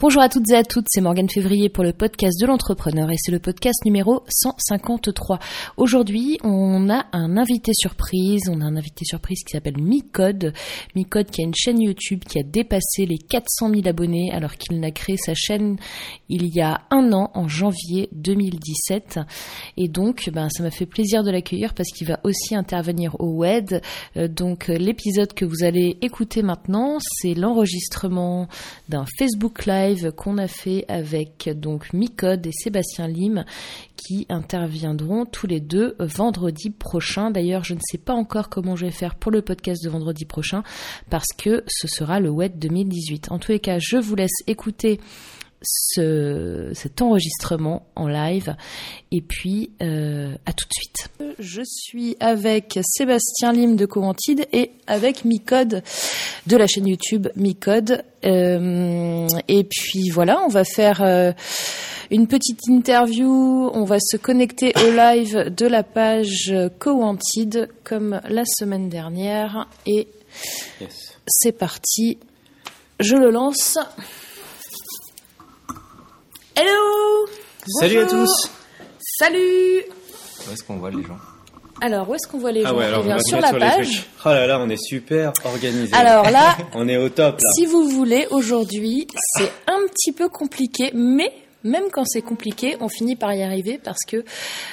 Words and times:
Bonjour 0.00 0.22
à 0.22 0.30
toutes 0.30 0.50
et 0.50 0.56
à 0.56 0.64
toutes, 0.64 0.86
c'est 0.88 1.02
Morgane 1.02 1.28
Février 1.28 1.68
pour 1.68 1.84
le 1.84 1.92
podcast 1.92 2.40
de 2.40 2.46
l'entrepreneur 2.46 3.10
et 3.10 3.16
c'est 3.18 3.32
le 3.32 3.38
podcast 3.38 3.84
numéro 3.84 4.22
153. 4.30 5.38
Aujourd'hui, 5.76 6.38
on 6.42 6.88
a 6.88 7.04
un 7.12 7.36
invité 7.36 7.72
surprise, 7.74 8.44
on 8.50 8.62
a 8.62 8.64
un 8.64 8.76
invité 8.76 9.04
surprise 9.04 9.44
qui 9.44 9.52
s'appelle 9.52 9.76
Micode. 9.76 10.54
Micode 10.94 11.26
qui 11.26 11.42
a 11.42 11.44
une 11.44 11.54
chaîne 11.54 11.82
YouTube 11.82 12.24
qui 12.26 12.38
a 12.38 12.42
dépassé 12.42 13.04
les 13.04 13.18
400 13.18 13.74
000 13.74 13.88
abonnés 13.88 14.30
alors 14.32 14.54
qu'il 14.54 14.80
n'a 14.80 14.90
créé 14.90 15.18
sa 15.18 15.34
chaîne 15.34 15.76
il 16.30 16.46
y 16.46 16.62
a 16.62 16.80
un 16.90 17.12
an, 17.12 17.30
en 17.34 17.46
janvier 17.46 18.08
2017. 18.12 19.20
Et 19.76 19.88
donc, 19.88 20.30
ben, 20.32 20.48
ça 20.48 20.62
m'a 20.62 20.70
fait 20.70 20.86
plaisir 20.86 21.24
de 21.24 21.30
l'accueillir 21.30 21.74
parce 21.74 21.90
qu'il 21.90 22.06
va 22.06 22.20
aussi 22.24 22.54
intervenir 22.54 23.16
au 23.20 23.34
web. 23.34 23.68
Euh, 24.16 24.28
donc, 24.28 24.68
l'épisode 24.68 25.34
que 25.34 25.44
vous 25.44 25.62
allez 25.62 25.98
écouter 26.00 26.42
maintenant, 26.42 26.96
c'est 27.20 27.34
l'enregistrement 27.34 28.48
d'un 28.88 29.04
Facebook 29.18 29.66
Live 29.66 29.89
qu'on 30.16 30.38
a 30.38 30.46
fait 30.46 30.84
avec 30.88 31.48
donc 31.54 31.92
Micode 31.92 32.46
et 32.46 32.52
Sébastien 32.52 33.08
Lim 33.08 33.44
qui 33.96 34.26
interviendront 34.28 35.24
tous 35.26 35.46
les 35.46 35.60
deux 35.60 35.96
vendredi 35.98 36.70
prochain. 36.70 37.30
D'ailleurs, 37.30 37.64
je 37.64 37.74
ne 37.74 37.80
sais 37.82 37.98
pas 37.98 38.14
encore 38.14 38.48
comment 38.48 38.76
je 38.76 38.86
vais 38.86 38.92
faire 38.92 39.14
pour 39.14 39.30
le 39.30 39.42
podcast 39.42 39.84
de 39.84 39.90
vendredi 39.90 40.24
prochain 40.24 40.62
parce 41.10 41.28
que 41.36 41.64
ce 41.66 41.88
sera 41.88 42.20
le 42.20 42.30
WED 42.30 42.58
2018. 42.58 43.30
En 43.30 43.38
tous 43.38 43.52
les 43.52 43.60
cas, 43.60 43.78
je 43.78 43.96
vous 43.96 44.14
laisse 44.14 44.30
écouter 44.46 45.00
ce, 45.62 46.70
cet 46.74 47.02
enregistrement 47.02 47.86
en 47.94 48.08
live. 48.08 48.54
Et 49.12 49.20
puis, 49.20 49.70
euh, 49.82 50.34
à 50.46 50.52
tout 50.52 50.66
de 50.66 50.72
suite. 50.72 51.08
Je 51.38 51.62
suis 51.64 52.16
avec 52.20 52.78
Sébastien 52.82 53.52
Lim 53.52 53.76
de 53.76 53.86
Coventide 53.86 54.46
et 54.52 54.72
avec 54.86 55.24
Micode 55.24 55.82
de 56.46 56.56
la 56.56 56.66
chaîne 56.66 56.86
YouTube 56.86 57.28
Micode. 57.36 58.04
Euh, 58.24 59.26
et 59.48 59.64
puis 59.64 60.10
voilà, 60.10 60.40
on 60.44 60.48
va 60.48 60.64
faire 60.64 61.02
euh, 61.02 61.32
une 62.10 62.26
petite 62.26 62.66
interview. 62.68 63.70
On 63.74 63.84
va 63.84 63.98
se 64.00 64.16
connecter 64.16 64.72
au 64.76 64.90
live 64.90 65.54
de 65.54 65.66
la 65.66 65.82
page 65.82 66.54
Coventide 66.78 67.68
comme 67.84 68.20
la 68.28 68.44
semaine 68.46 68.88
dernière. 68.88 69.68
Et 69.86 70.08
c'est 71.26 71.52
parti. 71.52 72.18
Je 72.98 73.16
le 73.16 73.30
lance. 73.30 73.78
Hello 76.56 77.28
Salut 77.80 77.98
à 77.98 78.06
tous 78.06 78.50
Salut 79.18 79.82
Où 80.48 80.52
est-ce 80.52 80.64
qu'on 80.64 80.76
voit 80.78 80.90
les 80.90 81.02
gens 81.02 81.18
Alors, 81.80 82.08
où 82.08 82.14
est-ce 82.14 82.26
qu'on 82.26 82.38
voit 82.38 82.50
les 82.50 82.64
ah 82.64 82.70
gens 82.70 82.76
ouais, 82.76 82.86
alors 82.86 83.04
Eh 83.06 83.12
on 83.12 83.14
va 83.14 83.22
sur 83.22 83.40
la 83.40 83.52
page. 83.52 84.04
Oh 84.24 84.28
là 84.28 84.46
là, 84.46 84.58
on 84.60 84.68
est 84.68 84.82
super 84.82 85.32
organisé. 85.44 85.94
Alors 85.94 86.28
là, 86.30 86.56
on 86.74 86.88
est 86.88 86.96
au 86.96 87.08
top 87.08 87.36
là. 87.36 87.50
si 87.54 87.66
vous 87.66 87.88
voulez, 87.88 88.26
aujourd'hui, 88.30 89.06
c'est 89.36 89.52
un 89.68 89.86
petit 89.88 90.12
peu 90.12 90.28
compliqué, 90.28 90.90
mais 90.92 91.32
même 91.64 91.84
quand 91.92 92.04
c'est 92.04 92.22
compliqué, 92.22 92.76
on 92.80 92.88
finit 92.88 93.16
par 93.16 93.34
y 93.34 93.42
arriver 93.42 93.78
parce 93.82 94.04
que 94.06 94.24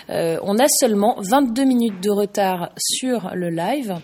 euh, 0.09 0.37
on 0.43 0.57
a 0.59 0.67
seulement 0.67 1.17
22 1.19 1.65
minutes 1.65 2.01
de 2.01 2.09
retard 2.09 2.69
sur 2.77 3.31
le 3.33 3.49
live, 3.49 3.95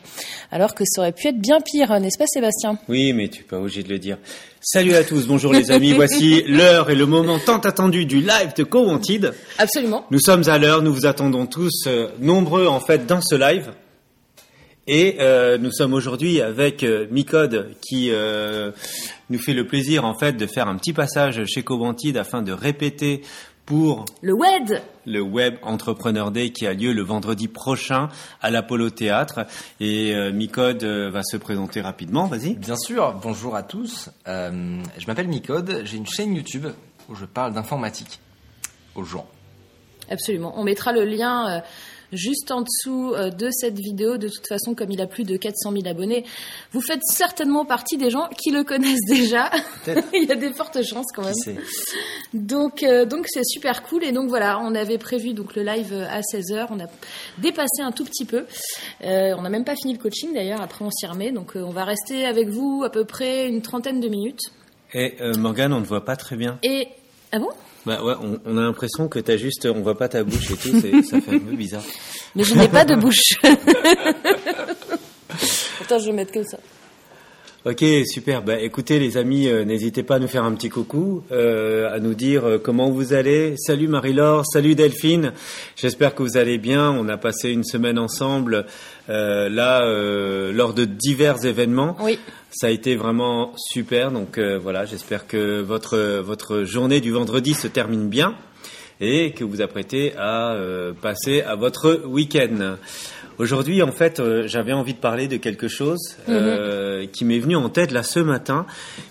alors 0.52 0.76
que 0.76 0.84
ça 0.86 1.02
aurait 1.02 1.12
pu 1.12 1.28
être 1.28 1.40
bien 1.40 1.60
pire, 1.62 2.00
n'est-ce 2.00 2.18
pas 2.18 2.28
Sébastien? 2.28 2.78
Oui, 2.90 3.14
mais 3.14 3.30
tu 3.30 3.40
n'es 3.40 3.48
pas 3.48 3.58
obligé 3.58 3.84
de 3.84 3.90
le 3.90 4.00
dire. 4.00 4.18
Salut 4.62 4.96
à 4.96 5.04
tous, 5.04 5.28
bonjour 5.28 5.54
les 5.54 5.72
amis. 5.72 5.94
Voici 5.96 6.44
l'heure 6.48 6.90
et 6.90 6.96
le 6.96 7.06
moment 7.06 7.40
tant 7.40 7.60
attendu 7.60 8.06
du 8.06 8.22
live 8.22 8.54
de 8.56 8.64
Coventide. 8.64 9.34
Absolument. 9.58 10.06
Nous 10.12 10.20
sommes 10.20 10.48
à 10.48 10.58
l'heure, 10.58 10.82
nous 10.82 10.94
vous 10.94 11.06
attendons 11.06 11.46
tous 11.46 11.84
euh, 11.88 12.08
nombreux 12.20 12.68
en 12.68 12.80
fait 12.80 13.06
dans 13.06 13.22
ce 13.22 13.36
live. 13.36 13.72
Et 14.86 15.18
euh, 15.20 15.58
nous 15.58 15.72
sommes 15.72 15.94
aujourd'hui 15.94 16.42
avec 16.42 16.84
euh, 16.84 17.08
Micode 17.10 17.74
qui 17.82 18.12
euh, 18.12 18.72
nous 19.30 19.40
fait 19.40 19.54
le 19.54 19.66
plaisir 19.66 20.04
en 20.04 20.14
fait 20.14 20.34
de 20.34 20.46
faire 20.46 20.68
un 20.68 20.76
petit 20.76 20.94
passage 20.94 21.46
chez 21.46 21.64
Coventide 21.64 22.18
afin 22.18 22.42
de 22.42 22.52
répéter 22.52 23.22
pour 23.66 24.06
Le 24.22 24.34
WED 24.34 24.82
le 25.06 25.22
Web 25.22 25.56
Entrepreneur 25.64 26.32
Day 26.32 26.52
qui 26.52 26.68
a 26.68 26.74
lieu 26.74 26.94
le 26.94 27.02
vendredi 27.02 27.48
prochain 27.48 28.10
à 28.42 28.52
l'Apollo 28.52 28.90
Théâtre. 28.90 29.46
Et 29.80 30.14
euh, 30.14 30.32
Micode 30.32 30.84
euh, 30.84 31.10
va 31.10 31.22
se 31.24 31.38
présenter 31.38 31.82
rapidement, 31.82 32.28
vas-y. 32.28 32.56
Bien 32.56 32.78
sûr, 32.78 33.14
bonjour 33.22 33.56
à 33.56 33.64
tous. 33.64 34.10
Euh, 34.28 34.82
je 34.98 35.08
m'appelle 35.08 35.28
Micode, 35.28 35.82
j'ai 35.86 35.98
une 35.98 36.08
chaîne 36.08 36.36
YouTube 36.36 36.68
où 37.10 37.16
je 37.16 37.26
parle 37.26 37.54
d'informatique 37.54 38.20
aux 38.96 39.04
gens. 39.04 39.28
Absolument. 40.10 40.54
On 40.58 40.64
mettra 40.64 40.92
le 40.92 41.06
lien 41.06 41.58
euh, 41.58 41.62
juste 42.16 42.52
en 42.52 42.62
dessous 42.62 43.14
euh, 43.14 43.30
de 43.30 43.50
cette 43.52 43.78
vidéo. 43.78 44.18
De 44.18 44.28
toute 44.28 44.48
façon, 44.48 44.76
comme 44.76 44.92
il 44.92 45.02
a 45.02 45.08
plus 45.08 45.24
de 45.24 45.38
400 45.38 45.72
000 45.72 45.88
abonnés, 45.88 46.26
vous 46.72 46.82
faites 46.82 47.02
certainement 47.04 47.66
partie 47.66 47.98
des 47.98 48.10
gens 48.10 48.30
qui 48.38 48.52
le 48.52 48.64
connaissent 48.64 49.06
déjà. 49.08 49.50
Il 50.14 50.26
y 50.26 50.32
a 50.32 50.36
des 50.36 50.54
fortes 50.54 50.84
chances 50.84 51.08
quand 51.14 51.24
même. 51.24 51.58
Donc, 52.34 52.84
euh, 52.84 53.06
donc 53.06 53.28
c'est 53.28 53.46
super 53.46 53.84
cool. 53.84 54.04
Et 54.04 54.12
donc 54.12 54.30
voilà, 54.30 54.60
on 54.60 54.76
avait 54.76 54.98
prévu 54.98 55.34
donc 55.34 55.56
le 55.56 55.64
live 55.64 55.94
à 56.10 56.22
16h. 56.22 56.68
On 56.70 56.80
a 56.80 56.88
dépassé 57.38 57.82
un 57.82 57.92
tout 57.92 58.06
petit 58.06 58.26
peu. 58.26 58.46
Euh, 59.04 59.36
on 59.38 59.42
n'a 59.42 59.50
même 59.50 59.66
pas 59.66 59.76
fini 59.76 59.94
le 59.94 60.00
coaching 60.00 60.34
d'ailleurs. 60.34 60.62
Après, 60.62 60.84
on 60.84 60.92
s'y 60.92 61.06
remet. 61.06 61.32
Donc, 61.32 61.56
euh, 61.56 61.62
on 61.62 61.72
va 61.72 61.86
rester 61.86 62.26
avec 62.26 62.50
vous 62.50 62.84
à 62.86 62.92
peu 62.92 63.06
près 63.06 63.48
une 63.48 63.62
trentaine 63.62 64.00
de 64.00 64.08
minutes. 64.08 64.52
Et 64.94 65.16
euh, 65.22 65.34
Morgane, 65.38 65.74
on 65.74 65.80
ne 65.80 65.86
voit 65.86 66.06
pas 66.06 66.16
très 66.16 66.36
bien. 66.36 66.60
Et 66.64 66.88
ah 67.32 67.40
bon? 67.40 67.50
Bah 67.86 68.02
ouais, 68.04 68.14
on, 68.22 68.40
on 68.46 68.58
a 68.58 68.62
l'impression 68.62 69.08
que 69.10 69.20
t'as 69.20 69.36
juste, 69.38 69.66
on 69.66 69.82
voit 69.82 69.98
pas 69.98 70.08
ta 70.08 70.24
bouche 70.24 70.52
et 70.52 70.56
tout, 70.56 70.80
c'est- 70.80 71.02
ça 71.10 71.20
fait 71.20 71.36
un 71.36 71.40
peu 71.40 71.56
bizarre. 71.56 71.84
Mais 72.36 72.44
je 72.46 72.56
n'ai 72.56 72.68
pas 72.70 72.86
de 72.86 72.96
bouche. 72.96 73.34
Attends, 75.82 76.00
je 76.00 76.06
vais 76.06 76.12
mettre 76.14 76.32
comme 76.32 76.46
ça. 76.46 76.58
Ok, 77.66 77.82
super. 78.06 78.42
Bah, 78.44 78.60
écoutez, 78.60 79.00
les 79.00 79.16
amis, 79.16 79.48
euh, 79.48 79.64
n'hésitez 79.64 80.04
pas 80.04 80.16
à 80.16 80.20
nous 80.20 80.28
faire 80.28 80.44
un 80.44 80.54
petit 80.54 80.68
coucou, 80.68 81.24
euh, 81.32 81.90
à 81.96 82.02
nous 82.02 82.14
dire 82.14 82.44
euh, 82.44 82.58
comment 82.58 82.92
vous 82.92 83.14
allez. 83.14 83.56
Salut 83.56 83.88
Marie-Laure, 83.88 84.46
salut 84.46 84.76
Delphine. 84.76 85.32
J'espère 85.78 86.14
que 86.14 86.24
vous 86.24 86.36
allez 86.36 86.58
bien. 86.58 86.92
On 86.92 87.08
a 87.08 87.16
passé 87.16 87.52
une 87.52 87.64
semaine 87.64 87.98
ensemble 87.98 88.66
euh, 89.08 89.48
là 89.48 89.86
euh, 89.86 90.52
lors 90.52 90.74
de 90.74 90.84
divers 90.84 91.46
événements. 91.46 91.96
Oui. 92.02 92.20
Ça 92.52 92.68
a 92.68 92.70
été 92.70 92.98
vraiment 92.98 93.54
super. 93.56 94.12
Donc 94.12 94.38
euh, 94.38 94.60
voilà, 94.62 94.84
j'espère 94.84 95.26
que 95.26 95.62
votre 95.62 96.20
votre 96.20 96.66
journée 96.66 97.00
du 97.00 97.12
vendredi 97.12 97.54
se 97.54 97.70
termine 97.70 98.10
bien 98.10 98.36
et 99.00 99.32
que 99.32 99.46
vous 99.46 99.62
apprêtez 99.62 100.14
à 100.18 100.54
euh, 100.54 100.92
passer 100.92 101.42
à 101.42 101.56
votre 101.56 102.02
week-end. 102.06 102.76
Aujourd'hui, 103.40 103.82
en 103.82 103.92
fait, 103.92 104.20
euh, 104.20 104.48
j'avais 104.48 104.74
envie 104.74 104.94
de 104.94 105.00
parler 105.00 105.28
de 105.28 105.38
quelque 105.38 105.68
chose 105.68 106.18
euh, 106.30 107.08
qui 107.08 107.26
m'est 107.26 107.40
venu 107.40 107.56
en 107.56 107.68
tête 107.70 107.92
là 107.92 108.04
ce 108.04 108.20
matin, 108.20 108.66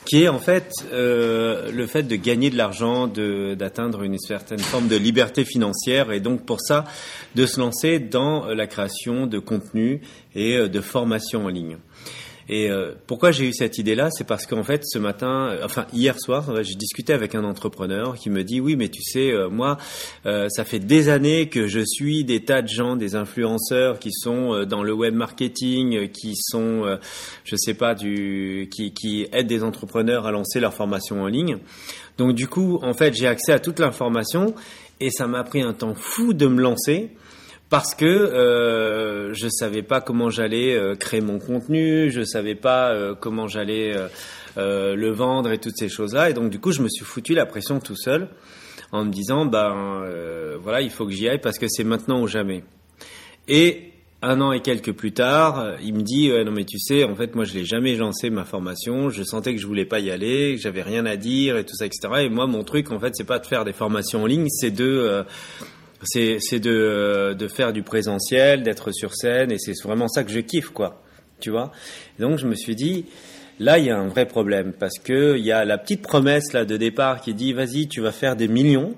qui 0.05 0.22
est 0.22 0.28
en 0.28 0.38
fait 0.38 0.71
euh, 0.93 1.71
le 1.72 1.87
fait 1.87 2.05
de 2.05 2.15
gagner 2.16 2.49
de 2.50 2.56
l'argent, 2.56 3.09
de- 3.09 3.55
d'atteindre 3.55 4.03
une 4.05 4.19
certaine 4.19 4.61
forme 4.61 4.87
de 4.87 4.97
liberté 4.97 5.44
financière, 5.44 6.12
et 6.12 6.21
donc 6.21 6.47
pour 6.47 6.61
ça, 6.61 6.84
de 7.34 7.47
se 7.47 7.59
lancer 7.59 7.99
dans 7.99 8.47
la 8.47 8.66
création 8.69 9.27
de 9.27 9.38
contenu 9.41 10.03
et 10.37 10.69
de 10.69 10.81
formation 10.81 11.47
en 11.47 11.49
ligne. 11.49 11.77
Et 12.49 12.71
euh, 12.71 12.93
pourquoi 13.07 13.31
j'ai 13.31 13.49
eu 13.49 13.53
cette 13.53 13.79
idée-là, 13.79 14.09
c'est 14.11 14.27
parce 14.27 14.47
qu'en 14.47 14.63
fait, 14.63 14.83
ce 14.85 14.99
matin, 14.99 15.51
euh, 15.51 15.65
enfin 15.65 15.87
hier 15.93 16.19
soir, 16.19 16.63
j'ai 16.63 16.75
discuté 16.75 17.13
avec 17.13 17.35
un 17.35 17.45
entrepreneur 17.45 18.17
qui 18.17 18.31
me 18.31 18.43
dit 18.43 18.61
oui, 18.61 18.77
mais 18.77 18.89
tu 18.89 19.03
sais, 19.03 19.31
euh, 19.31 19.49
moi, 19.49 19.79
euh, 20.27 20.49
ça 20.51 20.65
fait 20.65 20.79
des 20.79 21.09
années 21.09 21.49
que 21.49 21.67
je 21.67 21.81
suis 21.81 22.25
des 22.25 22.45
tas 22.45 22.63
de 22.63 22.69
gens, 22.69 22.97
des 22.97 23.15
influenceurs 23.15 23.99
qui 23.99 24.13
sont 24.13 24.55
euh, 24.55 24.65
dans 24.65 24.83
le 24.83 24.93
web 24.93 25.15
marketing, 25.15 25.97
euh, 25.97 26.07
qui 26.07 26.35
sont, 26.37 26.99
je 27.45 27.57
sais 27.57 27.75
pas, 27.75 27.95
du, 27.95 28.69
qui, 28.75 28.93
qui 28.93 29.27
aident 29.33 29.47
des 29.47 29.63
entrepreneurs 29.63 30.27
à 30.27 30.33
lancer 30.33 30.61
leur 30.61 30.75
formation 30.75 31.23
en 31.23 31.27
ligne. 31.27 31.59
Donc 32.19 32.35
du 32.35 32.49
coup, 32.49 32.79
en 32.83 32.93
fait, 32.93 33.15
j'ai 33.15 33.27
accès 33.27 33.53
à 33.53 33.59
toute 33.59 33.79
l'information 33.79 34.55
et 35.01 35.11
ça 35.11 35.27
m'a 35.27 35.45
pris 35.45 35.63
un 35.63 35.73
temps 35.73 35.95
fou 35.95 36.33
de 36.33 36.47
me 36.47 36.61
lancer 36.61 37.11
parce 37.72 37.94
que 37.94 38.05
euh, 38.05 39.33
je 39.33 39.49
savais 39.49 39.81
pas 39.81 40.03
comment 40.03 40.28
j'allais 40.28 40.77
euh, 40.77 40.94
créer 40.94 41.22
mon 41.22 41.38
contenu, 41.38 42.10
je 42.10 42.22
savais 42.22 42.55
pas 42.55 42.91
euh, 42.91 43.15
comment 43.19 43.49
j'allais 43.49 43.97
euh, 44.59 44.94
le 44.94 45.10
vendre 45.10 45.50
et 45.50 45.56
toutes 45.56 45.78
ces 45.78 45.88
choses-là, 45.88 46.28
et 46.28 46.34
donc 46.34 46.50
du 46.50 46.61
coup 46.61 46.72
je 46.72 46.82
me 46.82 46.88
suis 46.91 47.06
foutu 47.06 47.32
la 47.32 47.47
pression 47.47 47.81
tout 47.81 47.97
seul 47.97 48.29
en 48.93 49.06
me 49.06 49.11
disant 49.11 49.47
ben 49.47 50.05
voilà 50.61 50.82
il 50.82 50.91
faut 50.91 51.06
que 51.06 51.12
j'y 51.12 51.26
aille 51.31 51.41
parce 51.41 51.58
que 51.58 51.64
c'est 51.67 51.82
maintenant 51.82 52.20
ou 52.20 52.26
jamais. 52.26 52.62
Et 53.49 53.93
un 54.20 54.43
an 54.43 54.52
et 54.52 54.61
quelques 54.61 54.93
plus 54.93 55.12
tard, 55.12 55.76
il 55.82 55.94
me 55.94 56.02
dit 56.02 56.31
non 56.44 56.52
mais 56.52 56.67
tu 56.67 56.79
sais 56.79 57.05
en 57.05 57.14
fait 57.14 57.35
moi 57.35 57.47
je 57.47 57.55
l'ai 57.55 57.64
jamais 57.64 57.97
lancé 57.97 58.29
ma 58.29 58.44
formation, 58.44 59.08
je 59.08 59.23
sentais 59.23 59.55
que 59.55 59.61
je 59.62 59.67
voulais 59.67 59.87
pas 59.87 60.00
y 60.00 60.11
aller, 60.11 60.56
que 60.56 60.61
j'avais 60.61 60.82
rien 60.82 61.06
à 61.06 61.17
dire 61.17 61.56
et 61.56 61.64
tout 61.64 61.75
ça 61.75 61.87
etc. 61.87 62.00
Et 62.19 62.29
moi 62.29 62.47
mon 62.47 62.64
truc 62.64 62.93
en 62.93 63.00
fait 63.00 63.14
c'est 63.14 63.25
pas 63.25 63.38
de 63.38 63.47
faire 63.47 63.64
des 63.64 63.73
formations 63.73 64.25
en 64.25 64.26
ligne, 64.26 64.49
c'est 64.50 64.73
de 64.73 65.25
c'est 66.04 66.60
de, 66.60 66.70
euh, 66.70 67.34
de 67.34 67.49
faire 67.49 67.72
du 67.72 67.82
présentiel, 67.82 68.62
d'être 68.62 68.93
sur 68.93 69.14
scène, 69.14 69.52
et 69.52 69.58
c'est 69.58 69.81
vraiment 69.82 70.08
ça 70.08 70.25
que 70.25 70.31
je 70.31 70.40
kiffe, 70.40 70.70
quoi. 70.70 71.02
Tu 71.40 71.50
vois? 71.50 71.72
Donc 72.19 72.38
je 72.38 72.46
me 72.46 72.54
suis 72.54 72.76
dit, 72.76 73.06
là 73.58 73.78
il 73.78 73.87
y 73.87 73.90
a 73.90 73.99
un 73.99 74.08
vrai 74.08 74.26
problème, 74.26 74.72
parce 74.78 74.99
que 74.99 75.37
il 75.37 75.44
y 75.44 75.52
a 75.52 75.64
la 75.64 75.78
petite 75.78 76.02
promesse 76.02 76.52
là 76.52 76.64
de 76.64 76.76
départ 76.76 77.20
qui 77.20 77.34
dit, 77.34 77.52
vas-y, 77.52 77.88
tu 77.88 78.00
vas 78.00 78.12
faire 78.12 78.37
des 78.37 78.49
millions. 78.49 78.94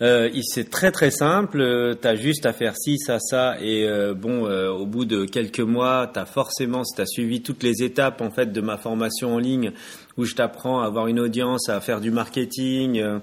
Euh, 0.00 0.28
c'est 0.42 0.68
très 0.68 0.90
très 0.90 1.10
simple. 1.10 1.60
Euh, 1.60 1.94
tu 2.00 2.08
as 2.08 2.16
juste 2.16 2.44
à 2.44 2.52
faire 2.52 2.74
ci, 2.76 2.98
ça, 2.98 3.18
ça, 3.20 3.56
et 3.60 3.86
euh, 3.86 4.14
bon, 4.14 4.46
euh, 4.46 4.68
au 4.68 4.84
bout 4.84 5.04
de 5.04 5.24
quelques 5.26 5.60
mois, 5.60 6.10
tu 6.12 6.18
as 6.18 6.26
forcément, 6.26 6.82
si 6.82 6.96
tu 6.96 7.06
suivi 7.06 7.40
toutes 7.42 7.62
les 7.62 7.84
étapes 7.84 8.20
en 8.20 8.30
fait 8.30 8.52
de 8.52 8.60
ma 8.60 8.78
formation 8.78 9.34
en 9.34 9.38
ligne, 9.38 9.72
où 10.16 10.24
je 10.24 10.34
t'apprends 10.34 10.80
à 10.80 10.86
avoir 10.86 11.06
une 11.06 11.20
audience, 11.20 11.68
à 11.68 11.80
faire 11.80 12.00
du 12.00 12.10
marketing 12.10 13.00
euh, 13.00 13.18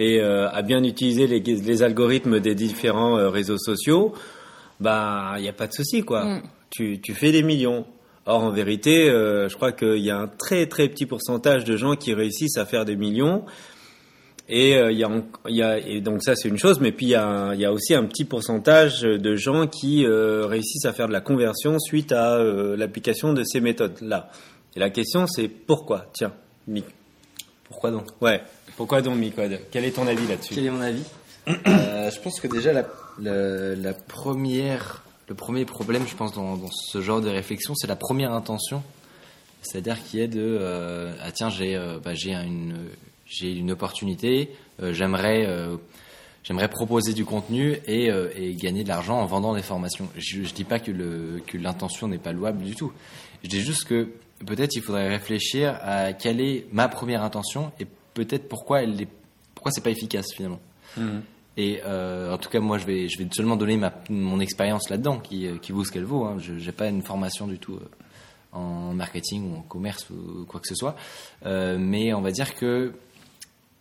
et 0.00 0.20
à 0.20 0.62
bien 0.62 0.82
utiliser 0.82 1.26
les, 1.26 1.40
les, 1.40 1.82
algorithmes 1.82 2.40
des 2.40 2.54
différents 2.54 3.30
réseaux 3.30 3.58
sociaux, 3.58 4.12
bah, 4.80 5.34
il 5.36 5.42
n'y 5.42 5.48
a 5.48 5.52
pas 5.52 5.66
de 5.66 5.72
souci, 5.72 6.02
quoi. 6.02 6.24
Mm. 6.24 6.42
Tu, 6.70 7.00
tu 7.00 7.14
fais 7.14 7.32
des 7.32 7.42
millions. 7.42 7.84
Or, 8.26 8.44
en 8.44 8.50
vérité, 8.50 9.06
je 9.06 9.54
crois 9.54 9.72
qu'il 9.72 9.98
y 9.98 10.10
a 10.10 10.18
un 10.18 10.28
très 10.28 10.66
très 10.66 10.88
petit 10.88 11.06
pourcentage 11.06 11.64
de 11.64 11.76
gens 11.76 11.96
qui 11.96 12.14
réussissent 12.14 12.56
à 12.56 12.64
faire 12.64 12.84
des 12.84 12.96
millions. 12.96 13.44
Et 14.52 14.76
euh, 14.76 14.90
il 14.90 14.98
y, 14.98 15.04
a, 15.04 15.10
y 15.48 15.62
a 15.62 15.78
et 15.78 16.00
donc 16.00 16.24
ça 16.24 16.34
c'est 16.34 16.48
une 16.48 16.58
chose, 16.58 16.80
mais 16.80 16.90
puis 16.90 17.06
il 17.06 17.10
y 17.10 17.14
a, 17.14 17.54
y 17.54 17.64
a 17.64 17.72
aussi 17.72 17.94
un 17.94 18.04
petit 18.04 18.24
pourcentage 18.24 19.02
de 19.02 19.36
gens 19.36 19.68
qui 19.68 20.04
euh, 20.04 20.44
réussissent 20.46 20.86
à 20.86 20.92
faire 20.92 21.06
de 21.06 21.12
la 21.12 21.20
conversion 21.20 21.78
suite 21.78 22.10
à 22.10 22.34
euh, 22.34 22.76
l'application 22.76 23.32
de 23.32 23.44
ces 23.44 23.60
méthodes 23.60 23.96
là. 24.02 24.28
Et 24.74 24.80
la 24.80 24.90
question 24.90 25.28
c'est 25.28 25.46
pourquoi? 25.46 26.06
Tiens, 26.12 26.32
Mick. 26.66 26.84
Pourquoi 27.68 27.92
donc? 27.92 28.08
Ouais. 28.20 28.42
Pourquoi 28.80 29.02
donc, 29.02 29.18
Micode? 29.18 29.60
Quel 29.70 29.84
est 29.84 29.90
ton 29.90 30.06
avis 30.06 30.26
là-dessus? 30.26 30.54
Quel 30.54 30.64
est 30.64 30.70
mon 30.70 30.80
avis? 30.80 31.04
Je 31.46 32.18
pense 32.22 32.40
que 32.40 32.48
déjà 32.48 32.72
la, 32.72 32.82
première, 34.08 35.04
le 35.28 35.34
premier 35.34 35.66
problème, 35.66 36.06
je 36.08 36.16
pense 36.16 36.32
dans, 36.32 36.58
ce 36.70 37.02
genre 37.02 37.20
de 37.20 37.28
réflexion, 37.28 37.74
c'est 37.74 37.86
la 37.86 37.96
première 37.96 38.32
intention. 38.32 38.82
C'est-à-dire 39.60 40.02
qui 40.02 40.18
est 40.18 40.28
de 40.28 41.10
ah 41.22 41.30
tiens 41.30 41.50
j'ai 41.50 41.78
bah, 42.02 42.14
j'ai 42.14 42.32
une 42.32 42.86
une 43.42 43.70
opportunité, 43.70 44.48
euh, 44.82 44.94
j'aimerais 44.94 45.44
euh, 45.46 45.76
j'aimerais 46.42 46.68
proposer 46.68 47.12
du 47.12 47.26
contenu 47.26 47.76
et, 47.86 48.10
euh, 48.10 48.30
gagner 48.54 48.82
de 48.82 48.88
l'argent 48.88 49.20
en 49.20 49.26
vendant 49.26 49.54
des 49.54 49.60
formations. 49.60 50.08
Je, 50.16 50.38
ne 50.38 50.46
dis 50.46 50.64
pas 50.64 50.78
que 50.78 50.90
que 51.46 51.58
l'intention 51.58 52.08
n'est 52.08 52.16
pas 52.16 52.32
louable 52.32 52.64
du 52.64 52.74
tout. 52.74 52.92
Je 53.44 53.48
dis 53.50 53.60
juste 53.60 53.84
que 53.84 54.08
peut-être 54.46 54.74
il 54.74 54.80
faudrait 54.80 55.10
réfléchir 55.10 55.78
à 55.82 56.14
quelle 56.14 56.40
est 56.40 56.64
ma 56.72 56.88
première 56.88 57.22
intention 57.22 57.72
et 57.78 57.86
peut-être 58.14 58.48
pourquoi 58.48 58.82
elle 58.82 59.00
est 59.00 59.08
pourquoi 59.54 59.72
c'est 59.72 59.82
pas 59.82 59.90
efficace 59.90 60.26
finalement. 60.34 60.60
Mmh. 60.96 61.18
Et 61.56 61.82
en 61.84 62.38
tout 62.38 62.48
cas, 62.48 62.60
moi, 62.60 62.78
je 62.78 62.86
vais, 62.86 63.08
je 63.08 63.18
vais 63.18 63.28
seulement 63.32 63.56
donner 63.56 63.76
ma, 63.76 63.92
mon 64.08 64.40
expérience 64.40 64.88
là-dedans, 64.88 65.18
qui, 65.18 65.46
qui 65.60 65.72
vaut 65.72 65.84
ce 65.84 65.92
qu'elle 65.92 66.04
vaut. 66.04 66.24
Hein. 66.24 66.36
Je 66.38 66.54
n'ai 66.54 66.72
pas 66.72 66.88
une 66.88 67.02
formation 67.02 67.46
du 67.46 67.58
tout 67.58 67.78
en 68.52 68.94
marketing 68.94 69.52
ou 69.52 69.58
en 69.58 69.62
commerce 69.62 70.08
ou 70.08 70.46
quoi 70.46 70.60
que 70.60 70.68
ce 70.68 70.74
soit. 70.74 70.96
Euh, 71.44 71.76
mais 71.78 72.14
on 72.14 72.22
va 72.22 72.30
dire 72.30 72.54
que 72.54 72.94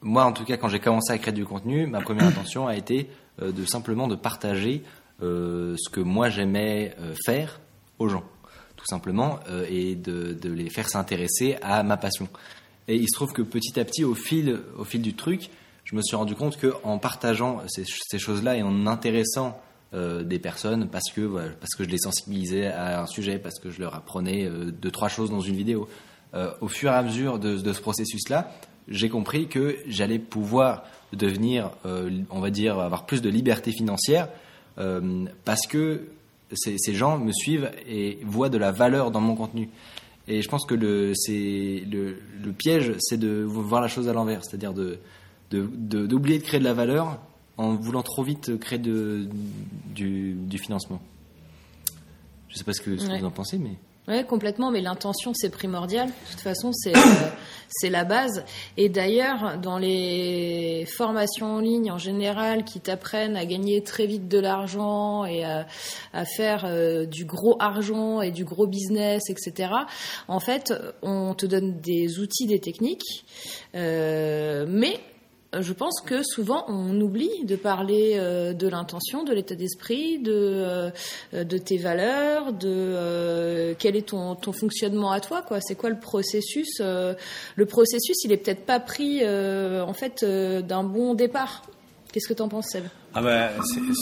moi, 0.02 0.26
en 0.26 0.32
tout 0.32 0.46
cas, 0.46 0.58
quand 0.58 0.70
j'ai 0.70 0.80
commencé 0.80 1.12
à 1.12 1.18
créer 1.18 1.34
du 1.34 1.46
contenu, 1.46 1.86
ma 1.88 2.02
première 2.02 2.28
intention 2.28 2.68
a 2.68 2.76
été 2.76 3.10
euh, 3.42 3.52
de 3.52 3.66
simplement 3.66 4.08
de 4.08 4.16
partager 4.16 4.84
euh, 5.22 5.76
ce 5.78 5.90
que 5.90 6.00
moi 6.00 6.30
j'aimais 6.30 6.96
euh, 7.00 7.14
faire 7.26 7.60
aux 7.98 8.08
gens, 8.08 8.24
tout 8.78 8.86
simplement, 8.86 9.40
et 9.70 9.96
de, 9.96 10.32
de, 10.32 10.50
les 10.50 10.70
faire 10.70 10.88
s'intéresser 10.88 11.58
à 11.62 11.84
ma 11.84 11.98
passion. 11.98 12.30
Et 12.88 12.96
il 12.96 13.08
se 13.08 13.16
trouve 13.16 13.34
que 13.34 13.42
petit 13.42 13.80
à 13.80 13.86
petit, 13.86 14.04
au 14.04 14.16
fil, 14.16 14.60
au 14.78 14.84
fil 14.84 15.02
du 15.02 15.14
truc, 15.14 15.50
je 15.84 15.96
me 15.96 16.02
suis 16.02 16.16
rendu 16.16 16.36
compte 16.36 16.58
que 16.58 16.74
en 16.84 16.98
partageant 16.98 17.62
ces, 17.68 18.20
choses-là 18.20 18.58
et 18.58 18.64
en 18.64 18.88
intéressant 18.88 19.60
des 19.92 20.38
personnes 20.38 20.88
parce 20.88 21.12
que 21.12 21.50
parce 21.60 21.74
que 21.76 21.84
je 21.84 21.90
les 21.90 21.98
sensibilisais 21.98 22.68
à 22.68 23.02
un 23.02 23.08
sujet, 23.08 23.40
parce 23.40 23.58
que 23.58 23.72
je 23.72 23.80
leur 23.80 23.96
apprenais 23.96 24.48
deux 24.48 24.92
trois 24.92 25.10
choses 25.10 25.32
dans 25.32 25.42
une 25.42 25.56
vidéo. 25.56 25.90
au 26.62 26.68
fur 26.68 26.92
et 26.92 26.94
à 26.94 27.02
mesure 27.02 27.40
de, 27.40 27.74
ce 27.74 27.82
processus-là, 27.82 28.52
j'ai 28.88 29.10
compris 29.10 29.48
que 29.48 29.78
j'allais 29.88 30.20
pouvoir 30.20 30.84
devenir, 31.14 31.72
euh, 31.86 32.10
on 32.30 32.40
va 32.40 32.50
dire, 32.50 32.80
avoir 32.80 33.06
plus 33.06 33.22
de 33.22 33.30
liberté 33.30 33.72
financière 33.72 34.28
euh, 34.80 35.26
parce 35.46 35.68
que 35.68 36.08
ces, 36.54 36.78
gens 36.94 37.18
me 37.18 37.32
suivent 37.32 37.72
et 37.88 38.20
voient 38.24 38.50
de 38.50 38.58
la 38.58 38.72
valeur 38.72 39.12
dans 39.12 39.22
mon 39.22 39.36
contenu. 39.36 39.70
Et 40.30 40.44
je 40.44 40.48
pense 40.48 40.66
que 40.66 40.76
le, 40.76 41.14
le, 41.28 42.22
le 42.44 42.54
piège, 42.54 42.94
c'est 43.00 43.18
de 43.18 43.42
voir 43.44 43.82
la 43.82 43.88
chose 43.88 44.08
à 44.08 44.14
l'envers, 44.14 44.46
c'est-à-dire 44.46 44.74
de, 44.74 45.00
d'oublier 45.50 46.38
de, 46.38 46.44
de, 46.44 46.48
créer 46.48 46.60
de 46.60 46.66
la 46.66 46.76
valeur 46.76 47.20
en 47.58 47.74
voulant 47.74 48.04
trop 48.04 48.24
vite 48.24 48.58
créer 48.60 48.78
de, 48.78 49.28
du, 49.94 50.34
du 50.34 50.58
financement. 50.60 51.02
Je 52.48 52.54
ne 52.54 52.58
sais 52.60 52.64
pas 52.64 52.74
ce 52.74 52.82
que, 52.82 52.98
ce 52.98 53.08
que 53.08 53.20
vous 53.20 53.26
en 53.26 53.32
pensez, 53.32 53.58
mais... 53.58 53.78
Oui, 54.10 54.26
complètement, 54.26 54.72
mais 54.72 54.82
l'intention, 54.82 55.34
c'est 55.36 55.50
primordial. 55.50 56.08
De 56.08 56.32
toute 56.32 56.42
façon, 56.42 56.72
c'est 56.74 56.98
euh, 56.98 57.30
c'est 57.70 57.92
la 57.92 58.04
base. 58.04 58.44
Et 58.76 58.90
d'ailleurs, 58.90 59.60
dans 59.60 59.78
les 59.78 60.88
formations 60.98 61.58
en 61.58 61.60
ligne, 61.60 61.92
en 61.92 62.00
général, 62.00 62.64
qui 62.64 62.80
t'apprennent 62.80 63.38
à 63.38 63.46
gagner 63.46 63.84
très 63.84 64.08
vite 64.08 64.28
de 64.28 64.40
l'argent 64.40 65.26
et 65.26 65.44
à, 65.44 65.68
à 66.14 66.26
faire 66.26 66.66
euh, 66.66 67.06
du 67.06 67.26
gros 67.26 67.56
argent 67.60 68.22
et 68.22 68.32
du 68.32 68.46
gros 68.46 68.66
business, 68.66 69.30
etc., 69.30 69.74
en 70.28 70.40
fait, 70.40 70.74
on 71.04 71.36
te 71.36 71.46
donne 71.46 71.80
des 71.80 72.20
outils, 72.20 72.48
des 72.48 72.60
techniques, 72.60 73.26
euh, 73.76 74.66
mais 74.68 75.00
je 75.58 75.74
pense 75.74 76.02
que 76.02 76.22
souvent 76.22 76.66
on 76.68 77.00
oublie 77.02 77.44
de 77.44 77.56
parler 77.56 78.14
euh, 78.18 78.54
de 78.54 78.68
l'intention, 78.68 79.24
de 79.24 79.34
l'état 79.34 79.56
d'esprit, 79.56 80.20
de, 80.20 80.32
euh, 80.32 80.92
de 81.34 81.58
tes 81.58 81.78
valeurs, 81.78 82.54
de 82.54 82.68
euh, 82.68 83.74
quel 83.78 83.96
est 83.96 84.10
ton, 84.10 84.36
ton 84.36 84.52
fonctionnement 84.52 85.12
à 85.12 85.20
toi, 85.20 85.42
quoi. 85.42 85.60
C'est 85.62 85.76
quoi 85.76 85.90
le 85.90 86.00
processus 86.00 86.80
Le 86.80 87.66
processus, 87.66 88.24
il 88.24 88.32
est 88.32 88.38
peut-être 88.38 88.66
pas 88.66 88.80
pris 88.80 89.26
en 89.28 89.94
fait 89.94 90.24
d'un 90.24 90.84
bon 90.84 91.14
départ. 91.16 91.64
Qu'est-ce 92.12 92.28
que 92.28 92.34
tu 92.34 92.42
en 92.42 92.50
penses, 92.50 92.70
Seb? 92.70 92.86
Ah 93.14 93.22
bah, 93.22 93.50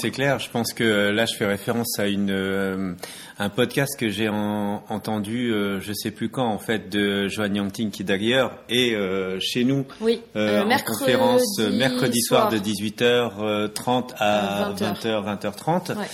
c'est 0.01 0.11
clair. 0.11 0.39
Je 0.39 0.49
pense 0.49 0.73
que 0.73 1.09
là, 1.09 1.25
je 1.25 1.35
fais 1.35 1.45
référence 1.45 1.97
à 1.99 2.07
une 2.07 2.29
euh, 2.29 2.93
un 3.39 3.49
podcast 3.49 3.97
que 3.97 4.09
j'ai 4.09 4.29
entendu, 4.29 5.51
euh, 5.51 5.79
je 5.79 5.93
sais 5.93 6.11
plus 6.11 6.29
quand, 6.29 6.47
en 6.47 6.57
fait, 6.57 6.89
de 6.89 7.27
Joanne 7.27 7.55
Yangting 7.55 7.91
qui 7.91 8.03
d'ailleurs 8.03 8.57
est 8.69 8.95
euh, 8.95 9.39
chez 9.39 9.63
nous 9.63 9.85
oui. 10.01 10.21
Euh, 10.35 10.63
en 10.63 10.79
conférence 10.79 11.59
mercredi 11.59 12.21
soir, 12.21 12.49
de 12.49 12.57
18h30 12.57 14.15
à 14.17 14.73
20h, 14.75 15.03
20h, 15.03 15.39
20h30. 15.39 15.97
Ouais 15.97 16.05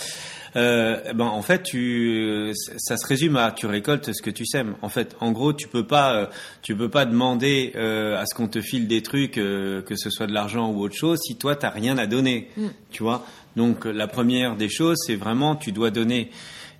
euh, 0.56 1.00
eh 1.10 1.12
ben 1.14 1.24
en 1.24 1.42
fait 1.42 1.62
tu 1.64 2.52
ça 2.76 2.96
se 2.96 3.06
résume 3.06 3.36
à 3.36 3.50
tu 3.50 3.66
récoltes 3.66 4.12
ce 4.12 4.22
que 4.22 4.30
tu 4.30 4.46
sèmes. 4.46 4.76
En 4.82 4.88
fait, 4.88 5.16
en 5.20 5.32
gros, 5.32 5.52
tu 5.52 5.68
peux 5.68 5.86
pas 5.86 6.14
euh, 6.14 6.26
tu 6.62 6.76
peux 6.76 6.88
pas 6.88 7.06
demander 7.06 7.72
euh, 7.76 8.16
à 8.16 8.26
ce 8.26 8.34
qu'on 8.34 8.48
te 8.48 8.60
file 8.60 8.86
des 8.86 9.02
trucs 9.02 9.38
euh, 9.38 9.82
que 9.82 9.96
ce 9.96 10.10
soit 10.10 10.26
de 10.26 10.32
l'argent 10.32 10.70
ou 10.70 10.80
autre 10.80 10.94
chose 10.94 11.18
si 11.26 11.36
toi 11.36 11.56
t'as 11.56 11.70
rien 11.70 11.98
à 11.98 12.06
donner. 12.06 12.48
Mm. 12.56 12.66
Tu 12.90 13.02
vois. 13.02 13.26
Donc 13.56 13.84
la 13.84 14.06
première 14.06 14.56
des 14.56 14.68
choses, 14.68 14.98
c'est 15.06 15.16
vraiment 15.16 15.56
tu 15.56 15.72
dois 15.72 15.90
donner. 15.90 16.30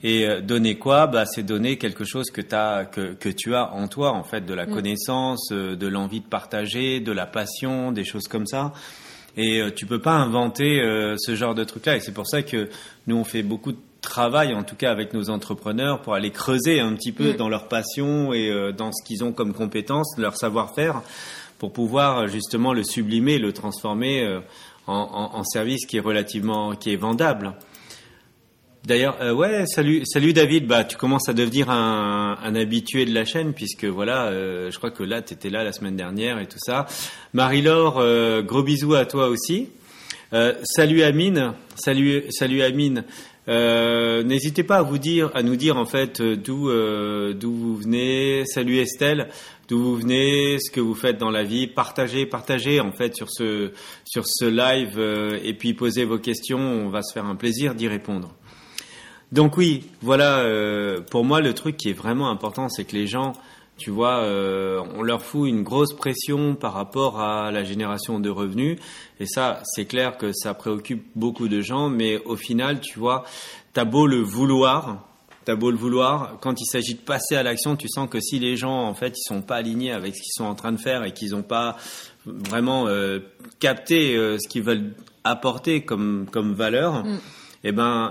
Et 0.02 0.26
euh, 0.26 0.42
donner 0.42 0.76
quoi? 0.76 1.06
Bah, 1.06 1.24
C'est 1.24 1.42
donner 1.42 1.78
quelque 1.78 2.04
chose 2.04 2.30
que, 2.30 2.42
as, 2.54 2.84
que, 2.84 3.14
que 3.14 3.30
tu 3.30 3.54
as 3.54 3.72
en 3.72 3.88
toi, 3.88 4.12
en 4.12 4.22
fait, 4.22 4.44
de 4.44 4.52
la 4.52 4.66
mm. 4.66 4.74
connaissance, 4.74 5.48
de 5.50 5.86
l'envie 5.86 6.20
de 6.20 6.26
partager, 6.26 7.00
de 7.00 7.10
la 7.10 7.24
passion, 7.24 7.90
des 7.90 8.04
choses 8.04 8.28
comme 8.28 8.46
ça. 8.46 8.72
Et 9.36 9.60
euh, 9.60 9.70
tu 9.70 9.86
peux 9.86 10.00
pas 10.00 10.12
inventer 10.12 10.80
euh, 10.80 11.16
ce 11.18 11.34
genre 11.34 11.54
de 11.54 11.64
truc-là. 11.64 11.96
Et 11.96 12.00
c'est 12.00 12.12
pour 12.12 12.26
ça 12.26 12.42
que 12.42 12.68
nous, 13.06 13.16
on 13.16 13.24
fait 13.24 13.42
beaucoup 13.42 13.72
de 13.72 13.78
travail, 14.00 14.54
en 14.54 14.62
tout 14.62 14.76
cas 14.76 14.90
avec 14.90 15.12
nos 15.12 15.30
entrepreneurs, 15.30 16.02
pour 16.02 16.14
aller 16.14 16.30
creuser 16.30 16.80
un 16.80 16.94
petit 16.94 17.12
peu 17.12 17.32
mm. 17.32 17.36
dans 17.36 17.48
leur 17.48 17.68
passion 17.68 18.32
et 18.32 18.50
euh, 18.50 18.72
dans 18.72 18.92
ce 18.92 19.04
qu'ils 19.06 19.24
ont 19.24 19.32
comme 19.32 19.54
compétences, 19.54 20.16
leur 20.18 20.36
savoir-faire, 20.36 21.02
pour 21.58 21.72
pouvoir 21.72 22.28
justement 22.28 22.72
le 22.72 22.84
sublimer, 22.84 23.38
le 23.38 23.52
transformer 23.52 24.40
en, 24.86 24.94
en, 24.94 25.38
en, 25.38 25.44
service 25.44 25.86
qui 25.86 25.96
est 25.96 26.00
relativement, 26.00 26.74
qui 26.74 26.92
est 26.92 26.96
vendable. 26.96 27.54
D'ailleurs, 28.84 29.16
euh, 29.22 29.32
ouais, 29.32 29.64
salut, 29.64 30.02
salut 30.04 30.34
David. 30.34 30.66
Bah, 30.66 30.84
tu 30.84 30.98
commences 30.98 31.30
à 31.30 31.32
devenir 31.32 31.70
un, 31.70 32.54
habitué 32.54 33.06
de 33.06 33.14
la 33.14 33.24
chaîne 33.24 33.54
puisque 33.54 33.86
voilà, 33.86 34.26
euh, 34.26 34.70
je 34.70 34.76
crois 34.76 34.90
que 34.90 35.02
là, 35.02 35.22
tu 35.22 35.32
étais 35.32 35.48
là 35.48 35.64
la 35.64 35.72
semaine 35.72 35.96
dernière 35.96 36.38
et 36.38 36.46
tout 36.46 36.58
ça. 36.58 36.84
Marie-Laure, 37.32 37.96
euh, 37.98 38.42
gros 38.42 38.62
bisous 38.62 38.94
à 38.94 39.06
toi 39.06 39.28
aussi. 39.28 39.70
Salut 40.64 41.02
Amine, 41.02 41.54
salut, 41.76 42.24
salut 42.30 42.60
Amine. 42.60 43.04
N'hésitez 43.46 44.64
pas 44.64 44.78
à 44.78 44.82
vous 44.82 44.98
dire, 44.98 45.30
à 45.32 45.44
nous 45.44 45.54
dire 45.54 45.76
en 45.76 45.86
fait 45.86 46.20
d'où 46.20 46.68
d'où 47.32 47.52
vous 47.54 47.76
venez. 47.76 48.42
Salut 48.44 48.78
Estelle, 48.78 49.28
d'où 49.68 49.78
vous 49.78 49.94
venez, 49.94 50.58
ce 50.58 50.72
que 50.72 50.80
vous 50.80 50.96
faites 50.96 51.18
dans 51.18 51.30
la 51.30 51.44
vie. 51.44 51.68
Partagez, 51.68 52.26
partagez 52.26 52.80
en 52.80 52.90
fait 52.90 53.14
sur 53.14 53.30
ce 53.30 53.70
sur 54.04 54.24
ce 54.26 54.46
live 54.46 54.98
et 55.44 55.54
puis 55.54 55.72
posez 55.72 56.04
vos 56.04 56.18
questions. 56.18 56.58
On 56.58 56.88
va 56.88 57.02
se 57.02 57.12
faire 57.14 57.26
un 57.26 57.36
plaisir 57.36 57.76
d'y 57.76 57.86
répondre. 57.86 58.34
Donc 59.34 59.56
oui, 59.56 59.82
voilà, 60.00 60.38
euh, 60.38 61.00
pour 61.00 61.24
moi 61.24 61.40
le 61.40 61.54
truc 61.54 61.76
qui 61.76 61.88
est 61.90 61.92
vraiment 61.94 62.30
important, 62.30 62.68
c'est 62.68 62.84
que 62.84 62.94
les 62.94 63.08
gens, 63.08 63.32
tu 63.76 63.90
vois, 63.90 64.18
euh, 64.18 64.80
on 64.94 65.02
leur 65.02 65.22
fout 65.22 65.48
une 65.48 65.64
grosse 65.64 65.92
pression 65.92 66.54
par 66.54 66.72
rapport 66.72 67.20
à 67.20 67.50
la 67.50 67.64
génération 67.64 68.20
de 68.20 68.30
revenus. 68.30 68.78
Et 69.18 69.26
ça, 69.26 69.60
c'est 69.64 69.86
clair 69.86 70.18
que 70.18 70.30
ça 70.32 70.54
préoccupe 70.54 71.04
beaucoup 71.16 71.48
de 71.48 71.60
gens, 71.60 71.88
mais 71.90 72.18
au 72.24 72.36
final, 72.36 72.80
tu 72.80 73.00
vois, 73.00 73.24
t'as 73.72 73.84
beau 73.84 74.06
le 74.06 74.20
vouloir, 74.20 75.04
t'as 75.44 75.56
beau 75.56 75.72
le 75.72 75.76
vouloir, 75.76 76.38
quand 76.40 76.60
il 76.60 76.66
s'agit 76.66 76.94
de 76.94 77.00
passer 77.00 77.34
à 77.34 77.42
l'action, 77.42 77.74
tu 77.74 77.88
sens 77.88 78.08
que 78.08 78.20
si 78.20 78.38
les 78.38 78.56
gens, 78.56 78.84
en 78.84 78.94
fait, 78.94 79.14
ils 79.18 79.28
sont 79.28 79.42
pas 79.42 79.56
alignés 79.56 79.90
avec 79.90 80.14
ce 80.14 80.22
qu'ils 80.22 80.32
sont 80.44 80.44
en 80.44 80.54
train 80.54 80.70
de 80.70 80.78
faire 80.80 81.02
et 81.02 81.10
qu'ils 81.10 81.32
n'ont 81.32 81.42
pas 81.42 81.76
vraiment 82.24 82.86
euh, 82.86 83.18
capté 83.58 84.16
euh, 84.16 84.38
ce 84.38 84.48
qu'ils 84.48 84.62
veulent 84.62 84.94
apporter 85.24 85.84
comme 85.84 86.26
comme 86.30 86.54
valeur, 86.54 87.02
Mm. 87.04 87.18
eh 87.64 87.72
ben 87.72 88.10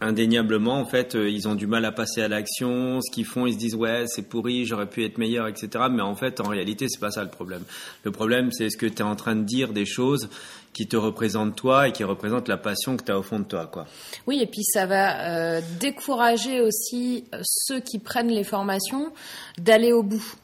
indéniablement, 0.00 0.74
en 0.74 0.84
fait, 0.84 1.14
euh, 1.14 1.28
ils 1.28 1.48
ont 1.48 1.54
du 1.54 1.66
mal 1.66 1.84
à 1.84 1.92
passer 1.92 2.22
à 2.22 2.28
l'action. 2.28 3.00
Ce 3.00 3.10
qu'ils 3.10 3.24
font, 3.24 3.46
ils 3.46 3.54
se 3.54 3.58
disent 3.58 3.74
ouais, 3.74 4.04
c'est 4.06 4.28
pourri, 4.28 4.64
j'aurais 4.66 4.88
pu 4.88 5.04
être 5.04 5.18
meilleur, 5.18 5.48
etc. 5.48 5.84
Mais 5.90 6.02
en 6.02 6.14
fait, 6.14 6.40
en 6.40 6.48
réalité, 6.48 6.86
c'est 6.88 7.00
pas 7.00 7.10
ça 7.10 7.22
le 7.22 7.30
problème. 7.30 7.62
Le 8.04 8.10
problème, 8.10 8.50
c'est 8.52 8.66
est-ce 8.66 8.76
que 8.76 8.86
tu 8.86 8.98
es 8.98 9.02
en 9.02 9.16
train 9.16 9.36
de 9.36 9.44
dire 9.44 9.72
des 9.72 9.86
choses 9.86 10.28
qui 10.76 10.86
te 10.86 10.96
représentent 10.96 11.56
toi 11.56 11.88
et 11.88 11.92
qui 11.92 12.04
représentent 12.04 12.48
la 12.48 12.58
passion 12.58 12.98
que 12.98 13.04
tu 13.04 13.10
as 13.10 13.18
au 13.18 13.22
fond 13.22 13.38
de 13.38 13.44
toi, 13.44 13.66
quoi. 13.66 13.86
Oui, 14.26 14.40
et 14.42 14.46
puis 14.46 14.62
ça 14.62 14.84
va 14.84 15.56
euh, 15.56 15.60
décourager 15.80 16.60
aussi 16.60 17.24
euh, 17.32 17.40
ceux 17.42 17.80
qui 17.80 17.98
prennent 17.98 18.28
les 18.28 18.44
formations 18.44 19.10
d'aller 19.56 19.94
au 19.94 20.02
bout. 20.02 20.36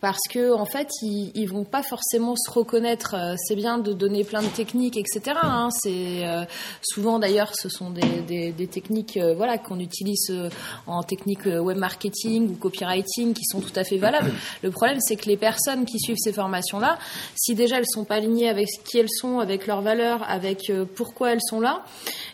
Parce 0.00 0.20
que 0.30 0.52
en 0.52 0.64
fait, 0.64 0.88
ils, 1.02 1.30
ils 1.34 1.46
vont 1.46 1.64
pas 1.64 1.82
forcément 1.82 2.34
se 2.36 2.50
reconnaître. 2.50 3.14
Euh, 3.14 3.34
C'est 3.46 3.54
bien 3.54 3.78
de 3.78 3.92
donner 3.92 4.24
plein 4.24 4.42
de 4.42 4.48
techniques, 4.48 4.96
etc. 4.96 5.36
hein. 5.42 5.68
C'est 5.82 6.26
euh, 6.26 6.44
souvent 6.82 7.18
d'ailleurs, 7.18 7.54
ce 7.54 7.68
sont 7.68 7.90
des, 7.90 8.22
des, 8.26 8.52
des 8.52 8.66
techniques, 8.66 9.16
euh, 9.18 9.34
voilà, 9.34 9.58
qu'on 9.58 9.78
utilise 9.78 10.30
euh, 10.30 10.48
en 10.86 11.02
technique 11.02 11.44
web 11.44 11.76
marketing 11.76 12.50
ou 12.50 12.54
copywriting, 12.54 13.34
qui 13.34 13.44
sont 13.44 13.60
tout 13.60 13.72
à 13.76 13.84
fait 13.84 13.98
valables. 13.98 14.32
Le 14.62 14.70
problème, 14.70 14.98
c'est 15.00 15.16
que 15.16 15.26
les 15.26 15.36
personnes 15.36 15.84
qui 15.84 15.98
suivent 15.98 16.18
ces 16.18 16.32
formations-là, 16.32 16.98
si 17.36 17.54
déjà 17.54 17.78
elles 17.78 17.86
sont 17.86 18.04
pas 18.04 18.16
alignées 18.16 18.48
avec 18.48 18.68
qui 18.84 18.98
elles 18.98 19.10
sont, 19.10 19.38
avec 19.38 19.66
leurs 19.66 19.82
valeurs, 19.82 20.22
avec 20.28 20.72
pourquoi 20.94 21.32
elles 21.32 21.42
sont 21.42 21.60
là, 21.60 21.84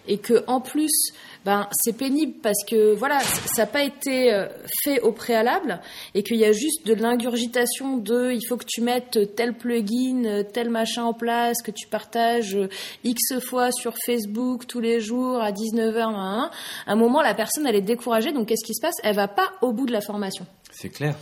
et 0.07 0.19
que 0.19 0.45
en 0.47 0.61
plus 0.61 1.13
ben 1.47 1.67
c'est 1.73 1.97
pénible 1.97 2.35
parce 2.43 2.63
que 2.69 2.95
voilà 2.95 3.21
ça 3.21 3.63
n'a 3.63 3.67
pas 3.67 3.85
été 3.85 4.35
euh, 4.35 4.47
fait 4.83 5.01
au 5.01 5.13
préalable 5.13 5.81
et 6.15 6.23
qu'il 6.23 6.37
y 6.37 6.45
a 6.45 6.53
juste 6.53 6.87
de 6.87 6.95
l'ingurgitation 6.95 7.97
de 7.97 8.33
il 8.33 8.47
faut 8.47 8.59
que 8.59 8.67
tu 8.67 8.83
mettes 8.83 9.35
tel 9.35 9.55
plugin 9.55 10.43
tel 10.53 10.69
machin 10.69 11.05
en 11.05 11.15
place 11.15 11.63
que 11.63 11.71
tu 11.71 11.87
partages 11.87 12.57
euh, 12.57 12.69
x 13.05 13.41
fois 13.41 13.73
sur 13.73 13.95
Facebook 14.05 14.67
tous 14.67 14.81
les 14.81 15.01
jours 15.01 15.41
à 15.41 15.53
19h 15.53 16.15
à 16.15 16.51
un 16.87 16.97
moment 16.97 17.23
la 17.23 17.33
personne 17.33 17.67
elle 17.67 17.77
est 17.77 17.81
découragée 17.81 18.33
donc 18.33 18.49
qu'est-ce 18.49 18.65
qui 18.65 18.75
se 18.75 18.81
passe? 18.81 18.97
Elle 19.03 19.17
va 19.17 19.29
pas 19.29 19.53
au 19.63 19.73
bout 19.73 19.87
de 19.87 19.93
la 19.93 20.01
formation. 20.01 20.47
C'est 20.73 20.89
clair. 20.89 21.17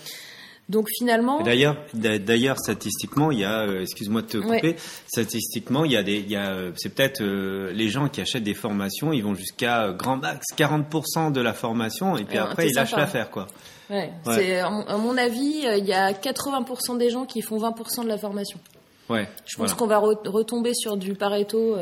Donc 0.68 0.86
finalement 0.98 1.42
D'ailleurs, 1.42 1.76
d'a- 1.92 2.18
d'ailleurs, 2.18 2.58
statistiquement, 2.58 3.30
il 3.30 3.40
y 3.40 3.44
a, 3.44 3.60
euh, 3.60 3.82
excuse-moi 3.82 4.22
de 4.22 4.26
te 4.26 4.36
Ouais. 4.38 4.56
couper, 4.60 4.76
statistiquement, 5.06 5.84
il 5.84 5.92
y 5.92 5.96
a 5.96 6.02
des, 6.02 6.16
il 6.16 6.30
y 6.30 6.36
a, 6.36 6.50
euh, 6.52 6.72
c'est 6.76 6.88
peut-être 6.94 7.20
euh, 7.22 7.70
les 7.72 7.88
gens 7.88 8.08
qui 8.08 8.20
achètent 8.20 8.42
des 8.44 8.54
formations, 8.54 9.12
ils 9.12 9.22
vont 9.22 9.34
jusqu'à 9.34 9.84
euh, 9.84 9.92
grand 9.92 10.16
max 10.16 10.44
40% 10.56 11.30
de 11.32 11.40
la 11.40 11.52
formation 11.52 12.16
et 12.16 12.24
puis 12.24 12.38
après 12.38 12.68
ils 12.68 12.74
lâchent 12.74 12.96
l'affaire, 12.96 13.30
quoi. 13.30 13.46
ouais, 13.90 14.10
Ouais. 14.26 14.34
c'est 14.34 14.58
à 14.60 14.70
mon- 14.70 15.16
avis 15.18 15.64
il 15.78 15.84
y 15.84 15.92
a 15.92 16.12
80% 16.12 16.96
des 16.96 17.10
gens 17.10 17.24
qui 17.26 17.42
font 17.42 17.58
20% 17.58 18.02
de 18.04 18.08
la 18.08 18.18
formation 18.18 18.58
Ouais. 19.10 19.28
Je 19.44 19.56
pense 19.58 19.74
voilà. 19.74 19.74
qu'on 19.74 19.86
va 19.86 19.98
re- 20.14 20.28
retomber 20.28 20.72
sur 20.74 20.96
du 20.96 21.12
Pareto 21.14 21.76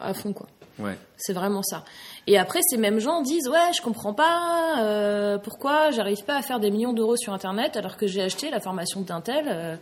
à 0.00 0.14
fond, 0.14 0.32
quoi. 0.32 0.46
Ouais. 0.80 0.96
C'est 1.16 1.32
vraiment 1.32 1.62
ça. 1.62 1.84
Et 2.26 2.38
après, 2.38 2.60
ces 2.68 2.76
mêmes 2.76 2.98
gens 3.00 3.22
disent 3.22 3.48
ouais, 3.48 3.72
je 3.76 3.82
comprends 3.82 4.14
pas 4.14 4.76
euh, 4.78 5.38
pourquoi 5.38 5.90
j'arrive 5.90 6.24
pas 6.24 6.36
à 6.36 6.42
faire 6.42 6.60
des 6.60 6.70
millions 6.70 6.92
d'euros 6.92 7.16
sur 7.16 7.32
Internet 7.32 7.76
alors 7.76 7.96
que 7.96 8.06
j'ai 8.06 8.22
acheté 8.22 8.50
la 8.50 8.60
formation 8.60 9.00
d'un 9.02 9.20
tel 9.20 9.44
euh, 9.48 9.76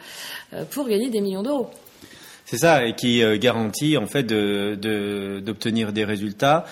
euh, 0.54 0.64
pour 0.64 0.88
gagner 0.88 1.10
des 1.10 1.20
millions 1.20 1.42
d'euros. 1.42 1.68
C'est 2.44 2.58
ça, 2.58 2.84
et 2.86 2.94
qui 2.94 3.22
garantit 3.38 3.98
en 3.98 4.06
fait 4.06 4.22
de- 4.22 4.74
de- 4.80 5.40
d'obtenir 5.44 5.92
des 5.92 6.04
résultats 6.06 6.64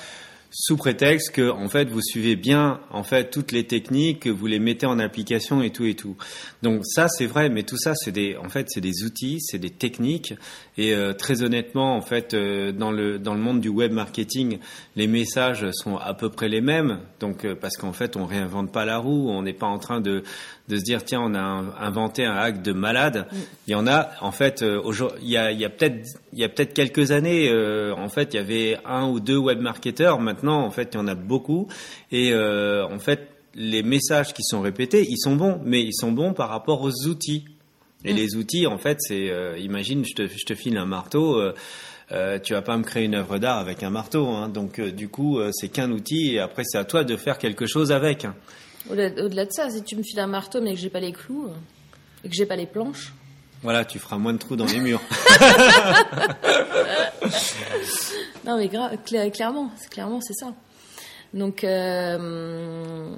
sous 0.59 0.79
prétexte 0.79 1.33
que 1.33 1.51
en 1.51 1.69
fait 1.69 1.91
vous 1.91 2.01
suivez 2.01 2.35
bien 2.35 2.81
en 2.91 3.03
fait 3.03 3.31
toutes 3.31 3.53
les 3.53 3.67
techniques, 3.67 4.21
que 4.21 4.31
vous 4.31 4.47
les 4.47 4.59
mettez 4.59 4.87
en 4.87 4.99
application 4.99 5.61
et 5.61 5.69
tout 5.69 5.85
et 5.85 5.95
tout. 5.95 6.17
Donc 6.63 6.81
ça 6.87 7.09
c'est 7.09 7.27
vrai, 7.27 7.51
mais 7.51 7.63
tout 7.63 7.77
ça 7.77 7.93
c'est 7.95 8.11
des 8.11 8.39
en 8.39 8.49
fait 8.49 8.67
c'est 8.71 8.81
des 8.81 9.05
outils, 9.05 9.39
c'est 9.43 9.59
des 9.59 9.69
techniques 9.69 10.33
et 10.79 10.95
euh, 10.95 11.13
très 11.13 11.43
honnêtement 11.43 11.95
en 11.95 12.01
fait 12.01 12.33
euh, 12.33 12.73
dans 12.73 12.91
le 12.91 13.19
dans 13.19 13.35
le 13.35 13.41
monde 13.41 13.61
du 13.61 13.69
web 13.69 13.93
marketing, 13.93 14.59
les 14.97 15.07
messages 15.07 15.71
sont 15.73 15.99
à 15.99 16.15
peu 16.15 16.31
près 16.31 16.49
les 16.49 16.63
mêmes. 16.63 17.01
Donc 17.21 17.45
euh, 17.45 17.55
parce 17.55 17.77
qu'en 17.77 17.93
fait 17.93 18.17
on 18.17 18.25
réinvente 18.25 18.73
pas 18.73 18.87
la 18.87 18.97
roue, 18.97 19.29
on 19.29 19.43
n'est 19.43 19.53
pas 19.53 19.67
en 19.67 19.79
train 19.79 20.01
de 20.01 20.23
de 20.69 20.77
se 20.77 20.83
dire 20.83 21.05
tiens 21.05 21.21
on 21.23 21.35
a 21.35 21.41
inventé 21.81 22.25
un 22.25 22.35
hack 22.37 22.63
de 22.63 22.73
malade. 22.73 23.27
Il 23.67 23.73
y 23.73 23.75
en 23.75 23.87
a 23.87 24.11
en 24.21 24.33
fait 24.33 24.63
euh, 24.63 24.81
aujourd'hui 24.83 25.19
il 25.23 25.31
y 25.31 25.37
a 25.37 25.53
il 25.53 25.61
y 25.61 25.65
a 25.65 25.69
peut-être 25.71 26.07
il 26.33 26.39
y 26.39 26.45
a 26.45 26.49
peut-être 26.49 26.75
quelques 26.75 27.13
années 27.13 27.49
euh, 27.51 27.95
en 27.95 28.09
fait 28.09 28.35
il 28.35 28.37
y 28.37 28.41
avait 28.41 28.79
un 28.85 29.09
ou 29.09 29.21
deux 29.21 29.37
web 29.37 29.61
marketeurs. 29.61 30.21
Maintenant 30.21 30.61
en 30.65 30.71
fait 30.71 30.91
il 30.93 30.97
y 30.97 31.01
en 31.01 31.09
a 31.09 31.15
beaucoup 31.15 31.69
et 32.13 32.33
euh, 32.33 32.85
en 32.87 32.99
fait 32.99 33.29
les 33.55 33.83
messages 33.83 34.35
qui 34.35 34.43
sont 34.43 34.61
répétés 34.61 35.05
ils 35.09 35.19
sont 35.19 35.37
bons 35.37 35.61
mais 35.65 35.83
ils 35.83 35.95
sont 35.95 36.13
bons 36.13 36.33
par 36.33 36.49
rapport 36.49 36.83
aux 36.83 37.07
outils. 37.07 37.45
Et 38.05 38.13
Mm. 38.13 38.17
les 38.17 38.37
outils 38.37 38.67
en 38.67 38.79
fait 38.79 38.99
c'est 39.01 39.31
euh, 39.31 39.57
imagine 39.59 40.05
je 40.05 40.15
te 40.15 40.27
je 40.29 40.45
te 40.45 40.55
file 40.55 40.77
un 40.77 40.85
marteau. 40.87 41.41
euh, 42.13 42.39
tu 42.39 42.53
vas 42.53 42.63
pas 42.63 42.77
me 42.77 42.85
créer 42.85 43.05
une 43.05 43.15
œuvre 43.17 43.39
d'art 43.39 43.59
avec 43.59 43.83
un 43.83 43.91
marteau, 43.91 44.29
hein. 44.29 44.49
donc 44.49 44.79
euh, 44.79 44.93
du 44.93 45.09
coup 45.09 45.41
euh, 45.41 45.51
c'est 45.53 45.69
qu'un 45.69 45.91
outil 45.91 46.35
et 46.35 46.39
après 46.39 46.63
c'est 46.65 46.79
à 46.79 46.85
toi 46.85 47.03
de 47.05 47.17
faire 47.17 47.39
quelque 47.39 47.67
chose 47.67 47.91
avec. 47.91 48.27
Au-delà 48.91 49.45
de 49.45 49.53
ça, 49.53 49.71
si 49.71 49.83
tu 49.83 49.97
me 49.97 50.03
files 50.03 50.21
un 50.21 50.27
marteau 50.27 50.61
mais 50.61 50.73
que 50.75 50.79
j'ai 50.81 50.91
pas 50.91 51.01
les 51.01 51.13
clous 51.13 51.47
euh, 51.47 51.55
et 52.25 52.29
que 52.29 52.35
j'ai 52.35 52.47
pas 52.47 52.57
les 52.57 52.67
planches, 52.67 53.13
Voilà, 53.63 53.85
tu 53.85 53.99
feras 53.99 54.17
moins 54.19 54.33
de 54.33 54.39
trous 54.39 54.57
dans 54.57 54.67
les 54.67 54.79
murs. 54.81 55.01
Non, 58.45 58.57
mais 58.59 58.69
clairement, 59.31 59.71
c'est 59.77 59.91
clairement 59.91 60.21
c'est 60.21 60.35
ça. 60.35 60.55
Donc, 61.35 61.65
euh, 61.65 63.11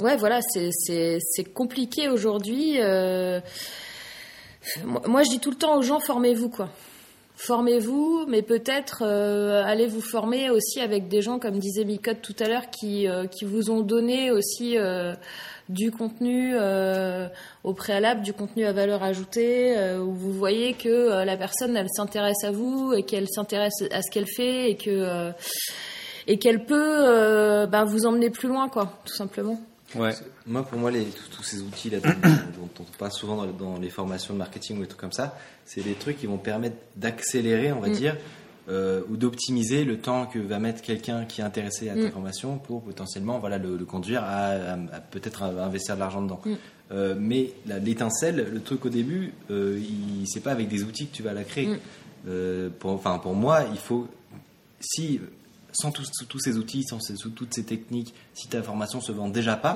ouais, 0.00 0.16
voilà, 0.16 0.40
c'est 0.42 1.44
compliqué 1.52 2.08
aujourd'hui. 2.08 2.80
euh, 2.80 3.40
moi, 5.06 5.22
je 5.22 5.28
dis 5.28 5.40
tout 5.40 5.50
le 5.50 5.56
temps 5.56 5.76
aux 5.76 5.82
gens, 5.82 6.00
formez-vous 6.00 6.48
quoi. 6.48 6.70
Formez-vous, 7.36 8.26
mais 8.28 8.42
peut-être 8.42 9.02
euh, 9.04 9.64
allez 9.64 9.88
vous 9.88 10.00
former 10.00 10.50
aussi 10.50 10.80
avec 10.80 11.08
des 11.08 11.20
gens, 11.20 11.40
comme 11.40 11.58
disait 11.58 11.84
Micode 11.84 12.22
tout 12.22 12.34
à 12.38 12.46
l'heure, 12.46 12.70
qui 12.70 13.08
euh, 13.08 13.26
qui 13.26 13.44
vous 13.44 13.70
ont 13.70 13.80
donné 13.80 14.30
aussi 14.30 14.78
euh, 14.78 15.14
du 15.68 15.90
contenu 15.90 16.54
au 17.64 17.72
préalable, 17.72 18.22
du 18.22 18.32
contenu 18.32 18.64
à 18.64 18.72
valeur 18.72 19.02
ajoutée, 19.02 19.74
où 19.98 20.12
vous 20.12 20.32
voyez 20.32 20.74
que 20.74 21.24
la 21.24 21.36
personne, 21.36 21.76
elle 21.76 21.88
s'intéresse 21.90 22.44
à 22.44 22.50
vous 22.50 22.92
et 22.92 23.02
qu'elle 23.02 23.28
s'intéresse 23.28 23.82
à 23.90 24.02
ce 24.02 24.10
qu'elle 24.10 24.26
fait 24.26 24.70
et 24.70 24.76
que 24.76 25.32
et 26.26 26.38
qu'elle 26.38 26.66
peut 26.66 27.66
ben, 27.66 27.84
vous 27.84 28.04
emmener 28.06 28.28
plus 28.28 28.48
loin, 28.48 28.68
quoi, 28.68 28.92
tout 29.06 29.14
simplement. 29.14 29.58
Ouais. 29.94 30.12
Moi, 30.46 30.62
pour 30.62 30.78
moi, 30.78 30.90
les, 30.90 31.04
tous, 31.04 31.28
tous 31.38 31.42
ces 31.42 31.62
outils 31.62 31.88
là, 31.90 32.00
dont, 32.00 32.10
dont 32.58 32.68
on 32.80 32.84
parle 32.98 33.12
souvent 33.12 33.36
dans, 33.46 33.52
dans 33.52 33.78
les 33.78 33.88
formations 33.88 34.34
de 34.34 34.38
marketing 34.38 34.76
ou 34.78 34.80
des 34.82 34.86
trucs 34.88 35.00
comme 35.00 35.12
ça, 35.12 35.38
c'est 35.64 35.82
des 35.82 35.94
trucs 35.94 36.18
qui 36.18 36.26
vont 36.26 36.36
permettre 36.38 36.76
d'accélérer, 36.96 37.72
on 37.72 37.80
va 37.80 37.88
Mm. 37.88 37.92
dire, 37.92 38.16
euh, 38.68 39.02
ou 39.10 39.16
d'optimiser 39.16 39.84
le 39.84 39.98
temps 39.98 40.26
que 40.26 40.38
va 40.38 40.58
mettre 40.58 40.82
quelqu'un 40.82 41.24
qui 41.24 41.40
est 41.40 41.44
intéressé 41.44 41.88
à 41.88 41.94
ta 41.94 42.00
Mm. 42.08 42.10
formation 42.12 42.58
pour 42.58 42.82
potentiellement 42.82 43.38
voilà, 43.38 43.56
le, 43.58 43.76
le 43.76 43.84
conduire 43.86 44.22
à, 44.22 44.48
à- 44.48 44.72
à 44.74 45.00
peut-être 45.00 45.42
investir 45.44 45.94
de 45.94 46.00
l'argent 46.00 46.20
dedans. 46.22 46.40
Mm. 46.44 46.52
Euh, 46.92 47.14
mais 47.18 47.52
l'étincelle, 47.82 48.50
le 48.52 48.60
truc 48.60 48.84
au 48.84 48.90
début, 48.90 49.32
euh, 49.50 49.78
il- 49.80 50.26
c'est 50.28 50.40
pas 50.40 50.52
avec 50.52 50.68
des 50.68 50.82
outils 50.84 51.06
que 51.06 51.14
tu 51.16 51.22
vas 51.22 51.32
la 51.32 51.44
créer. 51.44 51.68
Mm. 51.68 51.78
Euh, 52.28 52.68
pour, 52.78 52.90
enfin, 52.92 53.18
pour 53.18 53.34
moi, 53.34 53.64
il 53.72 53.78
faut, 53.78 54.08
si 54.80 55.20
sans 55.72 55.90
tous, 55.90 56.10
tous 56.28 56.38
ces 56.38 56.56
outils, 56.58 56.84
sans 56.84 57.00
ces- 57.00 57.14
toutes 57.16 57.52
ces 57.54 57.64
techniques, 57.64 58.14
si 58.34 58.46
ta 58.48 58.62
formation 58.62 59.00
se 59.00 59.10
vend 59.12 59.28
déjà 59.30 59.56
pas. 59.56 59.74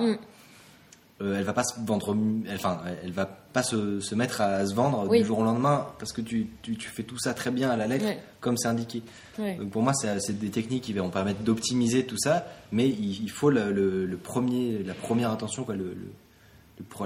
Euh, 1.21 1.37
elle 1.39 1.45
va 1.45 1.53
pas 1.53 1.65
se 1.65 1.75
vendre, 1.85 2.17
elle- 2.49 2.55
enfin, 2.57 2.81
elle 3.03 3.11
va 3.13 3.27
pas 3.27 3.63
se, 3.63 3.99
se 4.01 4.15
mettre 4.15 4.41
à 4.41 4.65
se 4.67 4.75
vendre 4.75 5.07
Oui. 5.09 5.21
du 5.21 5.25
jour 5.27 5.39
au 5.41 5.45
lendemain 5.45 5.87
parce 5.99 6.13
que 6.13 6.21
tu, 6.21 6.47
tu, 6.63 6.77
tu 6.77 6.89
fais 6.89 7.03
tout 7.03 7.19
ça 7.19 7.35
très 7.35 7.51
bien 7.51 7.71
à 7.71 7.77
la 7.77 7.87
lettre, 7.89 8.05
Ouais. 8.05 8.19
comme 8.41 8.57
c'est 8.57 8.69
indiqué. 8.69 9.03
Ouais. 9.39 9.57
Donc 9.57 9.71
pour 9.71 9.83
moi, 9.83 9.93
c'est 9.95 10.39
des 10.39 10.51
techniques 10.51 10.85
qui 10.85 10.93
vont 10.93 11.11
permettre 11.11 11.41
d'optimiser 11.41 12.05
tout 12.07 12.19
ça, 12.19 12.47
mais 12.71 12.89
il, 12.89 13.23
il 13.25 13.31
faut 13.31 13.51
le, 13.51 13.73
le- 13.73 14.07
le 14.07 14.17
premier, 14.17 14.83
la 14.85 14.95
première 14.95 15.31
intention, 15.31 15.65
quoi, 15.65 15.75
le, 15.75 15.97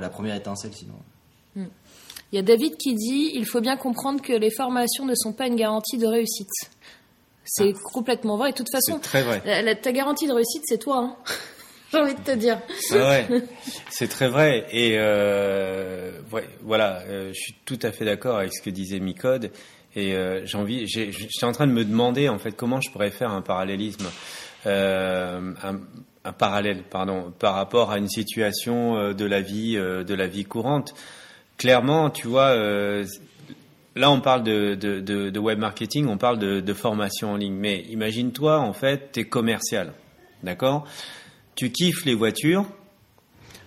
la 0.00 0.08
première 0.10 0.34
étincelle, 0.36 0.72
sinon. 0.74 0.94
Il 1.56 2.36
y 2.36 2.38
a 2.38 2.42
David 2.42 2.76
qui 2.76 2.94
dit 2.94 3.30
il 3.34 3.46
faut 3.46 3.60
bien 3.60 3.76
comprendre 3.76 4.20
que 4.22 4.32
les 4.32 4.50
formations 4.50 5.04
ne 5.04 5.14
sont 5.14 5.32
pas 5.32 5.46
une 5.46 5.56
garantie 5.56 5.98
de 5.98 6.06
réussite. 6.06 6.48
C'est 7.44 7.72
complètement 7.72 8.36
vrai. 8.36 8.50
Et 8.50 8.52
de 8.52 8.56
toute 8.56 8.70
façon, 8.70 8.98
très 8.98 9.22
vrai. 9.22 9.42
la- 9.44 9.62
la- 9.62 9.74
ta 9.74 9.92
garantie 9.92 10.26
de 10.26 10.32
réussite, 10.32 10.62
c'est 10.66 10.78
toi. 10.78 10.98
hein. 10.98 11.16
J'ai 11.94 11.98
envie 11.98 12.14
de 12.14 12.20
te 12.20 12.34
dire. 12.34 12.58
Ouais, 12.92 13.26
ouais. 13.28 13.42
c'est 13.90 14.08
très 14.08 14.28
vrai. 14.28 14.66
Et 14.70 14.94
euh, 14.96 16.12
ouais, 16.32 16.48
voilà, 16.62 17.02
euh, 17.08 17.28
je 17.34 17.38
suis 17.38 17.54
tout 17.66 17.78
à 17.82 17.92
fait 17.92 18.06
d'accord 18.06 18.38
avec 18.38 18.54
ce 18.54 18.62
que 18.62 18.70
disait 18.70 18.98
Micode. 18.98 19.50
Et 19.94 20.14
euh, 20.14 20.46
j'ai 20.46 20.56
envie, 20.56 20.86
j'étais 20.86 21.44
en 21.44 21.52
train 21.52 21.66
de 21.66 21.72
me 21.72 21.84
demander 21.84 22.30
en 22.30 22.38
fait 22.38 22.52
comment 22.52 22.80
je 22.80 22.90
pourrais 22.90 23.10
faire 23.10 23.30
un 23.30 23.42
parallélisme, 23.42 24.06
euh, 24.66 25.52
un, 25.62 25.80
un 26.24 26.32
parallèle, 26.32 26.82
pardon, 26.88 27.30
par 27.38 27.54
rapport 27.54 27.90
à 27.90 27.98
une 27.98 28.08
situation 28.08 28.96
euh, 28.96 29.12
de 29.12 29.26
la 29.26 29.42
vie, 29.42 29.76
euh, 29.76 30.02
de 30.02 30.14
la 30.14 30.28
vie 30.28 30.44
courante. 30.44 30.94
Clairement, 31.58 32.08
tu 32.08 32.26
vois, 32.26 32.56
là 33.94 34.10
on 34.10 34.20
parle 34.20 34.42
de, 34.42 34.74
de, 34.74 34.98
de, 35.00 35.28
de 35.28 35.38
web 35.38 35.58
marketing, 35.58 36.08
on 36.08 36.16
parle 36.16 36.38
de, 36.38 36.60
de 36.60 36.72
formation 36.72 37.32
en 37.32 37.36
ligne. 37.36 37.54
Mais 37.54 37.80
imagine-toi, 37.90 38.58
en 38.58 38.72
fait, 38.72 39.12
tu 39.12 39.20
es 39.20 39.24
commercial, 39.24 39.92
d'accord? 40.42 40.86
Tu 41.54 41.70
kiffes 41.70 42.04
les 42.04 42.14
voitures, 42.14 42.64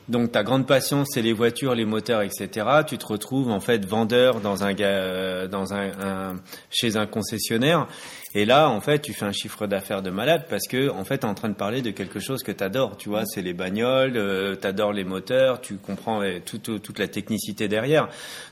donc 0.07 0.31
ta 0.31 0.43
grande 0.43 0.67
passion 0.67 1.03
c'est 1.03 1.23
les 1.23 1.33
voitures, 1.33 1.73
les 1.73 1.85
moteurs, 1.85 2.21
etc. 2.21 2.49
Tu 2.87 2.97
te 2.99 3.05
retrouves 3.07 3.49
en 3.49 3.59
fait 3.59 3.83
vendeur 3.85 4.39
dans 4.39 4.63
un, 4.63 4.73
ga- 4.73 5.47
dans 5.47 5.73
un, 5.73 5.87
un- 5.99 6.35
chez 6.69 6.95
un 6.95 7.07
concessionnaire 7.07 7.87
et 8.35 8.45
là 8.45 8.69
en 8.69 8.81
fait 8.81 8.99
tu 8.99 9.13
fais 9.13 9.25
un 9.25 9.31
chiffre 9.31 9.65
d'affaires 9.65 10.03
de 10.03 10.11
malade 10.11 10.45
parce 10.47 10.67
que 10.67 10.89
en 10.89 11.03
fait 11.05 11.23
es 11.23 11.25
en 11.25 11.33
train 11.33 11.49
de 11.49 11.55
parler 11.55 11.81
de 11.81 11.89
quelque 11.89 12.19
chose 12.19 12.43
que 12.43 12.51
tu 12.51 12.63
adores, 12.63 12.97
tu 12.97 13.09
vois, 13.09 13.25
c'est 13.25 13.41
les 13.41 13.53
bagnoles, 13.53 14.15
euh, 14.15 14.55
tu 14.59 14.67
adores 14.67 14.93
les 14.93 15.03
moteurs, 15.05 15.59
tu 15.59 15.77
comprends 15.77 16.21
euh, 16.21 16.37
toute, 16.45 16.83
toute 16.83 16.99
la 16.99 17.07
technicité 17.07 17.67
derrière. 17.67 18.07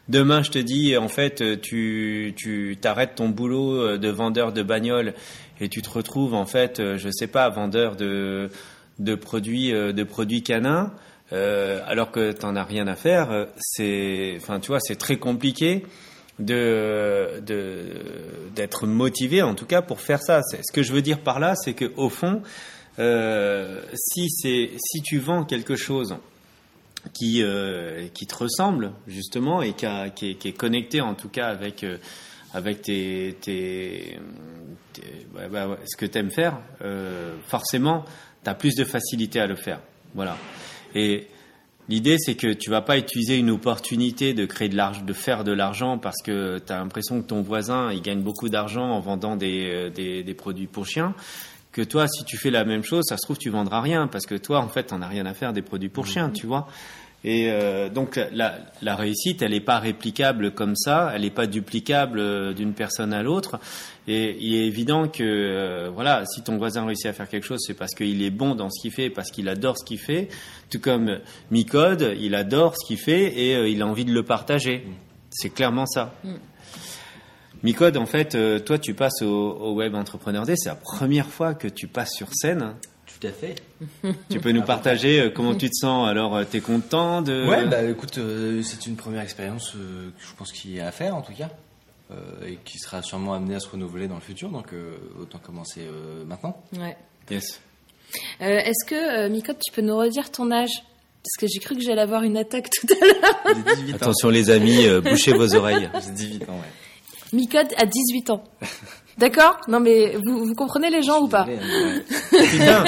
Demain 0.10 0.42
je 0.42 0.50
te 0.50 0.60
dis 0.60 0.98
en 0.98 1.08
fait 1.08 1.42
euh, 1.42 1.56
tu 1.56 2.34
tu 2.36 2.78
t'arrêtes 2.82 3.14
ton 3.14 3.30
boulot 3.30 3.80
euh, 3.80 3.98
de 4.00 4.10
vendeur 4.10 4.54
de 4.54 4.64
bagnoles 4.64 5.14
et 5.62 5.70
tu 5.70 5.84
te 5.84 5.90
retrouves 5.92 6.34
en 6.34 6.48
fait 6.48 6.80
euh, 6.80 6.98
je 6.98 7.10
sais 7.12 7.28
pas 7.28 7.48
vendeur 7.50 7.96
de 7.96 8.50
de 9.00 9.16
produits 9.16 9.74
euh, 9.74 9.92
de 9.94 10.04
produits 10.04 10.44
canins 10.44 10.94
euh, 11.32 11.82
alors 11.88 12.12
que 12.12 12.32
t'en 12.32 12.56
as 12.56 12.64
rien 12.64 12.88
à 12.88 12.96
faire, 12.96 13.32
euh, 13.32 13.46
c'est, 13.58 14.34
enfin, 14.38 14.60
tu 14.60 14.68
vois, 14.68 14.80
c'est 14.80 14.98
très 14.98 15.18
compliqué 15.18 15.84
de 16.38 17.42
d'être 18.56 18.86
motivé, 18.88 19.42
en 19.42 19.56
tout 19.56 19.66
cas, 19.66 19.82
pour 19.82 20.02
faire 20.02 20.22
ça. 20.22 20.42
Ce 20.44 20.72
que 20.72 20.84
je 20.84 20.92
veux 20.92 21.02
dire 21.02 21.22
par 21.22 21.40
là, 21.40 21.56
c'est 21.56 21.74
que 21.74 21.92
au 21.96 22.10
fond, 22.10 22.42
si 22.98 24.30
c'est 24.30 24.72
si 24.78 25.02
tu 25.04 25.20
vends 25.20 25.44
quelque 25.46 25.76
chose 25.76 26.18
qui 27.14 27.44
qui 28.16 28.28
te 28.28 28.36
ressemble 28.36 28.94
justement 29.08 29.62
et 29.62 29.74
qui, 29.74 29.86
qui, 30.16 30.48
est, 30.48 30.58
connecté 30.58 31.02
en 31.02 31.14
tout 31.14 31.30
cas 31.30 31.48
avec 31.48 31.86
avec 32.56 32.82
tes, 32.82 33.38
tes, 33.40 34.20
bah, 35.34 35.68
ouais, 35.68 35.78
ce 35.86 35.96
que 35.98 36.08
tu 36.08 36.18
aimes 36.18 36.32
faire, 36.32 36.60
forcément, 37.48 38.06
tu 38.44 38.50
as 38.50 38.56
plus 38.56 38.76
de 38.76 38.84
facilité 38.84 39.40
à 39.40 39.48
le 39.48 39.56
faire. 39.56 39.80
Voilà. 40.14 40.38
Et 40.96 41.28
l'idée, 41.90 42.18
c'est 42.20 42.36
que 42.36 42.54
tu 42.54 42.70
vas 42.70 42.82
pas 42.82 42.98
utiliser 42.98 43.38
une 43.38 43.50
opportunité 43.50 44.34
de 44.34 44.46
créer 44.46 44.70
de 44.70 44.76
l'argent, 44.76 45.02
de 45.02 45.14
faire 45.14 45.44
de 45.44 45.52
l'argent 45.52 45.98
parce 45.98 46.22
que 46.24 46.60
tu 46.60 46.72
as 46.72 46.78
l'impression 46.78 47.22
que 47.22 47.28
ton 47.28 47.42
voisin, 47.42 47.92
il 47.92 48.02
gagne 48.02 48.22
beaucoup 48.22 48.50
d'argent 48.50 48.90
en 48.92 49.00
vendant 49.00 49.36
des, 49.36 49.70
euh, 49.72 49.90
des, 49.90 50.24
des 50.24 50.34
produits 50.34 50.68
pour 50.68 50.86
chiens. 50.86 51.14
Que 51.72 51.82
toi, 51.82 52.08
si 52.08 52.24
tu 52.24 52.38
fais 52.38 52.52
la 52.52 52.66
même 52.66 52.84
chose, 52.84 53.04
ça 53.08 53.18
se 53.18 53.24
trouve, 53.24 53.38
tu 53.38 53.50
vendras 53.50 53.82
rien 53.82 54.08
parce 54.08 54.28
que 54.28 54.36
toi, 54.36 54.60
en 54.60 54.68
fait, 54.68 54.84
t'en 54.84 55.02
as 55.02 55.08
rien 55.08 55.26
à 55.26 55.34
faire 55.34 55.54
des 55.54 55.64
produits 55.64 55.90
pour 55.90 56.06
chiens, 56.06 56.30
tu 56.30 56.46
vois. 56.46 56.68
Et 57.26 57.50
euh, 57.50 57.88
donc 57.88 58.20
la, 58.34 58.58
la 58.82 58.96
réussite, 58.96 59.42
elle 59.42 59.52
n'est 59.52 59.62
pas 59.62 59.80
réplicable 59.80 60.52
comme 60.52 60.76
ça, 60.76 61.12
elle 61.16 61.22
n'est 61.22 61.30
pas 61.30 61.48
duplicable 61.48 62.20
euh, 62.20 62.54
d'une 62.54 62.74
personne 62.74 63.14
à 63.14 63.24
l'autre. 63.24 63.60
Et 64.08 64.36
il 64.42 64.56
est 64.56 64.68
évident 64.68 65.08
que 65.08 65.24
euh, 65.24 65.90
voilà, 65.90 66.26
si 66.26 66.44
ton 66.44 66.58
voisin 66.58 66.86
réussit 66.86 67.06
à 67.06 67.14
faire 67.14 67.30
quelque 67.30 67.46
chose, 67.46 67.64
c'est 67.66 67.74
parce 67.74 67.94
qu'il 67.96 68.22
est 68.22 68.30
bon 68.30 68.56
dans 68.56 68.70
ce 68.70 68.82
qu'il 68.82 68.92
fait, 68.92 69.10
parce 69.10 69.32
qu'il 69.32 69.48
adore 69.48 69.78
ce 69.78 69.86
qu'il 69.86 70.00
fait. 70.00 70.28
Tout 70.70 70.80
comme 70.80 71.20
Micode, 71.52 72.14
il 72.20 72.36
adore 72.36 72.76
ce 72.78 72.86
qu'il 72.86 72.98
fait 72.98 73.40
et 73.40 73.56
euh, 73.56 73.70
il 73.70 73.82
a 73.82 73.88
envie 73.88 74.06
de 74.06 74.14
le 74.14 74.24
partager. 74.24 74.86
C'est 75.30 75.50
clairement 75.50 75.86
ça. 75.86 76.14
Micode, 77.64 77.96
en 77.96 78.06
fait, 78.06 78.36
euh, 78.36 78.60
toi, 78.60 78.78
tu 78.78 78.94
passes 78.94 79.22
au, 79.22 79.28
au 79.28 79.74
Web 79.76 79.96
Entrepreneur 79.96 80.46
Day, 80.46 80.56
c'est 80.58 80.70
la 80.70 80.76
première 80.76 81.28
fois 81.28 81.54
que 81.54 81.70
tu 81.70 81.88
passes 81.88 82.12
sur 82.14 82.28
scène. 82.34 82.74
Tout 83.20 83.28
à 83.28 83.32
fait. 83.32 83.56
Tu 84.30 84.40
peux 84.40 84.52
nous 84.52 84.64
partager 84.64 85.20
euh, 85.22 85.30
comment 85.30 85.56
tu 85.56 85.70
te 85.70 85.76
sens 85.76 86.08
Alors, 86.08 86.36
euh, 86.36 86.44
t'es 86.44 86.60
content 86.62 87.22
de 87.22 87.48
Ouais, 87.48 87.66
bah 87.66 87.84
écoute, 87.84 88.18
euh, 88.18 88.62
c'est 88.64 88.86
une 88.88 88.96
première 88.96 89.22
expérience 89.22 89.74
euh, 89.76 90.10
que 90.10 90.26
je 90.26 90.34
pense 90.38 90.52
qu'il 90.52 90.72
y 90.76 90.80
a 90.80 90.88
à 90.88 90.92
faire 90.92 91.16
en 91.16 91.22
tout 91.22 91.34
cas, 91.34 91.50
euh, 92.12 92.16
et 92.48 92.58
qui 92.66 92.78
sera 92.80 93.02
sûrement 93.02 93.34
amenée 93.34 93.56
à 93.56 93.60
se 93.60 93.70
renouveler 93.70 94.08
dans 94.08 94.16
le 94.16 94.22
futur, 94.22 94.50
donc 94.50 94.74
euh, 94.74 94.96
autant 95.22 95.40
commencer 95.40 95.82
euh, 95.82 96.26
maintenant. 96.26 96.62
Ouais. 96.78 96.98
Yes. 97.32 97.62
Euh, 98.42 98.60
Est-ce 98.60 98.86
que, 98.88 99.26
euh, 99.26 99.30
Micode, 99.30 99.58
tu 99.66 99.72
peux 99.74 99.82
nous 99.82 99.98
redire 99.98 100.30
ton 100.32 100.52
âge? 100.52 100.70
Parce 101.24 101.38
que 101.40 101.48
j'ai 101.48 101.60
cru 101.60 101.76
que 101.76 101.82
j'allais 101.82 102.02
avoir 102.02 102.24
une 102.24 102.36
attaque 102.36 102.70
tout 102.70 102.88
à 103.02 103.06
l'heure. 103.06 103.56
J'ai 103.56 103.76
18 103.84 103.94
ans. 103.94 103.96
Attention 103.96 104.30
les 104.30 104.50
amis, 104.50 104.86
euh, 104.86 105.00
bouchez 105.00 105.32
vos 105.32 105.56
oreilles. 105.56 105.90
J'ai 106.06 106.12
18 106.12 106.50
ans, 106.50 106.54
ouais. 106.56 107.32
Micode 107.32 107.74
a 107.78 107.86
18 107.86 108.30
ans. 108.32 108.44
D'accord 109.18 109.58
Non 109.68 109.80
mais 109.80 110.16
vous, 110.26 110.46
vous 110.46 110.56
comprenez 110.56 110.90
les 110.90 111.04
gens 111.04 111.22
ou 111.22 111.28
pas 111.28 111.46
hein, 111.48 112.00
Putain, 112.32 112.84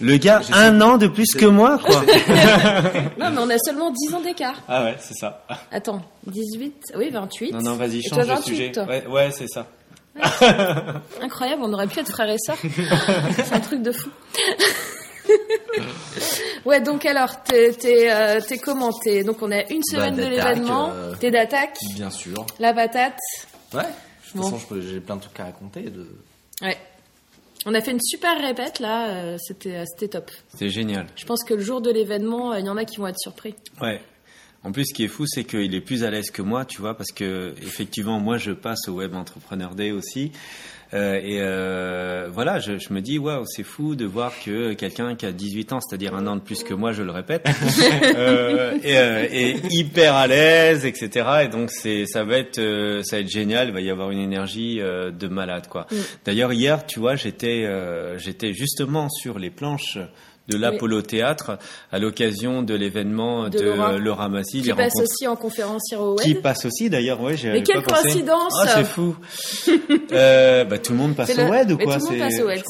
le 0.00 0.16
gars, 0.16 0.40
un 0.52 0.80
an 0.80 0.96
de 0.98 1.08
plus 1.08 1.34
que 1.34 1.46
moi, 1.46 1.78
quoi. 1.84 2.02
Non 3.18 3.30
mais 3.30 3.38
on 3.40 3.50
a 3.50 3.58
seulement 3.58 3.90
10 3.90 4.14
ans 4.14 4.20
d'écart. 4.20 4.62
Ah 4.68 4.84
ouais, 4.84 4.96
c'est 5.00 5.14
ça. 5.14 5.44
Attends, 5.72 6.00
18 6.28 6.92
Oui, 6.96 7.10
28. 7.10 7.52
Non, 7.54 7.60
non, 7.60 7.74
vas-y, 7.74 8.02
change 8.02 8.12
toi, 8.14 8.22
de 8.22 8.28
28, 8.28 8.44
sujet. 8.56 8.72
toi 8.72 8.84
Ouais, 8.84 9.06
ouais 9.08 9.30
c'est 9.32 9.48
ça. 9.48 9.66
Incroyable, 11.22 11.62
on 11.64 11.72
aurait 11.72 11.86
pu 11.86 11.98
être 12.00 12.10
frères 12.10 12.30
et 12.30 12.38
sœurs. 12.38 12.58
C'est 13.36 13.52
un 13.52 13.60
truc 13.60 13.82
de 13.82 13.92
fou. 13.92 14.10
ouais, 16.64 16.80
donc 16.80 17.04
alors, 17.06 17.42
t'es 17.44 17.72
euh, 18.10 18.40
comment 18.64 18.90
T'es- 18.92 19.22
Donc 19.24 19.38
on 19.42 19.50
a 19.52 19.62
une 19.70 19.82
semaine 19.84 20.16
de 20.16 20.24
l'événement. 20.24 20.90
euh, 20.94 21.14
T'es 21.20 21.30
d'attaque, 21.30 21.76
Bien 21.94 22.10
sûr. 22.10 22.44
la 22.58 22.72
patate. 22.74 23.18
Ouais. 23.74 23.82
De 24.34 24.40
toute 24.40 24.40
Bon. 24.50 24.50
façon, 24.58 24.80
j'ai 24.80 25.00
plein 25.00 25.16
de 25.16 25.22
trucs 25.22 25.40
à 25.40 25.44
raconter. 25.44 25.82
De... 25.84 26.06
Ouais. 26.62 26.76
On 27.66 27.74
a 27.74 27.80
fait 27.80 27.90
une 27.90 28.00
super 28.00 28.40
répète 28.40 28.78
là, 28.78 29.08
euh, 29.08 29.36
c'était 29.40 29.76
euh, 29.78 29.84
c'était 29.86 30.08
top. 30.08 30.30
C'est 30.56 30.68
génial. 30.68 31.06
Je 31.16 31.24
pense 31.24 31.42
que 31.44 31.54
le 31.54 31.60
jour 31.60 31.80
de 31.80 31.90
l'événement, 31.90 32.52
euh, 32.52 32.60
il 32.60 32.66
y 32.66 32.68
en 32.68 32.76
a 32.76 32.84
qui 32.84 32.98
vont 32.98 33.06
être 33.08 33.18
surpris. 33.18 33.54
Ouais. 33.80 34.00
En 34.64 34.72
plus, 34.72 34.86
ce 34.86 34.94
qui 34.94 35.04
est 35.04 35.08
fou, 35.08 35.24
c'est 35.26 35.44
qu'il 35.44 35.74
est 35.74 35.80
plus 35.80 36.04
à 36.04 36.10
l'aise 36.10 36.30
que 36.30 36.42
moi, 36.42 36.64
tu 36.64 36.80
vois, 36.80 36.96
parce 36.96 37.10
que 37.12 37.54
effectivement, 37.62 38.18
moi, 38.20 38.38
je 38.38 38.50
passe 38.52 38.88
au 38.88 38.94
Web 38.94 39.14
Entrepreneur 39.14 39.74
Day 39.74 39.92
aussi. 39.92 40.32
Euh, 40.94 41.20
et 41.22 41.38
euh, 41.40 42.28
voilà, 42.32 42.60
je, 42.60 42.78
je 42.78 42.92
me 42.92 43.00
dis, 43.00 43.18
waouh, 43.18 43.44
c'est 43.46 43.62
fou 43.62 43.94
de 43.94 44.06
voir 44.06 44.32
que 44.44 44.72
quelqu'un 44.72 45.14
qui 45.14 45.26
a 45.26 45.32
18 45.32 45.72
ans, 45.72 45.80
c'est-à-dire 45.80 46.14
un 46.14 46.26
an 46.26 46.36
de 46.36 46.40
plus 46.40 46.62
que 46.62 46.74
moi, 46.74 46.92
je 46.92 47.02
le 47.02 47.10
répète, 47.10 47.46
euh, 48.16 48.78
et, 48.82 48.96
euh, 48.96 49.26
est 49.30 49.72
hyper 49.72 50.14
à 50.14 50.26
l'aise, 50.26 50.86
etc. 50.86 51.26
Et 51.44 51.48
donc, 51.48 51.70
c'est, 51.70 52.06
ça 52.06 52.24
va 52.24 52.38
être, 52.38 52.60
ça 53.04 53.16
va 53.16 53.20
être 53.20 53.30
génial. 53.30 53.68
Il 53.68 53.74
va 53.74 53.80
y 53.80 53.90
avoir 53.90 54.10
une 54.10 54.20
énergie 54.20 54.80
euh, 54.80 55.10
de 55.10 55.28
malade, 55.28 55.68
quoi. 55.68 55.86
Mm. 55.90 55.96
D'ailleurs, 56.24 56.52
hier, 56.52 56.86
tu 56.86 57.00
vois, 57.00 57.16
j'étais, 57.16 57.64
euh, 57.64 58.18
j'étais 58.18 58.52
justement 58.52 59.08
sur 59.08 59.38
les 59.38 59.50
planches 59.50 59.98
de 60.48 60.56
l'Apollo 60.56 61.02
Théâtre 61.02 61.58
à 61.92 61.98
l'occasion 61.98 62.62
de 62.62 62.74
l'événement 62.74 63.48
De 63.48 63.58
de, 63.58 63.64
Laura. 63.64 63.92
Laura 63.98 64.28
Massy, 64.28 64.62
Qui 64.62 64.72
passe 64.72 64.94
aussi 65.00 65.26
en 65.26 65.36
conférencière 65.36 66.00
au 66.00 66.16
web. 66.16 66.20
qui 66.26 66.34
passe 66.34 66.64
aussi 66.64 66.88
d'ailleurs, 66.90 67.18
j'ai 67.36 67.52
Mais 67.52 67.62
quelle 67.62 67.82
pas 67.82 68.00
coïncidence 68.02 68.54
Ah, 68.64 68.68
c'est 68.74 68.84
fou. 68.84 69.14
euh, 70.12 70.64
bah, 70.64 70.78
tout 70.78 70.92
le 70.92 70.98
monde 70.98 71.14
passe 71.14 71.30
au 71.30 71.36
le- 71.42 71.48
web 71.50 71.70
ou 71.70 71.76
mais 71.76 71.84
quoi 71.84 71.98
tout 71.98 72.06
le 72.10 72.18
monde 72.18 72.30
c'est- 72.30 72.36
passe 72.36 72.40
au 72.40 72.46
web. 72.46 72.60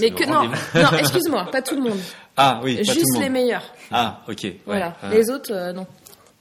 Mais 0.00 0.10
que 0.10 0.24
non, 0.26 0.44
non, 0.44 0.98
excuse-moi, 0.98 1.48
pas 1.52 1.62
tout 1.62 1.74
le 1.76 1.82
monde. 1.82 1.98
Ah 2.40 2.60
oui, 2.62 2.76
pas 2.76 2.82
tout 2.84 2.92
Juste 2.92 3.06
le 3.08 3.12
monde. 3.14 3.22
les 3.24 3.28
meilleurs. 3.30 3.64
Ah, 3.90 4.20
ok. 4.28 4.38
ouais, 4.44 4.60
Voilà. 4.64 4.96
ouais. 5.02 5.16
Les 5.18 5.28
autres, 5.28 5.52
euh, 5.52 5.72
non. 5.72 5.88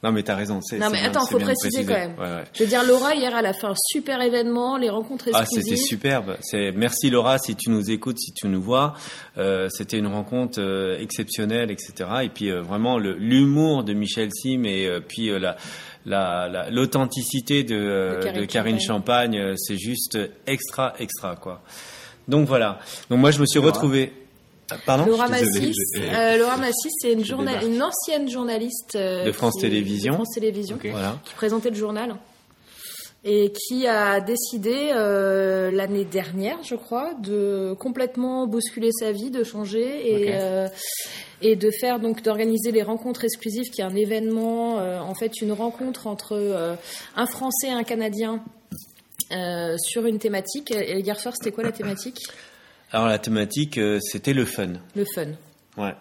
Non, 0.03 0.11
mais 0.11 0.21
t'as 0.21 0.35
raison. 0.35 0.59
c'est- 0.61 0.77
Non, 0.77 0.89
mais 0.91 0.99
attends, 1.01 1.25
faut 1.25 1.39
préciser 1.39 1.83
quand 1.83 1.93
même. 1.93 2.13
Ouais, 2.19 2.23
ouais. 2.25 2.43
Je 2.53 2.63
veux 2.63 2.69
dire, 2.69 2.83
Laura, 2.83 3.15
hier, 3.15 3.35
elle 3.35 3.45
a 3.47 3.53
fait 3.53 3.65
un 3.65 3.73
super 3.91 4.21
événement, 4.21 4.77
les 4.77 4.89
rencontres 4.91 5.25
Ah, 5.33 5.41
exclusives. 5.41 5.63
c'était 5.75 5.81
superbe. 5.81 6.37
C'est 6.41 6.71
merci 6.71 7.09
Laura 7.09 7.39
si 7.39 7.55
tu 7.55 7.71
nous 7.71 7.89
écoutes, 7.89 8.19
si 8.19 8.31
tu 8.31 8.47
nous 8.47 8.61
vois. 8.61 8.93
Euh, 9.39 9.67
c'était 9.69 9.97
une 9.97 10.05
rencontre 10.05 10.61
euh, 10.61 10.99
exceptionnelle, 10.99 11.71
etc. 11.71 11.93
Et 12.23 12.29
puis 12.29 12.51
euh, 12.51 12.61
vraiment 12.61 12.99
le- 12.99 13.15
l'humour 13.15 13.83
de 13.83 13.93
Michel 13.93 14.29
Sim 14.31 14.65
et 14.65 14.85
euh, 14.85 14.99
puis 14.99 15.31
euh, 15.31 15.39
la 15.39 15.55
la- 16.05 16.47
la- 16.47 16.69
l'authenticité 16.69 17.63
de, 17.63 17.75
euh, 17.75 18.17
De 18.19 18.23
Karine 18.23 18.41
de 18.41 18.45
Karine 18.45 18.79
Champagne. 18.79 19.33
Champagne, 19.39 19.55
c'est 19.57 19.77
juste 19.77 20.17
extra 20.45 20.93
extra 20.99 21.35
quoi. 21.35 21.63
Donc 22.27 22.47
voilà. 22.47 22.77
Donc 23.09 23.19
moi 23.19 23.31
je 23.31 23.39
me 23.41 23.45
suis 23.47 23.59
Laura. 23.59 23.71
retrouvé. 23.71 24.13
Pardon. 24.85 25.05
Laura 25.05 25.27
Massis, 25.29 25.71
euh, 25.97 26.37
Laura 26.37 26.57
Massis, 26.57 26.89
c'est 26.99 27.13
une, 27.13 27.23
une 27.63 27.81
ancienne 27.81 28.29
journaliste 28.29 28.95
euh, 28.95 29.23
De 29.25 29.31
France 29.31 29.55
qui- 29.55 29.61
Télévisions. 29.61 30.11
de 30.13 30.17
France 30.17 30.33
Télévisions, 30.35 30.75
Ok. 30.75 30.87
Voilà. 30.91 31.19
qui 31.25 31.33
présentait 31.35 31.69
le 31.69 31.75
journal 31.75 32.15
et 33.23 33.51
qui 33.51 33.87
a 33.87 34.21
décidé 34.21 34.91
euh, 34.93 35.71
l'année 35.71 36.05
dernière, 36.05 36.59
je 36.63 36.75
crois, 36.75 37.13
de 37.15 37.75
complètement 37.79 38.45
bousculer 38.47 38.91
sa 38.91 39.11
vie, 39.11 39.31
de 39.31 39.43
changer 39.43 40.11
et 40.11 40.29
euh, 40.35 40.67
de 41.43 41.71
faire 41.81 41.99
donc 41.99 42.21
d'organiser 42.21 42.71
les 42.71 42.83
rencontres 42.83 43.23
exclusives, 43.25 43.69
qui 43.71 43.81
est 43.81 43.83
un 43.85 43.95
événement, 43.95 44.79
euh, 44.79 44.99
en 44.99 45.13
fait, 45.15 45.41
une 45.41 45.51
rencontre 45.51 46.07
entre 46.07 46.33
euh, 46.33 46.75
un 47.15 47.25
Français 47.25 47.67
et 47.67 47.71
un 47.71 47.83
Canadien. 47.83 48.43
euh, 49.33 49.75
sur 49.77 50.05
une 50.05 50.19
thématique. 50.19 50.71
Et 50.71 50.99
hier 50.99 51.19
soir, 51.19 51.33
c'était 51.37 51.51
quoi 51.53 51.63
la 51.65 51.73
thématique? 51.73 52.19
Alors 52.91 53.07
la 53.07 53.19
thématique 53.19 53.77
euh, 53.77 53.99
c'était 54.01 54.33
le 54.33 54.45
fun. 54.45 54.73
Le 54.95 55.05
fun. 55.13 55.27
Ouais. 55.77 55.93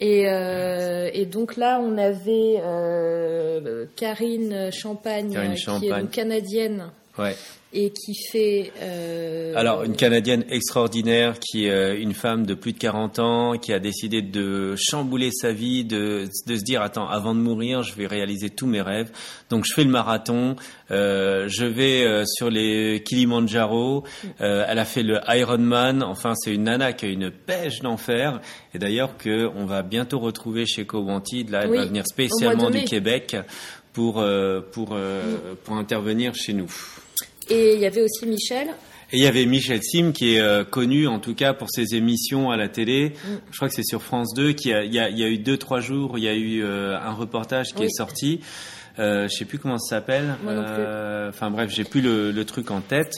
Et, 0.00 0.28
euh, 0.28 1.08
et 1.12 1.24
donc 1.24 1.56
là, 1.56 1.80
on 1.80 1.96
avait 1.96 2.60
euh, 2.62 3.86
Karine 3.96 4.70
Champagne, 4.70 5.32
Karine 5.32 5.54
qui 5.54 5.86
est 5.86 5.90
donc 5.90 6.10
canadienne, 6.10 6.90
Ouais. 7.18 7.34
Et 7.78 7.90
qui 7.90 8.14
fait. 8.32 8.72
euh, 8.80 9.52
Alors, 9.54 9.82
une 9.84 9.94
Canadienne 9.96 10.44
extraordinaire 10.48 11.38
qui 11.38 11.66
est 11.66 12.00
une 12.00 12.14
femme 12.14 12.46
de 12.46 12.54
plus 12.54 12.72
de 12.72 12.78
40 12.78 13.18
ans, 13.18 13.58
qui 13.58 13.72
a 13.72 13.78
décidé 13.78 14.22
de 14.22 14.74
chambouler 14.78 15.30
sa 15.30 15.52
vie, 15.52 15.84
de, 15.84 16.24
de 16.46 16.56
se 16.56 16.62
dire, 16.64 16.80
attends, 16.80 17.06
avant 17.06 17.34
de 17.34 17.40
mourir, 17.40 17.82
je 17.82 17.94
vais 17.94 18.06
réaliser 18.06 18.48
tous 18.48 18.66
mes 18.66 18.80
rêves. 18.80 19.10
Donc, 19.50 19.64
je 19.68 19.74
fais 19.74 19.84
le 19.84 19.90
marathon, 19.90 20.56
euh, 20.90 21.48
je 21.48 21.66
vais 21.66 22.04
euh, 22.04 22.24
sur 22.26 22.48
les 22.48 23.02
Kilimanjaro, 23.04 24.04
euh, 24.40 24.64
elle 24.66 24.78
a 24.78 24.84
fait 24.86 25.02
le 25.02 25.20
Ironman, 25.28 26.02
enfin, 26.02 26.32
c'est 26.34 26.54
une 26.54 26.64
nana 26.64 26.94
qui 26.94 27.04
a 27.04 27.08
une 27.08 27.30
pêche 27.30 27.80
d'enfer. 27.80 28.40
Et 28.74 28.78
d'ailleurs, 28.78 29.18
que 29.18 29.50
on 29.54 29.66
va 29.66 29.82
bientôt 29.82 30.18
retrouver 30.18 30.64
chez 30.66 30.86
Co-Wanted, 30.86 31.50
là, 31.50 31.60
elle 31.64 31.70
Oui, 31.70 31.76
va 31.78 31.84
venir 31.84 32.04
spécialement 32.06 32.70
du. 32.70 32.84
Québec 32.84 33.36
pour, 33.92 34.20
euh, 34.20 34.60
pour, 34.72 34.90
euh, 34.92 35.54
pour 35.64 35.76
intervenir 35.76 36.34
chez 36.34 36.52
nous. 36.52 36.70
Et 37.50 37.74
il 37.74 37.80
y 37.80 37.86
avait 37.86 38.02
aussi 38.02 38.26
Michel. 38.26 38.68
Et 39.12 39.18
il 39.18 39.22
y 39.22 39.26
avait 39.26 39.46
Michel 39.46 39.80
Sim 39.82 40.10
qui 40.12 40.34
est 40.34 40.40
euh, 40.40 40.64
connu 40.64 41.06
en 41.06 41.20
tout 41.20 41.34
cas 41.34 41.54
pour 41.54 41.70
ses 41.70 41.94
émissions 41.94 42.50
à 42.50 42.56
la 42.56 42.68
télé. 42.68 43.10
Mm. 43.10 43.28
Je 43.52 43.56
crois 43.56 43.68
que 43.68 43.74
c'est 43.74 43.84
sur 43.84 44.02
France 44.02 44.34
2 44.34 44.52
qui 44.52 44.72
a, 44.72 44.82
il 44.84 44.92
y 44.92 44.98
a, 44.98 45.08
il 45.08 45.18
y 45.18 45.22
a 45.22 45.28
eu 45.28 45.38
deux 45.38 45.56
trois 45.56 45.78
jours, 45.80 46.18
il 46.18 46.24
y 46.24 46.28
a 46.28 46.34
eu 46.34 46.62
euh, 46.64 46.98
un 46.98 47.12
reportage 47.12 47.68
qui 47.72 47.80
Oui. 47.82 47.86
est 47.86 47.96
sorti. 47.96 48.40
Euh, 48.98 49.28
je 49.28 49.36
sais 49.36 49.44
plus 49.44 49.58
comment 49.58 49.78
ça 49.78 49.96
s'appelle. 49.96 50.34
Euh, 50.48 51.28
Enfin 51.28 51.50
bref, 51.50 51.70
j'ai 51.70 51.84
plus 51.84 52.00
le, 52.00 52.30
le 52.32 52.44
truc 52.46 52.70
en 52.70 52.80
tête. 52.80 53.12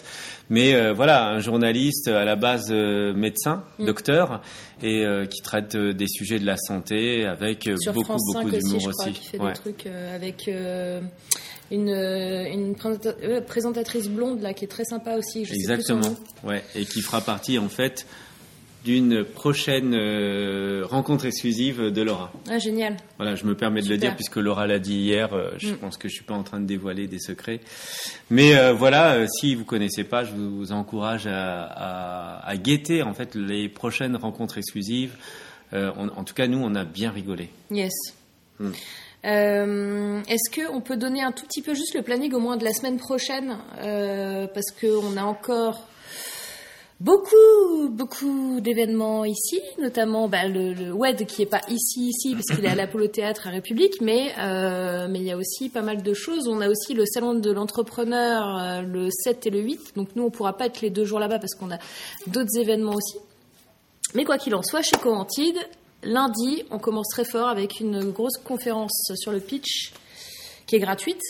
Mais 0.51 0.75
euh, 0.75 0.93
voilà, 0.93 1.29
un 1.29 1.39
journaliste 1.39 2.09
à 2.09 2.25
la 2.25 2.35
base 2.37 2.67
euh, 2.71 3.15
médecin, 3.15 3.63
Mm. 3.79 3.87
docteur, 3.87 4.43
et 4.83 5.05
euh, 5.07 5.25
qui 5.27 5.41
traite 5.41 5.75
euh, 5.77 5.93
des 5.95 6.09
sujets 6.09 6.39
de 6.41 6.47
la 6.47 6.57
santé 6.57 7.25
avec 7.27 7.67
euh, 7.69 7.77
Sur 7.79 7.93
beaucoup 7.95 8.07
France 8.07 8.31
5 8.35 8.43
beaucoup 8.45 8.57
aussi, 8.57 8.65
d'humour 8.67 8.81
je 8.81 8.91
crois, 8.91 9.05
aussi. 9.07 9.13
qui 9.21 9.27
fait 9.29 9.39
Ouais. 9.39 9.53
des 9.53 9.59
trucs 9.59 9.87
avec 9.87 10.51
une, 11.71 11.91
euh, 11.91 12.45
une 12.51 12.75
euh, 13.23 13.41
présentatrice 13.41 14.09
blonde 14.09 14.41
là 14.43 14.55
qui 14.55 14.65
est 14.65 14.69
très 14.69 14.85
sympa 14.85 15.15
aussi. 15.17 15.45
Je 15.45 15.53
sais 15.53 15.75
plus 15.75 15.83
son 15.83 15.99
Exactement. 15.99 16.01
nom. 16.01 16.49
Ouais, 16.51 16.65
et 16.75 16.85
qui 16.85 17.01
fera 17.03 17.21
partie 17.21 17.59
en 17.59 17.69
fait 17.69 18.07
d'une 18.85 19.25
prochaine 19.25 19.93
euh, 19.93 20.83
rencontre 20.87 21.27
exclusive 21.27 21.91
de 21.91 22.01
Laura. 22.03 22.33
Ah 22.49 22.59
génial. 22.59 22.97
Voilà, 23.19 23.35
je 23.35 23.45
me 23.45 23.55
permets 23.57 23.83
de 23.83 23.89
le 23.89 23.99
dire 23.99 24.15
puisque 24.15 24.37
Laura 24.37 24.67
l'a 24.67 24.79
dit 24.79 24.95
hier. 24.95 25.35
euh, 25.35 25.51
je 25.59 25.73
Mm. 25.73 25.77
pense 25.79 25.97
que 25.99 26.09
je 26.09 26.15
suis 26.15 26.25
pas 26.25 26.35
en 26.35 26.45
train 26.45 26.61
de 26.61 26.65
dévoiler 26.67 27.07
des 27.09 27.19
secrets. 27.19 27.61
Mais 28.31 28.57
euh, 28.57 28.73
voilà, 28.73 29.27
si 29.27 29.55
vous 29.57 29.65
connaissez 29.65 30.05
pas, 30.05 30.25
je 30.25 30.33
vous 30.33 30.71
encourage 30.73 31.27
à, 31.27 31.65
à, 31.65 32.49
à 32.49 32.57
guetter 32.57 33.03
en 33.03 33.13
fait 33.15 33.35
les 33.35 33.69
prochaines 33.69 34.17
rencontres 34.17 34.59
exclusives. 34.59 35.17
On- 35.73 36.09
en 36.09 36.25
tout 36.25 36.33
cas, 36.33 36.47
nous, 36.47 36.59
on 36.59 36.75
a 36.75 36.85
bien 36.85 37.11
rigolé. 37.11 37.51
Yes. 37.71 37.93
Hmm. 38.59 38.71
Euh, 39.25 40.23
Est-ce 40.29 40.51
que 40.51 40.71
on 40.71 40.81
peut 40.81 40.97
donner 40.97 41.23
un 41.23 41.33
tout 41.33 41.45
petit 41.45 41.63
peu 41.63 41.75
juste 41.75 41.95
le 41.95 42.03
planning 42.03 42.33
au 42.35 42.39
moins 42.41 42.57
de 42.57 42.65
la 42.65 42.73
semaine 42.73 42.99
prochaine 42.99 43.59
euh, 43.81 44.47
parce 44.47 44.71
que 44.71 44.87
on 44.87 45.17
a 45.17 45.25
encore 45.25 45.89
beaucoup 47.01 47.89
beaucoup 47.91 48.61
d'événements 48.61 49.25
ici, 49.25 49.61
notamment 49.81 50.29
bah, 50.29 50.47
le, 50.47 50.73
le 50.73 50.93
WED 50.93 51.27
qui 51.27 51.43
est 51.43 51.47
pas 51.47 51.63
ici 51.69 52.11
ici 52.11 52.35
parce 52.35 52.47
qu'il 52.47 52.65
est 52.65 52.69
à 52.69 52.75
l'Apollo 52.77 53.09
Théâtre 53.09 53.49
à 53.49 53.51
République, 53.51 54.01
mais 54.01 54.33
euh, 54.39 55.09
mais 55.11 55.19
il 55.19 55.25
y 55.25 55.33
a 55.33 55.37
aussi 55.37 55.69
pas 55.69 55.83
mal 55.83 56.03
de 56.03 56.15
choses. 56.15 56.47
On 56.47 56.61
a 56.61 56.69
aussi 56.69 56.95
le 56.95 57.05
salon 57.05 57.35
de 57.35 57.51
l'entrepreneur 57.51 58.83
le 58.83 59.09
7 59.11 59.47
et 59.49 59.51
le 59.51 59.61
8, 59.61 59.97
donc 59.97 60.11
nous 60.15 60.25
on 60.25 60.31
pourra 60.31 60.57
pas 60.57 60.67
être 60.67 60.81
les 60.81 60.91
deux 60.91 61.05
jours 61.05 61.19
là-bas 61.19 61.41
parce 61.41 61.55
qu'on 61.57 61.73
a 61.73 61.79
d'autres 62.29 62.57
événements 62.57 62.95
aussi. 62.95 63.19
Mais 64.15 64.25
quoi 64.25 64.39
qu'il 64.39 64.55
en 64.55 64.63
soit, 64.63 64.83
chez 64.83 64.97
Coantide, 64.97 65.59
lundi, 66.03 66.65
on 66.71 66.79
commence 66.79 67.09
très 67.09 67.25
fort 67.25 67.49
avec 67.49 67.81
une 67.81 68.11
grosse 68.11 68.37
conférence 68.45 69.13
sur 69.17 69.33
le 69.33 69.41
pitch 69.41 69.93
qui 70.67 70.77
est 70.77 70.81
gratuite. 70.81 71.23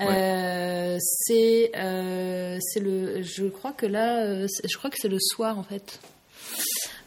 Euh, 0.00 0.98
c'est 1.00 1.70
euh, 1.76 2.58
c'est 2.60 2.80
le 2.80 3.22
je 3.22 3.44
crois 3.44 3.70
que 3.72 3.86
là 3.86 4.24
euh, 4.24 4.46
c'est- 4.48 4.66
je 4.68 4.76
crois 4.76 4.90
que 4.90 4.96
c'est 4.98 5.08
le 5.08 5.18
soir 5.20 5.56
en 5.58 5.62
fait 5.62 6.00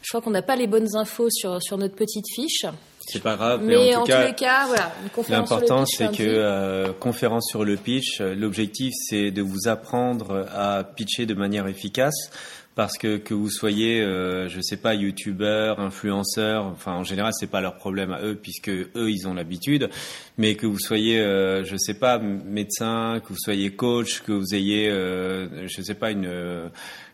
je 0.01 0.07
crois 0.09 0.21
qu'on 0.21 0.29
n'a 0.29 0.43
pas 0.43 0.55
les 0.55 0.67
bonnes 0.67 0.95
infos 0.95 1.29
sur 1.29 1.61
sur 1.61 1.77
notre 1.77 1.95
petite 1.95 2.23
fiche 2.33 2.65
C'est 3.09 3.21
pas 3.21 3.35
grave, 3.35 3.61
mais, 3.63 3.75
mais 3.75 3.95
en 3.95 4.01
en, 4.01 4.03
tout 4.03 4.11
cas, 4.11 4.21
tous 4.21 4.27
les 4.29 4.35
cas 4.35 4.65
voilà 4.67 4.93
L'important, 5.27 5.83
pitch 5.83 5.95
c'est 5.97 6.11
que 6.15 6.23
euh, 6.23 6.93
conférence 6.93 7.47
sur 7.49 7.65
le 7.65 7.75
pitch, 7.75 8.21
l'objectif, 8.21 8.93
c'est 9.09 9.29
de 9.31 9.41
vous 9.41 9.67
apprendre 9.67 10.47
à 10.53 10.83
pitcher 10.85 11.25
de 11.25 11.33
manière 11.33 11.67
efficace. 11.67 12.29
Parce 12.75 12.97
que 12.97 13.15
que 13.15 13.33
vous 13.33 13.49
soyez, 13.49 14.01
euh, 14.01 14.49
je 14.49 14.59
sais 14.59 14.75
pas, 14.75 14.93
youtubeur, 14.95 15.79
influenceur, 15.79 16.65
enfin 16.65 16.91
en 16.93 17.03
général 17.05 17.31
c'est 17.33 17.49
pas 17.49 17.61
leur 17.61 17.77
problème 17.77 18.11
à 18.11 18.21
eux 18.21 18.35
puisque 18.35 18.67
eux 18.69 19.09
ils 19.09 19.27
ont 19.29 19.33
l'habitude, 19.33 19.89
mais 20.37 20.55
que 20.55 20.65
vous 20.67 20.77
soyez, 20.79 21.19
euh, 21.21 21.63
je 21.63 21.77
sais 21.77 21.93
pas, 21.93 22.19
médecin, 22.19 23.21
que 23.23 23.29
vous 23.29 23.39
soyez 23.39 23.71
coach, 23.71 24.21
que 24.23 24.33
vous 24.33 24.53
ayez, 24.53 24.89
euh, 24.89 25.67
je 25.69 25.81
sais 25.81 25.93
pas 25.95 26.11
une 26.11 26.25
euh, 26.25 26.67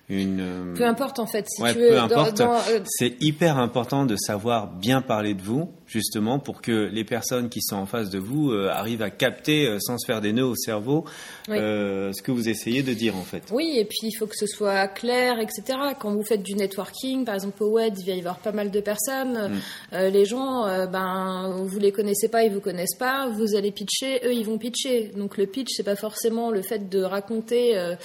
une 0.10 0.74
peu 0.76 0.86
importe 0.86 1.20
en 1.20 1.28
fait 1.28 1.46
si 1.48 1.62
Ouais, 1.62 1.74
tu 1.74 1.80
veux 1.80 1.90
peu 1.90 2.00
importe. 2.00 2.38
dans, 2.38 2.56
euh, 2.56 2.80
C'est 2.86 3.16
hyper 3.22 3.58
important 3.60 4.06
de 4.06 4.16
savoir 4.18 4.68
bien 4.68 5.02
parler 5.02 5.36
de 5.36 5.42
vous, 5.44 5.72
justement, 5.92 6.40
pour 6.40 6.62
que 6.62 6.72
les 6.92 7.04
personnes 7.04 7.50
qui 7.50 7.62
sont 7.62 7.76
en 7.76 7.86
face 7.86 8.10
de 8.10 8.18
vous 8.18 8.52
euh, 8.52 8.70
arrivent 8.70 9.02
à 9.02 9.10
capter, 9.10 9.68
euh, 9.68 9.78
sans 9.80 9.98
se 9.98 10.06
faire 10.06 10.22
des 10.22 10.32
nœuds 10.34 10.46
au 10.46 10.56
cerveau, 10.56 11.04
Oui. 11.50 11.58
euh, 11.60 12.12
ce 12.14 12.22
que 12.22 12.32
vous 12.32 12.48
essayez 12.48 12.82
de 12.82 12.94
dire, 12.94 13.16
en 13.18 13.24
fait. 13.24 13.44
Oui, 13.52 13.74
et 13.78 13.86
puis 13.86 13.98
il 14.04 14.14
faut 14.14 14.26
que 14.28 14.38
ce 14.38 14.48
soit 14.48 14.88
clair, 14.88 15.40
etc. 15.40 15.62
Quand 16.00 16.14
vous 16.14 16.24
faites 16.24 16.44
du 16.44 16.54
networking, 16.56 17.26
par 17.26 17.36
exemple 17.36 17.62
au 17.64 17.72
WED, 17.78 17.94
il 18.00 18.06
va 18.06 18.12
y 18.14 18.20
avoir 18.20 18.40
pas 18.40 18.52
mal 18.54 18.72
de 18.72 18.80
personnes. 18.80 19.60
Euh, 19.94 20.10
les 20.10 20.26
gens, 20.26 20.66
euh, 20.66 20.86
ben, 20.88 21.66
vous 21.66 21.80
les 21.80 21.92
connaissez 21.92 22.30
pas, 22.30 22.44
ils 22.44 22.52
vous 22.54 22.62
connaissent 22.62 22.96
pas. 22.98 23.28
Vous 23.30 23.56
allez 23.56 23.72
pitcher, 23.72 24.22
eux, 24.26 24.34
ils 24.34 24.46
vont 24.46 24.58
pitcher. 24.58 25.12
Donc 25.18 25.38
le 25.38 25.46
pitch, 25.46 25.70
c'est 25.76 25.84
pas 25.84 25.96
forcément 25.98 26.52
le 26.52 26.62
fait 26.62 26.90
de 26.90 27.02
raconter 27.04 27.78
euh, 27.78 27.96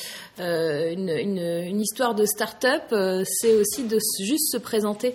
une, 0.93 1.09
une, 1.09 1.39
une 1.39 1.81
histoire 1.81 2.15
de 2.15 2.25
start-up. 2.27 2.83
euh, 2.93 3.23
c'est 3.27 3.55
aussi 3.55 3.85
de 3.85 3.99
juste 4.21 4.51
se 4.53 4.57
présenter. 4.59 5.15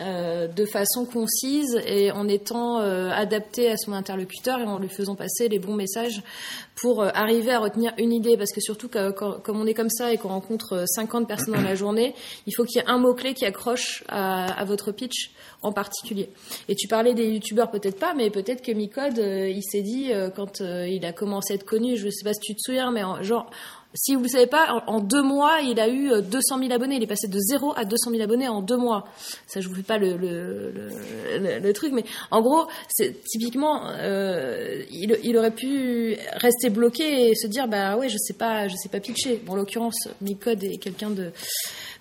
Euh, 0.00 0.46
de 0.46 0.64
façon 0.66 1.06
concise 1.06 1.80
et 1.86 2.10
en 2.10 2.28
étant 2.28 2.80
euh, 2.80 3.10
adapté 3.10 3.70
à 3.70 3.76
son 3.76 3.92
interlocuteur 3.92 4.60
et 4.60 4.64
en 4.64 4.78
lui 4.78 4.88
faisant 4.88 5.14
passer 5.14 5.48
les 5.48 5.58
bons 5.58 5.74
messages 5.74 6.22
pour 6.74 7.02
euh, 7.02 7.08
arriver 7.14 7.52
à 7.52 7.58
retenir 7.60 7.92
une 7.96 8.12
idée 8.12 8.36
parce 8.36 8.52
que 8.52 8.60
surtout 8.60 8.88
que, 8.88 9.10
quand- 9.12 9.40
comme 9.42 9.58
on 9.60 9.66
est 9.66 9.72
comme 9.74 9.88
ça 9.88 10.12
et 10.12 10.18
qu'on 10.18 10.28
rencontre 10.28 10.74
euh, 10.74 10.84
50 10.86 11.26
personnes 11.26 11.54
dans 11.54 11.62
la 11.62 11.74
journée, 11.76 12.14
il 12.46 12.52
faut 12.54 12.64
qu'il 12.64 12.76
y 12.80 12.84
ait 12.84 12.88
un 12.88 12.98
mot-clé 12.98 13.32
qui 13.34 13.46
accroche 13.46 14.04
à, 14.08 14.52
à 14.60 14.64
votre 14.64 14.92
pitch 14.92 15.30
en 15.62 15.72
particulier. 15.72 16.28
Et 16.68 16.74
tu 16.74 16.86
parlais 16.88 17.14
des 17.14 17.26
youtubeurs 17.28 17.70
peut-être 17.70 17.98
pas, 17.98 18.12
mais 18.14 18.28
peut-être 18.30 18.62
que 18.62 18.72
Micode, 18.72 19.18
euh, 19.18 19.48
il 19.48 19.62
s'est 19.62 19.80
dit 19.82 20.12
euh, 20.12 20.28
quand 20.28 20.60
euh, 20.60 20.86
il 20.86 21.04
a 21.06 21.12
commencé 21.12 21.54
à 21.54 21.56
être 21.56 21.64
connu, 21.64 21.96
je 21.96 22.10
sais 22.10 22.22
pas 22.24 22.34
si 22.34 22.40
tu 22.40 22.54
te 22.54 22.60
souviens, 22.60 22.90
mais 22.92 23.02
en- 23.02 23.22
genre 23.22 23.50
si 23.96 24.14
vous 24.14 24.22
ne 24.22 24.28
savez 24.28 24.46
pas, 24.46 24.84
en, 24.86 25.00
deux 25.00 25.22
mois, 25.22 25.58
il 25.62 25.80
a 25.80 25.88
eu 25.88 26.12
euh, 26.12 26.20
200 26.20 26.58
000 26.60 26.72
abonnés. 26.72 26.96
Il 26.96 27.02
est 27.02 27.06
passé 27.08 27.26
de 27.28 27.38
0 27.38 27.72
à 27.76 27.84
200 27.84 28.10
000 28.12 28.22
abonnés 28.22 28.46
en 28.48 28.62
deux 28.62 28.76
mois. 28.76 29.08
Ça, 29.46 29.60
je 29.60 29.68
vous 29.68 29.74
fais 29.74 29.82
pas 29.82 29.98
le, 29.98 30.16
le- 30.16 31.58
le 31.60 31.72
truc, 31.72 31.92
mais 31.92 32.04
en 32.30 32.40
gros, 32.42 32.66
c'est 32.88 33.22
typiquement, 33.24 33.82
euh, 33.88 34.82
il, 34.90 35.18
il 35.24 35.36
aurait 35.36 35.50
pu 35.50 36.16
rester 36.34 36.70
bloqué 36.70 37.30
et 37.30 37.34
se 37.34 37.46
dire, 37.46 37.66
bah 37.68 37.96
ouais, 37.96 38.08
je 38.08 38.16
sais 38.18 38.34
pas, 38.34 38.68
je 38.68 38.76
sais 38.76 38.88
pas 38.88 39.00
pitcher. 39.00 39.40
Bon, 39.44 39.52
en 39.52 39.56
l'occurrence, 39.56 40.08
Micode 40.20 40.62
est 40.64 40.76
quelqu'un 40.78 41.10
de 41.10 41.30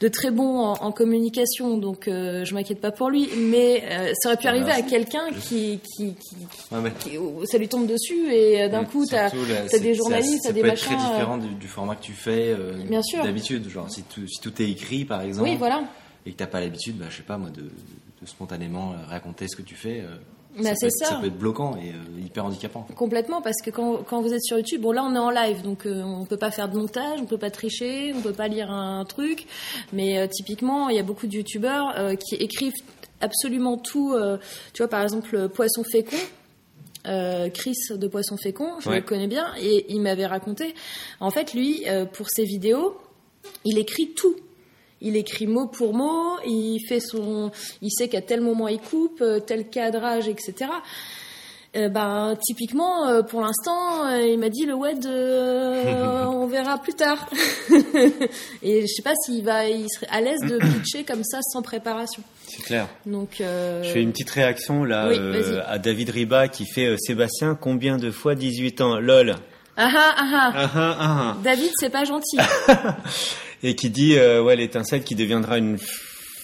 de 0.02 0.08
très 0.08 0.32
bon 0.32 0.60
en, 0.60 0.74
en 0.84 0.92
communication, 0.92 1.78
donc 1.78 2.08
euh, 2.08 2.44
je 2.46 2.54
m'inquiète 2.54 2.82
pas 2.82 2.92
pour 2.92 3.10
lui. 3.10 3.30
Mais 3.38 3.84
euh, 3.90 4.12
ça 4.22 4.30
aurait 4.30 4.38
pu 4.38 4.48
arriver 4.48 4.72
à 4.72 4.82
quelqu'un 4.82 5.30
qui, 5.32 5.80
qui, 5.80 6.14
qui, 6.16 6.36
Ouais, 6.72 6.82
mais- 6.82 6.92
qui- 7.00 7.18
où 7.18 7.46
ça 7.46 7.58
lui 7.58 7.68
tombe 7.68 7.88
dessus 7.88 8.32
et 8.32 8.64
euh, 8.64 8.70
d'un 8.70 8.84
coup, 8.86 9.06
t'as 9.06 9.30
c'est- 9.70 9.80
des 9.80 9.94
journalistes, 9.96 10.44
t'as 10.46 10.52
des 10.52 10.62
peut 10.62 10.68
être 10.68 10.74
machins. 10.74 10.98
très 10.98 11.06
euh, 11.08 11.12
différent 11.12 11.38
du, 11.38 11.48
du 11.56 11.68
format 11.68 11.96
que 11.96 12.04
tu 12.04 12.14
fais 12.14 12.56
d'habitude. 13.24 13.70
Genre, 13.70 13.90
si 13.90 14.04
tout, 14.04 14.28
si 14.28 14.42
tout 14.42 14.62
est 14.62 14.70
écrit, 14.70 15.06
par 15.06 15.22
exemple, 15.22 15.50
Oui, 15.50 15.56
voilà. 15.58 15.84
et 16.26 16.32
que 16.32 16.38
t'as 16.38 16.48
pas 16.48 16.60
l'habitude, 16.60 16.98
bah, 16.98 17.06
je 17.10 17.18
sais 17.18 17.24
pas, 17.24 17.38
moi, 17.38 17.50
de, 17.50 17.62
de 17.62 18.26
spontanément 18.28 18.94
raconter 19.08 19.48
ce 19.48 19.56
que 19.56 19.62
tu 19.62 19.76
fais, 19.76 20.04
Bah, 20.64 20.70
peut 20.72 20.76
c'est 20.80 20.86
être- 20.88 20.94
ça. 21.00 21.06
ça 21.06 21.16
peut 21.16 21.28
être 21.28 21.38
bloquant 21.38 21.76
et 21.78 21.90
euh, 21.90 22.22
hyper 22.26 22.46
handicapant. 22.46 22.88
Complètement, 22.96 23.42
parce 23.42 23.62
que 23.62 23.70
quand, 23.72 23.98
quand 24.08 24.22
vous 24.22 24.34
êtes 24.34 24.44
sur 24.44 24.58
YouTube, 24.58 24.82
bon 24.82 24.92
là 24.92 25.04
on 25.04 25.14
est 25.16 25.20
en 25.20 25.30
live, 25.30 25.62
donc 25.64 25.86
euh, 25.86 26.02
on 26.04 26.26
peut 26.26 26.38
pas 26.38 26.52
faire 26.52 26.70
de 26.70 26.78
montage, 26.78 27.20
on 27.22 27.26
peut 27.26 27.38
pas 27.38 27.52
tricher, 27.52 28.14
on 28.16 28.22
peut 28.22 28.34
pas 28.34 28.48
lire 28.48 28.72
un 28.72 29.04
truc, 29.06 29.46
mais 29.94 30.18
euh, 30.20 30.28
typiquement 30.28 30.90
il 30.90 30.96
y 30.96 31.00
a 31.00 31.04
beaucoup 31.04 31.28
de 31.28 31.34
YouTubeurs 31.34 31.94
euh, 31.98 32.16
qui 32.16 32.36
écrivent 32.36 32.74
absolument 33.22 33.78
tout. 33.78 34.14
euh, 34.14 34.38
tu 34.74 34.82
vois 34.82 34.90
par 34.90 35.02
exemple 35.04 35.50
Poisson 35.50 35.84
fécond. 35.84 36.18
euh, 37.08 37.50
Chris 37.50 37.76
de 37.92 38.08
Poisson 38.08 38.36
fécond, 38.38 38.72
je 38.80 38.90
Ouais. 38.90 38.96
le 38.98 39.02
connais 39.04 39.28
bien, 39.28 39.48
et 39.62 39.86
il 39.94 40.02
m'avait 40.02 40.26
raconté. 40.26 40.74
En 41.20 41.30
fait, 41.30 41.54
lui, 41.54 41.84
euh, 41.88 42.06
pour 42.06 42.30
ses 42.30 42.46
vidéos, 42.46 42.98
il 43.64 43.78
écrit 43.78 44.14
tout. 44.16 44.36
Il 45.06 45.16
écrit 45.16 45.46
mot 45.48 45.68
pour 45.68 45.94
mot, 45.94 46.38
il 46.46 46.80
fait 46.90 47.00
son, 47.00 47.52
il 47.82 47.92
sait 47.92 48.10
qu'à 48.10 48.22
tel 48.22 48.42
moment 48.42 48.68
il 48.68 48.80
coupe, 48.80 49.22
euh, 49.22 49.40
tel 49.40 49.70
cadrage, 49.70 50.28
etc. 50.28 50.66
Euh, 51.76 51.90
ben 51.90 52.38
typiquement, 52.42 53.08
euh, 53.08 53.22
pour 53.22 53.42
l'instant, 53.42 54.08
euh, 54.08 54.22
il 54.22 54.40
m'a 54.40 54.50
dit 54.50 54.66
le 54.66 54.74
web, 54.74 54.98
euh, 55.06 56.24
on 56.26 56.48
verra 56.48 56.78
plus 56.78 56.94
tard. 56.94 57.30
Et 58.64 58.82
je 58.82 58.88
sais 58.88 59.04
pas 59.04 59.14
s'il 59.26 59.44
va, 59.44 59.68
il 59.68 59.88
serait 59.90 60.08
à 60.10 60.22
l'aise 60.22 60.40
de 60.42 60.58
pitcher 60.74 61.04
comme 61.04 61.24
ça 61.24 61.40
sans 61.42 61.62
préparation. 61.62 62.24
C'est 62.48 62.64
clair. 62.64 62.88
Donc, 63.06 63.42
euh, 63.42 63.84
Je 63.84 63.90
fais 63.92 64.02
une 64.02 64.12
petite 64.12 64.30
réaction 64.32 64.86
là 64.86 65.08
Oui, 65.10 65.18
euh, 65.20 65.62
à 65.68 65.78
David 65.78 66.10
Riba 66.10 66.48
qui 66.48 66.66
fait 66.66 66.86
euh, 66.88 66.98
Sébastien, 66.98 67.56
combien 67.60 67.98
de 67.98 68.10
fois 68.10 68.36
18 68.36 68.82
ans? 68.82 69.00
Lol 69.00 69.36
Ah 69.76 69.92
ah 69.94 70.16
ah 70.18 70.26
ah. 70.34 70.52
Ah, 70.56 70.70
ah, 70.74 70.98
ah. 71.00 71.38
David, 71.44 71.72
c'est 71.78 71.92
pas 71.92 72.06
gentil. 72.06 72.38
Et 73.68 73.76
qui 73.76 73.90
dit, 73.90 74.16
euh, 74.18 74.44
ouais, 74.44 74.56
l'étincelle 74.56 75.04
qui 75.04 75.16
deviendra 75.16 75.58
une 75.58 75.78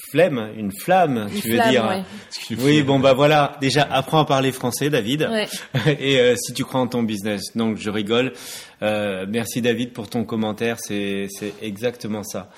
flemme, 0.09 0.49
une 0.57 0.71
flamme, 0.71 1.27
Une 1.31 1.39
tu 1.39 1.49
veux 1.49 1.55
flamme, 1.55 1.69
dire. 1.69 1.85
ouais. 1.87 2.57
Oui, 2.59 2.81
bon 2.83 2.99
bah 2.99 3.13
voilà. 3.13 3.57
Déjà, 3.61 3.83
apprends 3.83 4.19
à 4.19 4.25
parler 4.25 4.51
français, 4.51 4.89
David. 4.89 5.29
Ouais. 5.31 5.47
Et 5.99 6.19
euh, 6.19 6.35
si 6.35 6.53
tu 6.53 6.63
crois 6.65 6.81
en 6.81 6.87
ton 6.87 7.03
business, 7.03 7.41
donc 7.55 7.77
je 7.77 7.89
rigole. 7.89 8.33
Euh, 8.81 9.25
merci 9.29 9.61
David 9.61 9.93
pour 9.93 10.09
ton 10.09 10.23
commentaire. 10.25 10.77
C'est 10.79 11.27
c'est 11.29 11.53
exactement 11.61 12.23
ça. 12.23 12.49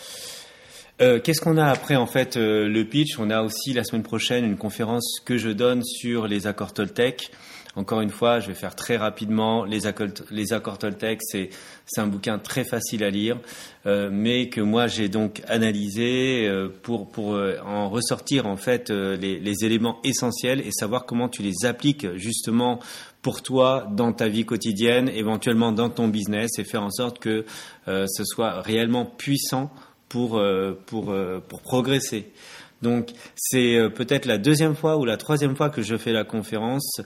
Euh, 1.02 1.20
Qu'est-ce 1.20 1.42
qu'on 1.42 1.58
a 1.58 1.66
après 1.66 1.96
en 1.96 2.06
fait 2.08 2.38
euh, 2.38 2.68
le 2.70 2.86
pitch? 2.86 3.20
On 3.20 3.30
a 3.30 3.42
aussi 3.42 3.74
la 3.74 3.84
semaine 3.84 4.04
prochaine 4.04 4.46
une 4.46 4.58
conférence 4.58 5.20
que 5.26 5.38
je 5.38 5.50
donne 5.50 5.84
sur 5.84 6.28
les 6.28 6.48
accords 6.48 6.74
Toltec. 6.74 7.30
Encore 7.76 8.02
une 8.02 8.12
fois, 8.12 8.40
je 8.40 8.50
vais 8.50 8.54
faire 8.54 8.76
très 8.76 8.98
rapidement 8.98 9.66
les 9.66 9.88
accords, 9.88 10.10
les 10.30 10.54
accords. 10.54 10.78
C'est 11.26 11.50
un 11.98 12.06
bouquin 12.06 12.38
très 12.38 12.64
facile 12.64 13.04
à 13.04 13.10
lire, 13.10 13.40
euh, 13.88 14.10
mais 14.12 14.50
que 14.50 14.62
moi 14.62 14.86
j'ai 14.86 15.10
donc 15.10 15.42
analysé 15.48 16.48
euh, 16.48 16.70
pour 16.84 17.10
pour 17.12 17.34
euh, 17.34 17.58
en 17.66 17.90
ressortir 17.90 18.46
en 18.46 18.58
fait 18.58 18.92
euh, 18.92 19.18
les, 19.18 19.40
les 19.40 19.66
éléments 19.66 20.00
essentiels 20.04 20.62
et 20.62 20.72
savoir 20.72 21.06
comment 21.06 21.30
tu 21.30 21.42
les 21.42 21.66
appliques 21.66 22.06
justement 22.16 22.80
pour 23.24 23.42
toi 23.42 23.88
dans 23.90 24.14
ta 24.14 24.28
vie 24.28 24.46
quotidienne, 24.46 25.10
éventuellement 25.10 25.72
dans 25.72 25.90
ton 25.90 26.10
business 26.10 26.52
et 26.60 26.64
faire 26.64 26.84
en 26.84 26.92
sorte 26.92 27.18
que 27.18 27.44
euh, 27.88 28.06
ce 28.08 28.24
soit 28.24 28.62
réellement 28.62 29.06
puissant 29.06 29.72
pour 30.10 30.38
euh, 30.38 30.80
pour 30.86 31.12
pour 31.50 31.62
progresser. 31.62 32.32
Donc 32.84 33.10
c'est 33.36 33.80
peut-être 33.96 34.26
la 34.28 34.38
deuxième 34.38 34.76
fois 34.76 34.98
ou 34.98 35.06
la 35.06 35.18
troisième 35.18 35.56
fois 35.56 35.72
que 35.72 35.82
je 35.82 35.96
fais 35.96 36.12
la 36.12 36.26
conférence. 36.26 37.02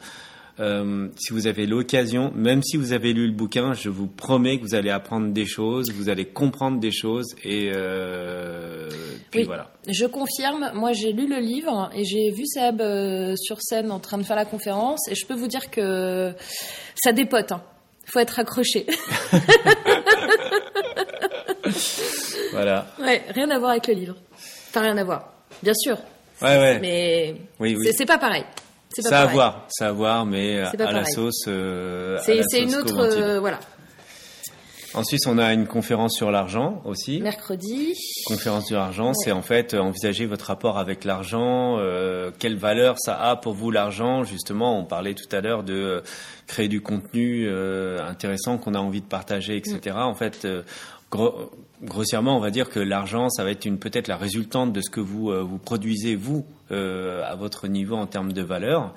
Euh, 0.59 1.07
si 1.17 1.33
vous 1.33 1.45
avez 1.45 1.67
l'occasion, 1.67 2.31
même 2.35 2.63
si 2.63 2.77
vous 2.77 2.91
avez 2.91 3.13
lu 3.13 3.27
le 3.27 3.33
bouquin, 3.33 3.73
je 3.73 3.89
vous 3.89 4.07
promets 4.07 4.57
que 4.57 4.63
vous 4.63 4.73
allez 4.73 4.89
apprendre 4.89 5.31
des 5.31 5.45
choses, 5.45 5.91
vous 5.91 6.09
allez 6.09 6.25
comprendre 6.25 6.79
des 6.79 6.91
choses 6.91 7.35
et 7.43 7.69
euh, 7.75 8.89
puis 9.29 9.41
Oui. 9.41 9.45
voilà. 9.45 9.69
Je 9.87 10.05
confirme, 10.07 10.71
moi 10.73 10.93
j'ai 10.93 11.11
lu 11.13 11.27
le 11.27 11.37
livre 11.37 11.91
et 11.95 12.03
j'ai 12.05 12.31
vu 12.31 12.45
Seb 12.47 12.81
euh, 12.81 13.35
sur 13.35 13.61
scène 13.61 13.91
en 13.91 13.99
train 13.99 14.17
de 14.17 14.23
faire 14.23 14.35
la 14.35 14.45
conférence 14.45 15.07
et 15.11 15.13
je 15.15 15.27
peux 15.27 15.35
vous 15.35 15.47
dire 15.47 15.69
que 15.69 16.33
ça 16.95 17.11
dépote. 17.11 17.51
hein. 17.51 17.61
Faut 18.05 18.19
être 18.19 18.39
accroché. 18.39 18.87
Voilà. 22.51 22.87
ouais, 22.99 23.21
rien 23.29 23.49
à 23.49 23.59
voir 23.59 23.71
avec 23.71 23.87
le 23.87 23.93
livre. 23.93 24.15
Enfin, 24.69 24.81
rien 24.81 24.97
à 24.97 25.03
voir. 25.03 25.33
Bien 25.61 25.73
sûr. 25.75 25.97
Ouais 26.41 26.57
ouais. 26.57 26.79
Mais 26.79 27.35
Oui 27.59 27.75
oui. 27.77 27.85
c'est- 27.85 27.93
c'est 27.97 28.05
pas 28.05 28.17
pareil. 28.17 28.43
Pas 28.95 29.01
Ça 29.09 29.21
à 29.21 29.25
voir, 29.27 29.65
ça 29.69 29.87
à 29.89 29.91
voir, 29.91 30.25
mais 30.25 30.63
pas 30.77 30.85
à 30.85 30.91
la 30.91 31.05
sauce. 31.05 31.45
euh, 31.47 32.17
C'est 32.23 32.61
une 32.61 32.75
autre. 32.75 32.97
Euh, 32.99 33.39
voilà. 33.39 33.59
Ensuite, 34.93 35.27
on 35.27 35.37
a 35.37 35.53
une 35.53 35.67
conférence 35.67 36.15
sur 36.15 36.31
l'argent 36.31 36.81
aussi. 36.85 37.19
Mercredi. 37.21 37.93
Conférence 38.25 38.67
sur 38.67 38.77
l'argent, 38.77 39.13
c'est 39.13 39.31
en 39.33 39.41
fait 39.41 39.73
euh, 39.73 39.79
envisager 39.79 40.25
votre 40.25 40.45
rapport 40.45 40.79
avec 40.79 41.03
l'argent, 41.03 41.77
euh, 41.77 42.31
quelle 42.39 42.55
valeur 42.55 42.95
ça 42.97 43.15
a 43.15 43.35
pour 43.35 43.53
vous 43.53 43.69
l'argent. 43.69 44.23
Justement, 44.23 44.79
on 44.79 44.85
parlait 44.85 45.13
tout 45.13 45.27
à 45.35 45.41
l'heure 45.41 45.63
de 45.63 45.73
euh, 45.73 46.01
créer 46.47 46.69
du 46.69 46.81
contenu 46.81 47.45
euh, 47.47 47.99
intéressant 48.07 48.57
qu'on 48.57 48.73
a 48.73 48.79
envie 48.79 49.01
de 49.01 49.05
partager, 49.07 49.57
etc. 49.57 49.97
En 49.99 50.15
fait, 50.15 50.45
euh, 50.45 50.63
gro- 51.11 51.51
grossièrement, 51.83 52.37
on 52.37 52.39
va 52.39 52.51
dire 52.51 52.69
que 52.69 52.79
l'argent, 52.79 53.29
ça 53.29 53.43
va 53.43 53.51
être 53.51 53.65
une 53.65 53.79
peut-être 53.79 54.07
la 54.07 54.17
résultante 54.17 54.73
de 54.73 54.81
ce 54.81 54.89
que 54.89 54.99
vous 55.01 55.31
euh, 55.31 55.41
vous 55.41 55.57
produisez 55.57 56.15
vous 56.15 56.45
euh, 56.71 57.23
à 57.25 57.35
votre 57.35 57.67
niveau 57.67 57.95
en 57.95 58.07
termes 58.07 58.33
de 58.33 58.41
valeur. 58.41 58.93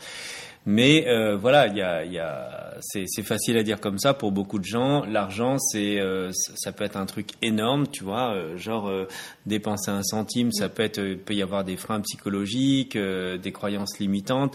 Mais 0.66 1.08
euh, 1.08 1.36
voilà, 1.38 1.68
il 1.68 1.76
y 1.76 1.80
a, 1.80 2.04
y 2.04 2.18
a, 2.18 2.74
c'est, 2.82 3.06
facile 3.22 3.56
à 3.56 3.62
dire 3.62 3.80
comme 3.80 3.98
ça 3.98 4.12
pour 4.12 4.30
beaucoup 4.30 4.58
de 4.58 4.64
gens. 4.64 5.06
L'argent, 5.06 5.58
c'est, 5.58 5.98
euh, 5.98 6.30
ça 6.32 6.70
peut 6.72 6.84
être 6.84 6.98
un 6.98 7.06
truc 7.06 7.30
énorme, 7.40 7.88
tu 7.88 8.04
vois, 8.04 8.34
euh, 8.34 8.58
genre 8.58 8.88
euh, 8.88 9.08
dépenser 9.46 9.90
un 9.90 10.02
centime, 10.02 10.52
ça 10.52 10.68
peut 10.68 10.82
être, 10.82 10.98
euh, 10.98 11.16
peut 11.16 11.32
y 11.32 11.40
avoir 11.40 11.64
des 11.64 11.78
freins 11.78 12.00
psychologiques, 12.02 12.96
des 12.96 13.52
croyances 13.52 13.98
limitantes. 13.98 14.54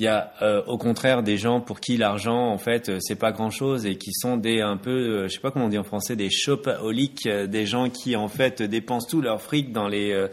Il 0.00 0.04
y 0.04 0.08
a 0.08 0.32
euh, 0.40 0.62
au 0.66 0.78
contraire 0.78 1.22
des 1.22 1.36
gens 1.36 1.60
pour 1.60 1.78
qui 1.78 1.98
l'argent 1.98 2.48
en 2.48 2.56
fait 2.56 2.88
euh, 2.88 2.96
c'est 3.02 3.16
pas 3.16 3.32
grand 3.32 3.50
chose 3.50 3.84
et 3.84 3.96
qui 3.96 4.14
sont 4.14 4.38
des 4.38 4.62
un 4.62 4.78
peu 4.78 4.90
euh, 4.90 5.28
je 5.28 5.34
sais 5.34 5.40
pas 5.40 5.50
comment 5.50 5.66
on 5.66 5.68
dit 5.68 5.76
en 5.76 5.84
français 5.84 6.16
des 6.16 6.30
shopaholics, 6.30 7.28
des 7.28 7.66
gens 7.66 7.90
qui 7.90 8.16
en 8.16 8.28
fait 8.28 8.62
dépensent 8.62 9.06
tout 9.10 9.20
leur 9.20 9.42
fric 9.42 9.72
dans 9.72 9.88
les 9.88 10.28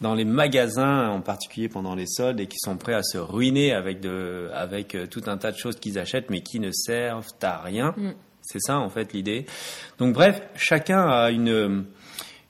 dans 0.00 0.14
les 0.14 0.24
magasins, 0.24 1.08
en 1.08 1.20
particulier 1.20 1.68
pendant 1.68 1.96
les 1.96 2.06
soldes, 2.06 2.38
et 2.38 2.46
qui 2.46 2.58
sont 2.60 2.76
prêts 2.76 2.94
à 2.94 3.02
se 3.02 3.18
ruiner 3.18 3.72
avec, 3.72 3.98
de, 3.98 4.48
avec 4.54 4.96
tout 5.10 5.22
un 5.26 5.36
tas 5.36 5.50
de 5.50 5.56
choses 5.56 5.74
qu'ils 5.80 5.98
achètent, 5.98 6.30
mais 6.30 6.40
qui 6.40 6.60
ne 6.60 6.70
servent 6.70 7.26
à 7.42 7.60
rien. 7.60 7.94
Mm. 7.96 8.12
C'est 8.42 8.60
ça, 8.60 8.78
en 8.78 8.88
fait, 8.88 9.12
l'idée. 9.12 9.44
Donc, 9.98 10.14
bref, 10.14 10.40
chacun 10.54 11.04
a 11.06 11.30
une, 11.30 11.84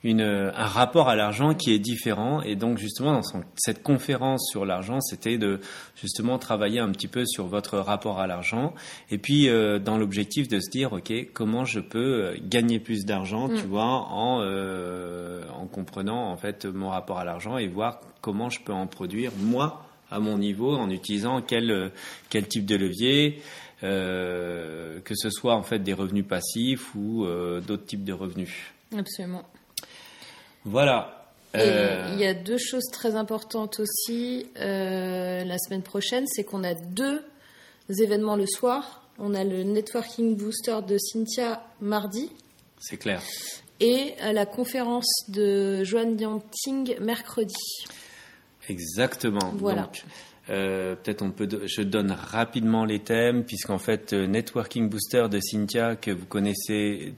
une, 0.03 0.21
un 0.21 0.65
rapport 0.65 1.09
à 1.09 1.15
l'argent 1.15 1.53
qui 1.53 1.73
est 1.73 1.79
différent. 1.79 2.41
Et 2.41 2.55
donc, 2.55 2.77
justement, 2.77 3.11
dans 3.13 3.21
son- 3.23 3.43
cette 3.57 3.83
conférence 3.83 4.47
sur 4.49 4.65
l'argent, 4.65 5.01
c'était 5.01 5.37
de 5.37 5.59
justement 6.01 6.37
travailler 6.39 6.79
un 6.79 6.89
petit 6.91 7.07
peu 7.09 7.25
sur 7.25 7.47
votre 7.47 7.77
rapport 7.79 8.19
à 8.19 8.25
l'argent. 8.27 8.73
Et 9.11 9.17
puis, 9.17 9.49
euh, 9.49 9.77
dans 9.77 9.97
l'objectif 9.97 10.47
de 10.47 10.59
se 10.61 10.69
dire, 10.69 10.93
OK, 10.93 11.11
comment 11.33 11.65
je 11.65 11.81
peux 11.81 12.23
euh, 12.27 12.37
gagner 12.41 12.79
plus 12.79 13.05
d'argent, 13.05 13.49
tu 13.49 13.63
vois, 13.67 13.83
en, 13.83 14.39
euh, 14.41 15.43
en 15.53 15.67
comprenant, 15.67 16.31
en 16.31 16.37
fait, 16.37 16.65
mon 16.65 16.89
rapport 16.89 17.19
à 17.19 17.25
l'argent 17.25 17.57
et 17.57 17.67
voir 17.67 17.99
comment 18.21 18.49
je 18.49 18.61
peux 18.61 18.73
en 18.73 18.87
produire, 18.87 19.31
moi, 19.37 19.85
à 20.11 20.19
mon 20.19 20.37
niveau, 20.37 20.75
en 20.75 20.89
utilisant 20.89 21.41
quel, 21.41 21.69
euh, 21.71 21.89
quel 22.29 22.47
type 22.47 22.65
de 22.65 22.75
levier, 22.77 23.41
euh, 23.83 24.99
que 25.01 25.13
ce 25.15 25.29
soit, 25.29 25.55
en 25.55 25.63
fait, 25.63 25.79
des 25.79 25.93
revenus 25.93 26.25
passifs 26.27 26.95
ou 26.95 27.25
euh, 27.25 27.61
d'autres 27.61 27.85
types 27.85 28.03
de 28.03 28.13
revenus. 28.13 28.53
Absolument. 28.97 29.43
Voilà. 30.65 31.15
Et 31.53 31.57
Euh, 31.61 32.11
il 32.13 32.19
y 32.19 32.27
a 32.27 32.33
deux 32.35 32.59
choses 32.59 32.85
très 32.91 33.15
importantes 33.15 33.79
aussi 33.79 34.47
euh, 34.59 35.43
la 35.43 35.57
semaine 35.57 35.81
prochaine, 35.81 36.25
c'est 36.27 36.43
qu'on 36.43 36.63
a 36.63 36.75
deux 36.75 37.23
événements 37.89 38.35
le 38.35 38.45
soir. 38.45 39.01
On 39.17 39.33
a 39.33 39.43
le 39.43 39.63
networking 39.63 40.35
booster 40.37 40.77
de 40.87 40.97
Cynthia 40.97 41.63
mardi 41.81 42.29
c'est 42.79 42.97
clair. 42.97 43.21
et 43.79 44.13
euh, 44.21 44.31
la 44.31 44.45
conférence 44.45 45.11
de 45.27 45.83
Joanne 45.83 46.19
Yanting 46.19 46.99
mercredi. 47.01 47.55
Exactement. 48.69 49.51
Voilà. 49.55 49.83
Donc, 49.83 50.03
euh, 50.49 50.95
peut-être 50.95 51.23
on 51.23 51.31
peut, 51.31 51.47
je 51.65 51.81
donne 51.81 52.11
rapidement 52.11 52.85
les 52.85 52.99
thèmes, 52.99 53.43
puisqu'en 53.43 53.79
fait, 53.79 54.13
Networking 54.13 54.87
Booster 54.87 55.27
de 55.29 55.39
Cynthia, 55.39 55.95
que 55.95 56.11
vous 56.11 56.25
connaissez 56.25 57.13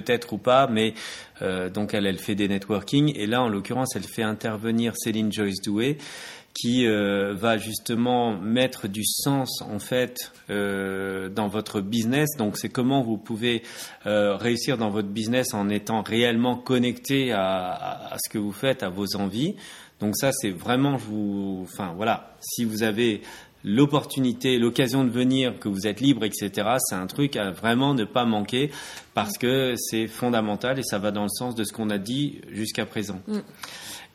peut-être 0.00 0.34
ou 0.34 0.38
pas, 0.38 0.66
mais 0.66 0.92
euh, 1.40 1.70
donc 1.70 1.94
elle, 1.94 2.18
fait 2.18 2.34
des 2.34 2.48
networking, 2.48 3.12
et 3.16 3.26
là, 3.26 3.42
en 3.42 3.48
l'occurrence, 3.48 3.96
elle 3.96 4.04
fait 4.04 4.22
intervenir 4.22 4.92
Céline 4.96 5.32
Joyce 5.32 5.62
Doué, 5.62 5.96
qui 6.52 6.86
euh, 6.86 7.34
va 7.34 7.58
justement 7.58 8.34
mettre 8.38 8.88
du 8.88 9.04
sens 9.04 9.60
en 9.60 9.78
fait 9.78 10.32
euh, 10.48 11.28
dans 11.28 11.48
votre 11.48 11.80
business. 11.80 12.28
Donc 12.38 12.56
c'est 12.56 12.70
comment 12.70 13.02
vous 13.02 13.18
pouvez 13.18 13.62
réussir 14.04 14.78
dans 14.78 14.90
votre 14.90 15.08
business 15.08 15.52
en 15.52 15.68
étant 15.68 16.02
réellement 16.02 16.56
connecté 16.56 17.32
à, 17.32 18.16
ce 18.24 18.30
que 18.30 18.38
vous 18.38 18.52
faites, 18.52 18.82
à 18.82 18.88
vos 18.88 19.16
envies. 19.16 19.56
Donc 20.00 20.14
ça 20.16 20.30
c'est 20.32 20.50
vraiment 20.50 20.96
vous, 20.96 21.62
enfin 21.64 21.92
voilà, 21.96 22.36
si 22.40 22.64
vous 22.64 22.82
avez 22.82 23.22
l'opportunité, 23.66 24.58
l'occasion 24.58 25.04
de 25.04 25.10
venir, 25.10 25.58
que 25.58 25.68
vous 25.68 25.86
êtes 25.86 26.00
libre, 26.00 26.24
etc. 26.24 26.50
C'est 26.78 26.94
un 26.94 27.08
truc 27.08 27.36
à 27.36 27.50
vraiment 27.50 27.92
ne 27.92 28.04
pas 28.04 28.24
manquer 28.24 28.70
parce 29.12 29.36
que 29.36 29.74
c'est 29.76 30.06
fondamental 30.06 30.78
et 30.78 30.84
ça 30.84 30.98
va 30.98 31.10
dans 31.10 31.24
le 31.24 31.28
sens 31.28 31.54
de 31.56 31.64
ce 31.64 31.72
qu'on 31.72 31.90
a 31.90 31.98
dit 31.98 32.40
jusqu'à 32.50 32.86
présent. 32.86 33.20
Mm. 33.26 33.38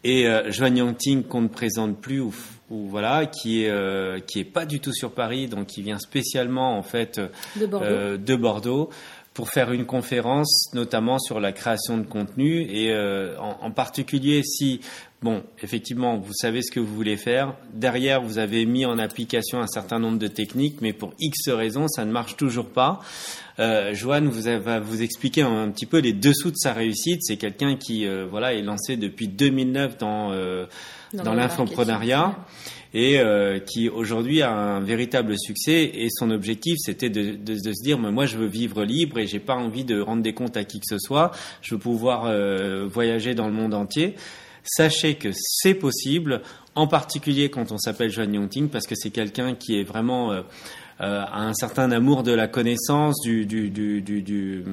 Et 0.04 0.28
euh, 0.28 0.50
Joan 0.52 0.76
Yangting 0.76 1.24
qu'on 1.24 1.42
ne 1.42 1.48
présente 1.48 2.00
plus 2.02 2.22
ou, 2.22 2.34
ou 2.72 2.88
voilà, 2.88 3.28
qui 3.28 3.64
est 3.64 3.70
euh, 3.70 4.20
qui 4.20 4.40
est 4.40 4.46
pas 4.46 4.66
du 4.66 4.80
tout 4.80 4.94
sur 4.94 5.12
Paris, 5.12 5.48
donc 5.48 5.68
qui 5.68 5.84
vient 5.84 6.00
spécialement 6.00 6.76
en 6.76 6.82
fait 6.82 7.22
De 7.56 7.68
Bordeaux. 7.68 7.86
euh, 7.86 8.18
de 8.18 8.36
Bordeaux 8.36 8.90
pour 9.34 9.50
faire 9.50 9.72
une 9.72 9.86
conférence, 9.86 10.74
notamment 10.74 11.18
sur 11.18 11.40
la 11.40 11.52
création 11.54 11.98
de 11.98 12.06
contenu 12.06 12.62
et 12.64 12.92
euh, 12.92 13.38
en, 13.40 13.58
en 13.62 13.72
particulier 13.72 14.44
si 14.44 14.82
bon 15.22 15.44
effectivement 15.62 16.18
vous 16.18 16.34
savez 16.34 16.62
ce 16.62 16.72
que 16.72 16.80
vous 16.82 16.94
voulez 16.94 17.16
faire, 17.16 17.54
derrière 17.74 18.22
vous 18.22 18.40
avez 18.40 18.66
mis 18.66 18.86
en 18.86 19.00
application 19.00 19.62
un 19.62 19.68
certain 19.68 20.00
nombre 20.00 20.18
de 20.20 20.28
techniques, 20.28 20.82
mais 20.82 20.92
pour 20.92 21.14
X 21.20 21.48
raisons 21.50 21.88
ça 21.88 22.04
ne 22.04 22.12
marche 22.12 22.36
toujours 22.36 22.68
pas. 22.68 23.00
Euh, 23.60 23.94
Joanne 23.94 24.28
vous 24.28 24.48
a- 24.48 24.58
va 24.58 24.80
vous 24.80 25.02
expliquer 25.02 25.44
un, 25.44 25.64
un 25.64 25.70
petit 25.70 25.86
peu 25.86 26.00
les 26.00 26.14
dessous 26.14 26.52
de 26.52 26.56
sa 26.58 26.74
réussite. 26.74 27.20
C'est 27.22 27.38
quelqu'un 27.38 27.76
qui 27.76 28.08
euh, 28.08 28.26
voilà 28.30 28.54
est 28.54 28.62
lancé 28.62 28.98
depuis 28.98 29.28
2009 29.28 29.98
dans 29.98 30.32
euh, 30.32 30.66
dans 31.14 31.32
le 31.32 31.38
l'infoprenariat 31.40 32.22
marketing. 32.28 32.44
Et 32.94 33.20
euh, 33.20 33.60
qui 33.60 33.88
aujourd'hui 33.90 34.42
a 34.42 34.52
un 34.52 34.80
véritable 34.82 35.36
succès. 35.40 35.92
Et 35.94 36.08
son 36.12 36.32
objectif, 36.32 36.76
c'était 36.80 37.10
de, 37.10 37.32
de- 37.36 37.54
de 37.56 37.74
se 37.74 37.84
dire, 37.84 37.98
moi, 37.98 38.26
je 38.26 38.38
veux 38.38 38.48
vivre 38.48 38.84
libre 38.84 39.20
et 39.20 39.28
j'ai 39.28 39.40
pas 39.40 39.56
envie 39.56 39.84
de 39.86 40.00
rendre 40.02 40.24
des 40.24 40.34
comptes 40.34 40.58
à 40.58 40.64
qui 40.64 40.80
que 40.80 40.86
ce 40.88 40.98
soit. 41.00 41.32
Je 41.62 41.76
veux 41.76 41.80
pouvoir 41.80 42.26
euh, 42.26 42.88
voyager 42.88 43.34
dans 43.36 43.48
le 43.48 43.54
monde 43.54 43.74
entier. 43.74 44.16
Sachez 44.64 45.16
que 45.16 45.30
c'est 45.34 45.74
possible, 45.74 46.42
en 46.76 46.86
particulier 46.86 47.50
quand 47.50 47.72
on 47.72 47.78
s'appelle 47.78 48.12
Joan 48.12 48.32
Yongting, 48.34 48.70
parce 48.70 48.86
que 48.86 48.94
c'est 48.96 49.10
quelqu'un 49.10 49.56
qui 49.56 49.80
est 49.80 49.84
vraiment 49.84 50.32
euh, 50.34 50.42
a 51.00 51.42
un 51.42 51.54
certain 51.56 51.90
amour 51.92 52.22
de 52.22 52.32
la 52.32 52.48
connaissance, 52.48 53.20
du, 53.24 53.48
du, 53.48 53.72
du, 53.72 54.02
du, 54.04 54.64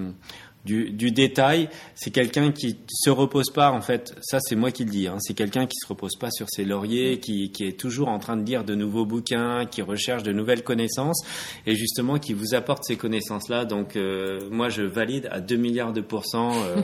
du 0.68 1.11
détail. 1.11 1.68
C'est 1.94 2.11
quelqu'un 2.11 2.52
qui 2.52 2.76
se 2.88 3.11
repose 3.11 3.50
pas, 3.50 3.70
en 3.70 3.81
fait. 3.81 4.14
Ça, 4.20 4.38
c'est 4.40 4.57
moi 4.57 4.70
qui 4.70 4.85
le 4.85 4.90
dis. 4.90 5.09
Hein. 5.09 5.16
C'est 5.20 5.35
quelqu'un 5.35 5.66
qui 5.66 5.76
se 5.81 5.87
repose 5.87 6.16
pas 6.16 6.31
sur 6.31 6.46
ses 6.50 6.64
lauriers, 6.64 7.18
qui, 7.18 7.50
qui, 7.50 7.64
est 7.64 7.78
toujours 7.78 8.09
en 8.09 8.18
train 8.18 8.37
de 8.37 8.44
lire 8.44 8.64
de 8.64 8.74
nouveaux 8.74 9.07
bouquins, 9.07 9.66
qui 9.66 9.83
recherche 9.83 10.22
de 10.22 10.33
nouvelles 10.33 10.62
connaissances, 10.62 11.24
et 11.66 11.74
justement 11.74 12.18
qui 12.18 12.35
vous 12.35 12.54
apporte 12.54 12.85
ces 12.85 12.96
connaissances-là. 12.96 13.64
Donc, 13.64 13.96
euh, 13.96 14.48
moi, 14.50 14.68
je 14.68 14.83
valide 14.83 15.28
à 15.31 15.40
2 15.40 15.57
milliards 15.57 15.92
de 15.92 16.00
pourcents. 16.00 16.52
Euh, 16.64 16.76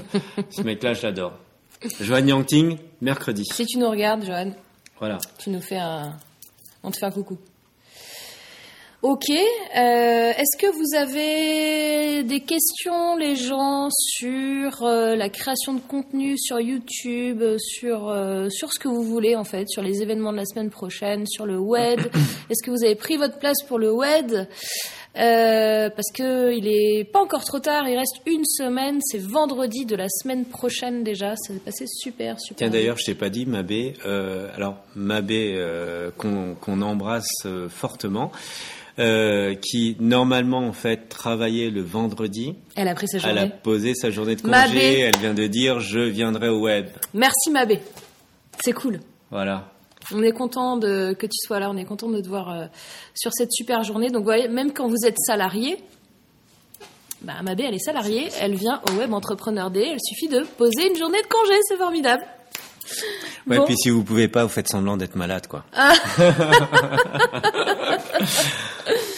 ce 0.51 0.62
mec-là, 0.62 0.94
je 0.94 1.03
l'adore. 1.03 1.38
Joanne 2.01 2.29
Yangting, 2.29 2.79
mercredi. 3.01 3.44
Si 3.44 3.66
tu 3.66 3.79
nous 3.79 3.90
regardes, 3.90 4.25
Joanne, 4.25 4.55
voilà. 4.99 5.18
tu 5.38 5.51
nous 5.51 5.61
fais 5.61 5.77
un, 5.77 6.16
on 6.83 6.90
te 6.90 6.97
fait 6.97 7.07
un 7.07 7.11
coucou. 7.11 7.38
Ok. 9.05 9.29
Euh, 9.29 9.35
Est-ce 9.77 10.57
que 10.57 10.67
vous 10.67 10.97
avez 10.97 12.23
des 12.23 12.40
questions, 12.40 13.19
les 13.19 13.37
gens, 13.37 13.90
sur 13.90 14.83
euh, 14.83 15.14
la 15.14 15.29
création 15.29 15.75
de 15.75 15.81
contenu 15.81 16.38
sur 16.38 16.59
YouTube, 16.59 17.43
sur 17.59 18.09
euh, 18.09 18.49
sur 18.49 18.73
ce 18.73 18.79
que 18.79 18.88
vous 18.88 19.03
voulez 19.03 19.37
en 19.37 19.45
fait, 19.45 19.69
sur 19.69 19.83
les 19.83 20.01
événements 20.01 20.33
de 20.33 20.38
la 20.38 20.47
semaine 20.47 20.71
prochaine, 20.71 21.27
sur 21.27 21.45
le 21.45 21.59
web? 21.59 22.01
Est-ce 22.49 22.62
que 22.64 22.71
vous 22.71 22.83
avez 22.83 22.95
pris 22.95 23.19
votre 23.19 23.38
place 23.38 23.62
pour 23.69 23.79
le 23.79 23.93
web? 23.93 24.33
Euh, 25.17 25.90
Parce 25.90 26.11
que 26.14 26.57
il 26.57 26.67
est 26.67 27.05
pas 27.05 27.21
encore 27.21 27.45
trop 27.45 27.61
tard. 27.61 27.87
Il 27.87 27.99
reste 27.99 28.23
une 28.25 28.47
semaine. 28.47 29.01
C'est 29.03 29.21
vendredi 29.21 29.85
de 29.85 29.97
la 29.97 30.09
semaine 30.09 30.47
prochaine 30.47 31.05
déjà. 31.05 31.37
Ça 31.37 31.53
s'est 31.53 31.61
passé 31.61 31.85
super, 31.87 32.40
super. 32.40 32.57
Tiens, 32.57 32.71
d'ailleurs, 32.71 32.97
je 32.97 33.05
t'ai 33.05 33.14
pas 33.14 33.29
dit, 33.29 33.45
Mabé. 33.45 33.93
Euh, 34.07 34.49
alors, 34.57 34.77
Mabé, 34.97 35.57
euh, 35.59 36.11
qu'on 36.17 36.55
qu'on 36.55 36.81
embrasse 36.81 37.45
euh, 37.45 37.69
fortement. 37.69 38.33
Euh, 39.01 39.57
qui 39.57 39.97
normalement 39.99 40.59
en 40.59 40.73
fait 40.73 41.09
travaillait 41.09 41.69
le 41.71 41.83
vendredi. 41.83 42.55
Elle 42.77 42.87
a 42.87 42.95
pris 42.95 43.09
sa 43.09 43.19
journée. 43.19 43.41
Elle 43.41 43.47
a 43.49 43.51
posé 43.51 43.93
sa 43.93 44.11
journée 44.11 44.37
de 44.37 44.41
congé. 44.41 44.53
Mabé. 44.53 44.99
Elle 45.01 45.17
vient 45.19 45.35
de 45.35 45.49
dire 45.49 45.81
je 45.81 45.99
viendrai 45.99 46.49
au 46.49 46.61
web. 46.61 46.87
Merci 47.13 47.51
Mabé. 47.51 47.81
C'est 48.65 48.73
cool. 48.73 49.01
Voilà. 49.33 49.73
On 50.15 50.23
est 50.23 50.31
content 50.31 50.77
de, 50.77 51.13
que 51.19 51.27
tu 51.27 51.37
sois 51.45 51.59
là, 51.59 51.71
on 51.71 51.77
est 51.77 51.85
content 51.87 52.09
de 52.09 52.21
te 52.21 52.29
voir 52.29 52.51
euh, 52.53 52.67
sur 53.17 53.33
cette 53.33 53.51
super 53.53 53.83
journée. 53.83 54.11
Donc 54.11 54.23
voilà, 54.23 54.47
même 54.47 54.73
quand 54.73 54.87
vous 54.87 55.05
êtes 55.05 55.19
salarié, 55.19 55.77
bah, 57.23 57.33
Mabé 57.43 57.65
elle 57.67 57.75
est 57.75 57.79
salariée, 57.85 58.29
elle 58.41 58.55
vient 58.55 58.81
au 58.91 58.99
Web 58.99 59.13
Entrepreneur 59.13 59.73
Day, 59.73 59.89
il 59.95 59.99
suffit 60.01 60.29
de 60.29 60.45
poser 60.57 60.89
une 60.89 60.97
journée 60.97 61.21
de 61.21 61.27
congé, 61.27 61.59
c'est 61.69 61.79
formidable. 61.79 62.23
Ouais, 63.47 63.57
Bon. 63.59 63.65
puis 63.65 63.77
si 63.77 63.89
vous 63.91 64.05
pouvez 64.05 64.29
pas, 64.29 64.45
vous 64.45 64.51
faites 64.51 64.69
semblant 64.69 64.97
d'être 64.99 65.17
malade, 65.17 65.47
quoi. 65.49 65.65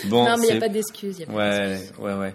bon, 0.06 0.24
non 0.24 0.36
mais 0.38 0.48
il 0.48 0.50
n'y 0.50 0.56
a 0.56 0.60
pas 0.60 0.68
pas 0.68 1.32
Ouais, 1.32 1.80
ouais, 1.98 2.14
ouais. 2.14 2.34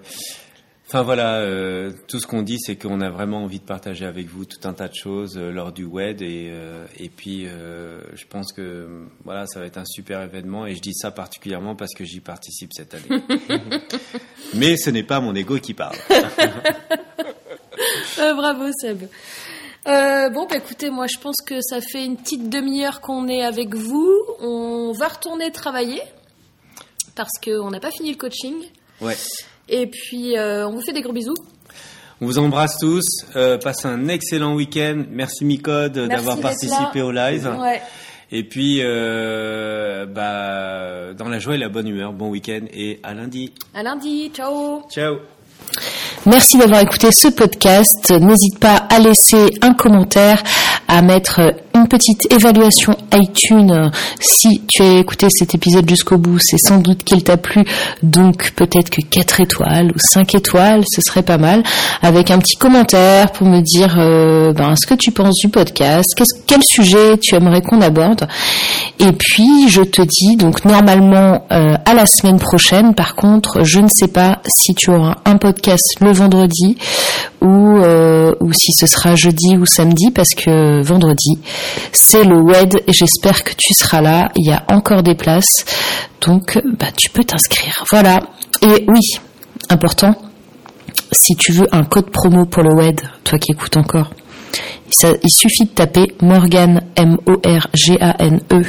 Enfin 0.94 1.04
voilà, 1.04 1.38
euh, 1.38 1.94
tout 2.10 2.20
ce 2.20 2.28
qu'on 2.28 2.42
dit, 2.42 2.58
c'est 2.60 2.76
qu'on 2.76 3.00
a 3.00 3.10
vraiment 3.10 3.46
envie 3.46 3.60
de 3.60 3.64
partager 3.64 4.06
avec 4.06 4.28
vous 4.28 4.44
tout 4.44 4.60
un 4.66 4.74
tas 4.74 4.90
de 4.90 4.94
choses 4.94 5.38
euh, 5.38 5.50
lors 5.50 5.72
du 5.72 5.86
WED 5.86 6.22
et, 6.22 6.50
euh, 6.52 6.86
et 7.00 7.08
puis 7.08 7.46
je 7.46 8.26
pense 8.28 8.52
que 8.52 9.06
voilà, 9.24 9.48
ça 9.48 9.62
va 9.62 9.68
être 9.68 9.78
un 9.78 9.86
super 9.86 10.22
événement 10.22 10.68
et 10.68 10.76
je 10.76 10.82
dis 10.82 10.94
ça 10.94 11.12
particulièrement 11.12 11.78
parce 11.78 11.94
que 11.94 12.04
j'y 12.04 12.20
participe 12.20 12.74
cette 12.74 12.94
année. 12.94 13.24
Mais 14.54 14.76
ce 14.76 14.90
n'est 14.90 15.04
pas 15.04 15.22
mon 15.22 15.34
ego 15.34 15.60
qui 15.60 15.74
parle. 15.74 15.96
Bravo 18.18 18.66
Seb. 18.78 19.04
Euh, 19.88 20.30
bon, 20.30 20.46
bah, 20.46 20.58
écoutez, 20.58 20.90
moi 20.90 21.08
je 21.08 21.18
pense 21.20 21.38
que 21.38 21.62
ça 21.62 21.80
fait 21.80 22.06
une 22.06 22.18
petite 22.18 22.50
demi-heure 22.50 23.00
qu'on 23.00 23.30
est 23.30 23.44
avec 23.44 23.76
vous. 23.76 24.12
On 24.42 24.92
va 24.92 25.08
retourner 25.08 25.52
travailler 25.52 26.02
parce 27.15 27.39
qu'on 27.43 27.69
n'a 27.69 27.80
pas 27.80 27.91
fini 27.91 28.12
le 28.12 28.17
coaching. 28.17 28.56
Ouais. 29.00 29.17
Et 29.69 29.88
puis, 29.88 30.38
euh, 30.38 30.67
on 30.67 30.71
vous 30.71 30.82
fait 30.82 30.93
des 30.93 31.02
gros 31.02 31.13
bisous. 31.13 31.36
On 32.19 32.26
vous 32.26 32.38
embrasse 32.38 32.78
tous. 32.78 33.04
Euh, 33.36 33.58
passez 33.58 33.88
un 33.88 34.08
excellent 34.08 34.54
week-end. 34.54 35.04
Merci 35.10 35.43
Micode 35.43 35.93
d'avoir 35.93 36.39
participé 36.39 37.00
là. 37.00 37.06
au 37.06 37.12
live. 37.12 37.56
Ouais. 37.60 37.82
Et 38.32 38.43
puis, 38.43 38.80
euh, 38.82 40.06
bah, 40.06 41.13
dans 41.13 41.28
la 41.28 41.39
joie 41.39 41.56
et 41.56 41.58
la 41.58 41.67
bonne 41.67 41.88
humeur, 41.88 42.13
bon 42.13 42.30
week-end 42.30 42.62
et 42.71 43.00
à 43.04 43.13
lundi. 43.13 43.52
À 43.74 43.84
lundi. 43.84 44.32
Ciao. 44.34 44.84
Ciao. 44.89 45.17
Merci 46.26 46.58
d'avoir 46.58 46.82
écouté 46.82 47.10
ce 47.12 47.30
podcast. 47.30 48.12
N'hésite 48.12 48.60
pas 48.60 48.76
à 48.76 49.00
laisser 49.00 49.50
un 49.62 49.74
commentaire, 49.74 50.43
à 50.88 51.02
mettre 51.02 51.41
une 51.82 51.88
petite 51.88 52.32
évaluation 52.32 52.96
iTunes. 53.13 53.91
Si 54.20 54.62
tu 54.67 54.82
as 54.84 55.00
écouté 55.00 55.28
cet 55.32 55.56
épisode 55.56 55.89
jusqu'au 55.89 56.17
bout, 56.17 56.38
c'est 56.39 56.58
sans 56.58 56.78
doute 56.78 57.04
qu'il 57.04 57.24
t'a 57.24 57.38
plu. 57.38 57.63
Donc 58.04 58.52
peut-être 58.56 58.89
que 58.89 59.02
4 59.02 59.41
étoiles 59.41 59.88
ou 59.91 60.00
5 60.13 60.36
étoiles, 60.36 60.84
ce 60.88 61.02
serait 61.02 61.24
pas 61.24 61.38
mal. 61.38 61.63
Avec 62.02 62.32
un 62.32 62.38
petit 62.39 62.56
commentaire 62.58 63.32
pour 63.32 63.48
me 63.48 63.62
dire 63.62 63.96
euh, 63.98 64.54
ben, 64.54 64.76
ce 64.76 64.86
que 64.88 64.94
tu 64.94 65.12
penses 65.12 65.36
du 65.41 65.50
podcast, 65.50 66.06
qu'est-ce- 66.15 66.41
quel 66.48 66.62
sujet 66.63 67.17
tu 67.17 67.36
aimerais 67.36 67.62
qu'on 67.62 67.82
aborde. 67.82 68.28
Et 69.00 69.12
puis 69.12 69.70
je 69.70 69.82
te 69.82 70.02
dis 70.02 70.36
donc 70.38 70.63
normalement 70.65 71.44
euh, 71.52 71.76
à 71.86 71.94
la 71.94 72.06
semaine 72.06 72.39
prochaine. 72.39 72.94
Par 72.94 73.15
contre, 73.15 73.63
je 73.63 73.80
ne 73.80 73.88
sais 73.91 74.08
pas 74.08 74.39
si 74.48 74.74
tu 74.76 74.91
auras 74.91 75.15
un 75.26 75.38
podcast 75.38 75.82
le 76.00 76.12
vendredi 76.13 76.78
ou 77.41 77.78
euh, 77.78 78.34
ou 78.39 78.54
si 78.54 78.72
ce 78.74 78.86
sera 78.86 79.15
jeudi 79.15 79.58
ou 79.58 79.65
samedi 79.65 80.12
parce 80.12 80.30
que 80.38 80.82
vendredi 80.84 81.39
c'est 81.92 82.24
le 82.24 82.38
WED 82.42 82.76
et 82.88 82.92
j'espère 82.94 83.44
que 83.44 83.52
tu 83.52 83.74
seras 83.74 84.02
là. 84.02 84.32
Il 84.36 84.46
y 84.48 84.52
a 84.52 84.64
encore 84.70 85.04
des 85.04 85.16
places 85.16 85.66
donc 86.26 86.60
bah 86.80 86.88
tu 86.98 87.10
peux 87.10 87.24
t'inscrire. 87.24 87.84
Voilà. 87.90 88.20
Et 88.62 88.86
oui, 88.88 89.00
important. 89.70 90.16
Si 91.12 91.36
tu 91.36 91.52
veux 91.52 91.68
un 91.72 91.84
code 91.84 92.10
promo 92.12 92.46
pour 92.46 92.64
le 92.64 92.74
WED, 92.76 93.02
toi 93.24 93.38
qui 93.40 93.52
écoutes 93.52 93.76
encore, 93.78 94.12
ça- 94.90 95.14
il 95.24 95.30
suffit 95.30 95.66
de 95.66 95.70
taper 95.76 96.14
Morgan, 96.22 96.82
M-O-R-G-A-N-E, 96.96 98.62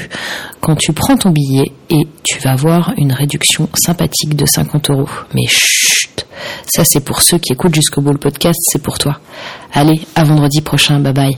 quand 0.60 0.76
tu 0.76 0.92
prends 0.92 1.16
ton 1.16 1.30
billet 1.30 1.72
et 1.90 2.06
tu 2.24 2.38
vas 2.38 2.52
avoir 2.52 2.92
une 2.96 3.12
réduction 3.12 3.68
sympathique 3.74 4.34
de 4.36 4.46
50 4.46 4.90
euros. 4.90 5.08
Mais 5.34 5.46
chut, 5.48 6.26
ça 6.72 6.84
c'est 6.84 7.04
pour 7.04 7.20
ceux 7.22 7.38
qui 7.38 7.52
écoutent 7.52 7.74
jusqu'au 7.74 8.00
bout 8.00 8.12
le 8.12 8.18
podcast, 8.18 8.58
c'est 8.72 8.82
pour 8.82 8.98
toi. 8.98 9.18
Allez, 9.72 10.00
à 10.14 10.24
vendredi 10.24 10.60
prochain, 10.62 10.98
bye 11.00 11.12
bye. 11.12 11.36